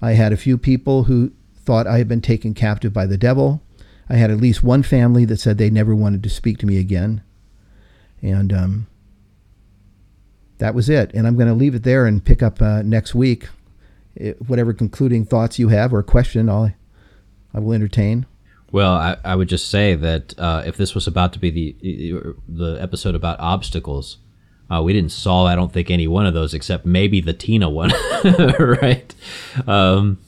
I 0.03 0.11
had 0.11 0.33
a 0.33 0.37
few 0.37 0.55
people 0.55 1.05
who 1.05 1.31
thought 1.55 1.87
I 1.87 1.97
had 1.97 2.07
been 2.07 2.21
taken 2.21 2.53
captive 2.53 2.93
by 2.93 3.07
the 3.07 3.17
devil. 3.17 3.63
I 4.07 4.17
had 4.17 4.29
at 4.29 4.37
least 4.37 4.63
one 4.63 4.83
family 4.83 5.25
that 5.25 5.39
said 5.39 5.57
they 5.57 5.71
never 5.71 5.95
wanted 5.95 6.21
to 6.23 6.29
speak 6.29 6.59
to 6.59 6.67
me 6.67 6.77
again. 6.77 7.23
And 8.21 8.53
um, 8.53 8.87
that 10.59 10.75
was 10.75 10.89
it. 10.89 11.11
And 11.15 11.25
I'm 11.25 11.37
going 11.37 11.47
to 11.47 11.55
leave 11.55 11.73
it 11.73 11.83
there 11.83 12.05
and 12.05 12.23
pick 12.23 12.43
up 12.43 12.61
uh, 12.61 12.83
next 12.83 13.15
week. 13.15 13.49
It, 14.15 14.37
whatever 14.49 14.73
concluding 14.73 15.25
thoughts 15.25 15.57
you 15.59 15.69
have 15.69 15.93
or 15.93 16.03
question, 16.03 16.49
I'll, 16.49 16.71
I 17.53 17.59
will 17.59 17.73
entertain. 17.73 18.25
Well, 18.71 18.91
I, 18.93 19.17
I 19.23 19.35
would 19.35 19.49
just 19.49 19.69
say 19.69 19.95
that 19.95 20.33
uh, 20.39 20.63
if 20.65 20.77
this 20.77 20.93
was 20.95 21.07
about 21.07 21.33
to 21.33 21.39
be 21.39 21.49
the 21.49 22.35
the 22.47 22.81
episode 22.81 23.15
about 23.15 23.39
obstacles, 23.39 24.17
uh, 24.69 24.81
we 24.81 24.93
didn't 24.93 25.11
solve, 25.11 25.47
I 25.47 25.55
don't 25.55 25.71
think, 25.73 25.91
any 25.91 26.07
one 26.07 26.25
of 26.25 26.33
those 26.33 26.53
except 26.53 26.85
maybe 26.85 27.19
the 27.21 27.33
Tina 27.33 27.69
one, 27.69 27.91
right? 28.59 29.13
Um, 29.67 30.19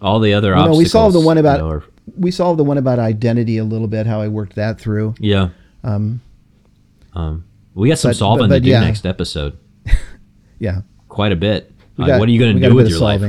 all 0.00 0.20
the 0.20 0.34
other 0.34 0.50
You 0.50 0.54
know, 0.54 0.60
obstacles. 0.60 0.78
we 0.78 0.84
solved 0.84 1.14
the 1.16 1.20
one 1.20 1.38
about 1.38 1.58
you 1.58 1.64
know, 1.64 1.70
are- 1.70 1.84
we 2.16 2.30
solved 2.30 2.58
the 2.58 2.64
one 2.64 2.78
about 2.78 2.98
identity 3.00 3.58
a 3.58 3.64
little 3.64 3.88
bit, 3.88 4.06
how 4.06 4.20
I 4.20 4.28
worked 4.28 4.54
that 4.54 4.80
through. 4.80 5.14
yeah. 5.18 5.50
Um, 5.84 6.20
Um, 7.14 7.44
we 7.74 7.88
got 7.88 7.98
some 7.98 8.10
But- 8.10 8.16
solving 8.16 8.44
but- 8.44 8.48
but 8.50 8.54
to 8.56 8.60
do 8.60 8.70
yeah. 8.70 8.80
next 8.80 9.04
episode. 9.06 9.58
yeah. 10.58 10.82
Quite 11.08 11.32
a 11.32 11.36
bit. 11.36 11.72
Got- 12.06 12.20
what 12.20 12.28
are 12.28 12.32
you 12.32 12.38
going 12.38 12.58
to 12.60 12.68
do 12.68 12.74
with 12.74 12.88
your 12.88 13.00
life? 13.00 13.22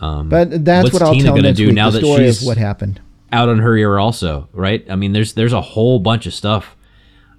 Um, 0.00 0.28
But 0.28 0.64
that's 0.64 0.92
what 0.92 1.02
I'll 1.02 1.12
Tina 1.12 1.24
tell 1.24 1.36
next 1.36 1.56
do 1.56 1.66
week. 1.66 1.74
now 1.74 1.90
the 1.90 2.00
that 2.00 2.04
story 2.06 2.24
she's 2.26 2.42
of 2.42 2.46
what 2.48 2.56
happened. 2.58 3.00
out 3.32 3.48
on 3.48 3.58
her 3.60 3.76
ear 3.76 3.98
also, 3.98 4.48
right? 4.52 4.84
I 4.90 4.96
mean, 4.96 5.12
there's 5.12 5.32
there's 5.32 5.52
a 5.54 5.60
whole 5.60 5.98
bunch 5.98 6.26
of 6.26 6.34
stuff, 6.34 6.76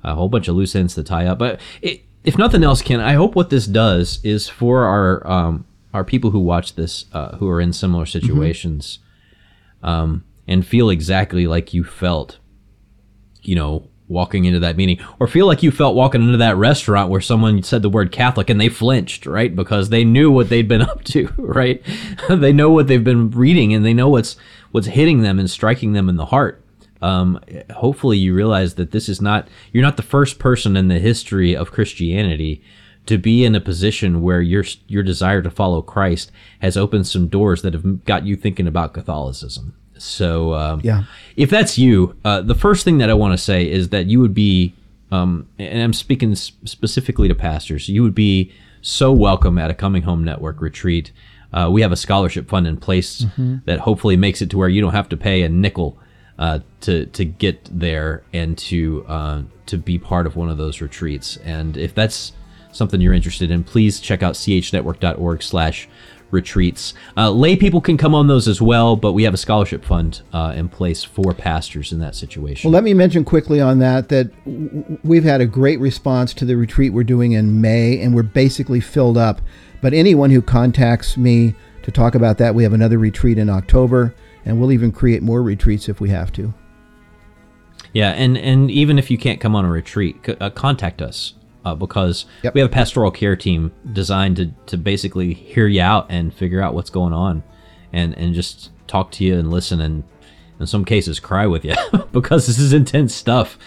a 0.03 0.15
whole 0.15 0.27
bunch 0.29 0.47
of 0.47 0.55
loose 0.55 0.75
ends 0.75 0.95
to 0.95 1.03
tie 1.03 1.25
up. 1.27 1.37
But 1.37 1.59
it, 1.81 2.01
if 2.23 2.37
nothing 2.37 2.63
else, 2.63 2.81
Ken, 2.81 2.99
I 2.99 3.13
hope 3.13 3.35
what 3.35 3.49
this 3.51 3.67
does 3.67 4.19
is 4.23 4.49
for 4.49 4.85
our 4.85 5.25
um, 5.27 5.65
our 5.93 6.03
people 6.03 6.31
who 6.31 6.39
watch 6.39 6.75
this, 6.75 7.05
uh, 7.13 7.35
who 7.37 7.47
are 7.47 7.61
in 7.61 7.73
similar 7.73 8.05
Mm-hmm. 8.05 8.25
situations, 8.27 8.99
um, 9.83 10.23
and 10.47 10.65
feel 10.65 10.89
exactly 10.89 11.45
like 11.47 11.73
you 11.75 11.83
felt, 11.83 12.39
you 13.43 13.55
know, 13.55 13.87
walking 14.07 14.45
into 14.45 14.59
that 14.59 14.77
meeting, 14.77 14.99
or 15.19 15.27
feel 15.27 15.45
like 15.45 15.63
you 15.63 15.71
felt 15.71 15.95
walking 15.95 16.21
into 16.21 16.37
that 16.37 16.55
restaurant 16.55 17.09
where 17.09 17.21
someone 17.21 17.61
said 17.63 17.81
the 17.81 17.89
word 17.89 18.11
Catholic 18.11 18.49
and 18.49 18.59
they 18.59 18.69
flinched, 18.69 19.25
right? 19.25 19.55
Because 19.55 19.89
they 19.89 20.03
knew 20.03 20.31
what 20.31 20.49
they'd 20.49 20.67
been 20.67 20.81
up 20.89 21.03
to, 21.05 21.31
right? 21.37 21.83
they 22.29 22.53
know 22.53 22.69
what 22.69 22.87
they've 22.87 23.03
been 23.03 23.31
reading 23.31 23.73
and 23.73 23.85
they 23.85 23.93
know 23.93 24.09
what's 24.09 24.37
what's 24.71 24.87
hitting 24.87 25.21
them 25.21 25.39
and 25.39 25.49
striking 25.49 25.93
them 25.93 26.09
in 26.09 26.15
the 26.15 26.27
heart. 26.27 26.63
Um, 27.01 27.39
hopefully, 27.75 28.17
you 28.17 28.33
realize 28.33 28.75
that 28.75 28.91
this 28.91 29.07
is 29.07 29.21
not 29.21 29.47
you're 29.71 29.83
not 29.83 29.97
the 29.97 30.03
first 30.03 30.39
person 30.39 30.75
in 30.75 30.87
the 30.87 30.99
history 30.99 31.55
of 31.55 31.71
Christianity 31.71 32.63
to 33.05 33.17
be 33.17 33.45
in 33.45 33.55
a 33.55 33.61
position 33.61 34.21
where 34.21 34.41
your 34.41 34.63
your 34.87 35.03
desire 35.03 35.41
to 35.41 35.51
follow 35.51 35.81
Christ 35.81 36.31
has 36.59 36.77
opened 36.77 37.07
some 37.07 37.27
doors 37.27 37.61
that 37.61 37.73
have 37.73 38.05
got 38.05 38.25
you 38.25 38.35
thinking 38.35 38.67
about 38.67 38.93
Catholicism. 38.93 39.73
So, 39.99 40.53
um, 40.53 40.81
Yeah. 40.83 41.03
if 41.35 41.49
that's 41.49 41.77
you, 41.77 42.15
uh, 42.25 42.41
the 42.41 42.55
first 42.55 42.83
thing 42.85 42.97
that 42.99 43.09
I 43.09 43.13
want 43.13 43.33
to 43.33 43.37
say 43.37 43.69
is 43.69 43.89
that 43.89 44.07
you 44.07 44.19
would 44.19 44.33
be, 44.33 44.73
um, 45.11 45.45
and 45.59 45.81
I'm 45.81 45.93
speaking 45.93 46.35
specifically 46.35 47.27
to 47.27 47.35
pastors, 47.35 47.87
you 47.89 48.03
would 48.03 48.15
be 48.15 48.51
so 48.81 49.11
welcome 49.11 49.57
at 49.57 49.69
a 49.69 49.73
Coming 49.73 50.03
Home 50.03 50.23
Network 50.23 50.61
retreat. 50.61 51.11
Uh, 51.53 51.69
we 51.71 51.81
have 51.81 51.91
a 51.91 51.95
scholarship 51.95 52.49
fund 52.49 52.67
in 52.67 52.77
place 52.77 53.25
that 53.65 53.79
hopefully 53.79 54.17
makes 54.17 54.41
it 54.41 54.49
to 54.49 54.57
where 54.57 54.69
you 54.69 54.81
don't 54.81 54.93
have 54.93 55.09
to 55.09 55.17
pay 55.17 55.43
a 55.43 55.49
nickel 55.49 55.97
uh, 56.37 56.59
to 56.81 57.05
to 57.07 57.25
get 57.25 57.67
there 57.71 58.21
and 58.33 58.57
to 58.57 59.03
uh, 59.07 59.41
to 59.65 59.77
be 59.77 59.97
part 59.97 60.27
of 60.27 60.35
one 60.35 60.49
of 60.49 60.57
those 60.57 60.81
retreats. 60.81 61.37
And 61.37 61.75
if 61.77 61.95
that's 61.95 62.33
something 62.73 63.01
you're 63.01 63.13
interested 63.13 63.49
in, 63.49 63.63
please 63.63 63.99
check 63.99 64.21
out 64.21 64.35
chnetwork.org/slash 64.35 65.87
retreats. 66.31 66.93
Uh, 67.15 67.29
lay 67.31 67.55
people 67.55 67.81
can 67.81 67.97
come 67.97 68.13
on 68.13 68.27
those 68.27 68.47
as 68.47 68.61
well, 68.61 68.95
but 68.95 69.13
we 69.13 69.23
have 69.23 69.33
a 69.33 69.37
scholarship 69.37 69.83
fund 69.83 70.21
uh, 70.33 70.53
in 70.55 70.69
place 70.69 71.03
for 71.03 71.33
pastors 71.33 71.91
in 71.91 71.99
that 71.99 72.15
situation. 72.15 72.69
Well, 72.69 72.73
let 72.73 72.83
me 72.83 72.93
mention 72.93 73.23
quickly 73.23 73.61
on 73.61 73.79
that 73.79 74.09
that 74.09 74.31
w- 74.45 74.99
we've 75.03 75.23
had 75.23 75.41
a 75.41 75.45
great 75.45 75.79
response 75.79 76.33
to 76.35 76.45
the 76.45 76.55
retreat 76.55 76.93
we're 76.93 77.03
doing 77.03 77.33
in 77.33 77.61
May, 77.61 78.01
and 78.01 78.13
we're 78.13 78.23
basically 78.23 78.79
filled 78.79 79.17
up. 79.17 79.41
But 79.81 79.93
anyone 79.93 80.31
who 80.31 80.41
contacts 80.41 81.17
me 81.17 81.55
to 81.83 81.91
talk 81.91 82.15
about 82.15 82.37
that, 82.39 82.55
we 82.55 82.63
have 82.63 82.73
another 82.73 82.97
retreat 82.97 83.37
in 83.37 83.49
October, 83.49 84.13
and 84.43 84.59
we'll 84.59 84.71
even 84.71 84.91
create 84.91 85.21
more 85.21 85.41
retreats 85.41 85.87
if 85.87 86.01
we 86.01 86.09
have 86.09 86.31
to. 86.33 86.53
Yeah, 87.93 88.11
and 88.11 88.37
and 88.37 88.69
even 88.69 88.99
if 88.99 89.09
you 89.09 89.17
can't 89.17 89.39
come 89.39 89.55
on 89.55 89.65
a 89.65 89.69
retreat, 89.69 90.17
c- 90.25 90.35
uh, 90.39 90.49
contact 90.49 91.01
us 91.01 91.33
uh, 91.67 91.75
because 91.75 92.25
Yep. 92.43 92.53
we 92.53 92.61
have 92.61 92.69
a 92.69 92.73
pastoral 92.73 93.11
care 93.11 93.35
team 93.35 93.71
designed 93.93 94.37
to 94.37 94.45
to 94.67 94.77
basically 94.77 95.33
hear 95.33 95.67
you 95.67 95.81
out 95.81 96.05
and 96.09 96.33
figure 96.33 96.61
out 96.61 96.73
what's 96.73 96.89
going 96.89 97.13
on, 97.13 97.43
and 97.93 98.17
and 98.17 98.33
just 98.33 98.71
talk 98.87 99.11
to 99.11 99.23
you 99.23 99.37
and 99.37 99.51
listen 99.51 99.81
and 99.81 100.03
in 100.59 100.65
some 100.67 100.85
cases 100.85 101.19
cry 101.19 101.45
with 101.45 101.63
you 101.65 101.75
because 102.11 102.47
this 102.47 102.57
is 102.59 102.73
intense 102.73 103.13
stuff. 103.13 103.57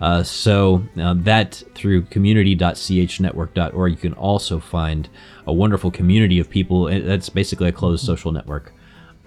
Uh, 0.00 0.22
so 0.22 0.82
uh, 0.98 1.12
that 1.14 1.62
through 1.74 2.00
community.chnetwork.org, 2.02 3.90
you 3.92 3.98
can 3.98 4.14
also 4.14 4.58
find 4.58 5.08
a 5.46 5.52
wonderful 5.52 5.90
community 5.90 6.40
of 6.40 6.48
people. 6.48 6.84
That's 6.86 7.28
basically 7.28 7.68
a 7.68 7.72
closed 7.72 8.04
social 8.06 8.32
network 8.32 8.72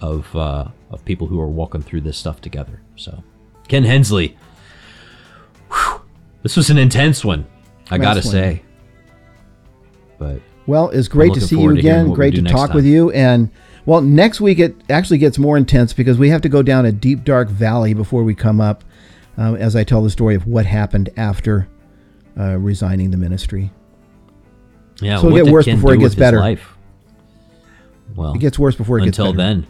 of 0.01 0.36
uh, 0.36 0.65
of 0.89 1.05
people 1.05 1.27
who 1.27 1.39
are 1.39 1.47
walking 1.47 1.84
through 1.84 2.01
this 2.01 2.17
stuff 2.17 2.41
together. 2.41 2.81
So, 2.95 3.23
Ken 3.67 3.84
Hensley, 3.84 4.36
whew, 5.71 6.01
this 6.41 6.57
was 6.57 6.69
an 6.71 6.77
intense 6.79 7.23
one. 7.23 7.45
I 7.91 7.97
gotta 7.97 8.21
say, 8.21 8.63
but 10.17 10.41
Well, 10.67 10.89
it's 10.89 11.07
great 11.07 11.34
to 11.34 11.41
see 11.41 11.55
you 11.55 11.61
forward 11.61 11.73
to 11.75 11.79
again. 11.79 12.13
Great 12.13 12.36
to 12.36 12.41
talk 12.41 12.69
time. 12.69 12.75
with 12.75 12.86
you. 12.86 13.11
And 13.11 13.49
well, 13.86 14.01
next 14.01 14.39
week 14.39 14.59
it 14.59 14.75
actually 14.89 15.17
gets 15.17 15.38
more 15.38 15.57
intense 15.57 15.93
because 15.93 16.17
we 16.17 16.29
have 16.29 16.41
to 16.41 16.49
go 16.49 16.61
down 16.61 16.86
a 16.86 16.91
deep, 16.91 17.23
dark 17.23 17.49
valley 17.49 17.93
before 17.93 18.23
we 18.23 18.36
come 18.36 18.61
up. 18.61 18.84
Um, 19.36 19.55
as 19.55 19.75
I 19.75 19.84
tell 19.84 20.03
the 20.03 20.11
story 20.11 20.36
of 20.36 20.45
what 20.45 20.67
happened 20.67 21.09
after 21.17 21.67
uh, 22.39 22.57
resigning 22.59 23.09
the 23.09 23.17
ministry, 23.17 23.71
yeah, 25.01 25.17
So 25.19 25.27
it'll 25.27 25.43
get 25.43 25.51
worse 25.51 25.65
Ken 25.65 25.77
before 25.77 25.93
it 25.93 25.99
gets 25.99 26.15
better. 26.15 26.39
Life? 26.39 26.77
Well, 28.15 28.34
it 28.36 28.39
gets 28.39 28.59
worse 28.59 28.75
before 28.75 28.99
it 28.99 29.05
gets 29.05 29.17
until 29.17 29.34
better. 29.34 29.38
then. 29.38 29.67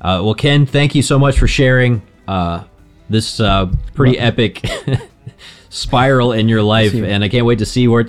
Uh, 0.00 0.20
well, 0.24 0.34
Ken, 0.34 0.66
thank 0.66 0.94
you 0.94 1.02
so 1.02 1.18
much 1.18 1.38
for 1.38 1.46
sharing 1.46 2.02
uh, 2.26 2.64
this 3.08 3.38
uh, 3.38 3.72
pretty 3.94 4.18
epic 4.18 4.64
spiral 5.70 6.32
in 6.32 6.48
your 6.48 6.62
life, 6.62 6.92
and 6.92 7.24
I 7.24 7.28
can't 7.28 7.46
wait 7.46 7.58
to 7.60 7.66
see 7.66 7.88
where 7.88 8.06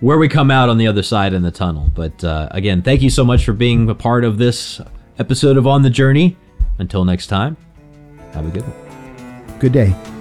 where 0.00 0.16
we 0.16 0.28
come 0.28 0.50
out 0.50 0.68
on 0.68 0.78
the 0.78 0.86
other 0.86 1.02
side 1.02 1.34
in 1.34 1.42
the 1.42 1.50
tunnel. 1.50 1.90
But 1.94 2.24
uh, 2.24 2.48
again, 2.52 2.82
thank 2.82 3.02
you 3.02 3.10
so 3.10 3.24
much 3.24 3.44
for 3.44 3.52
being 3.52 3.90
a 3.90 3.94
part 3.94 4.24
of 4.24 4.38
this 4.38 4.80
episode 5.18 5.56
of 5.56 5.66
On 5.66 5.82
the 5.82 5.90
Journey. 5.90 6.36
Until 6.78 7.04
next 7.04 7.26
time, 7.26 7.56
have 8.32 8.46
a 8.46 8.50
good 8.50 8.62
one. 8.62 9.58
Good 9.58 9.72
day. 9.72 10.17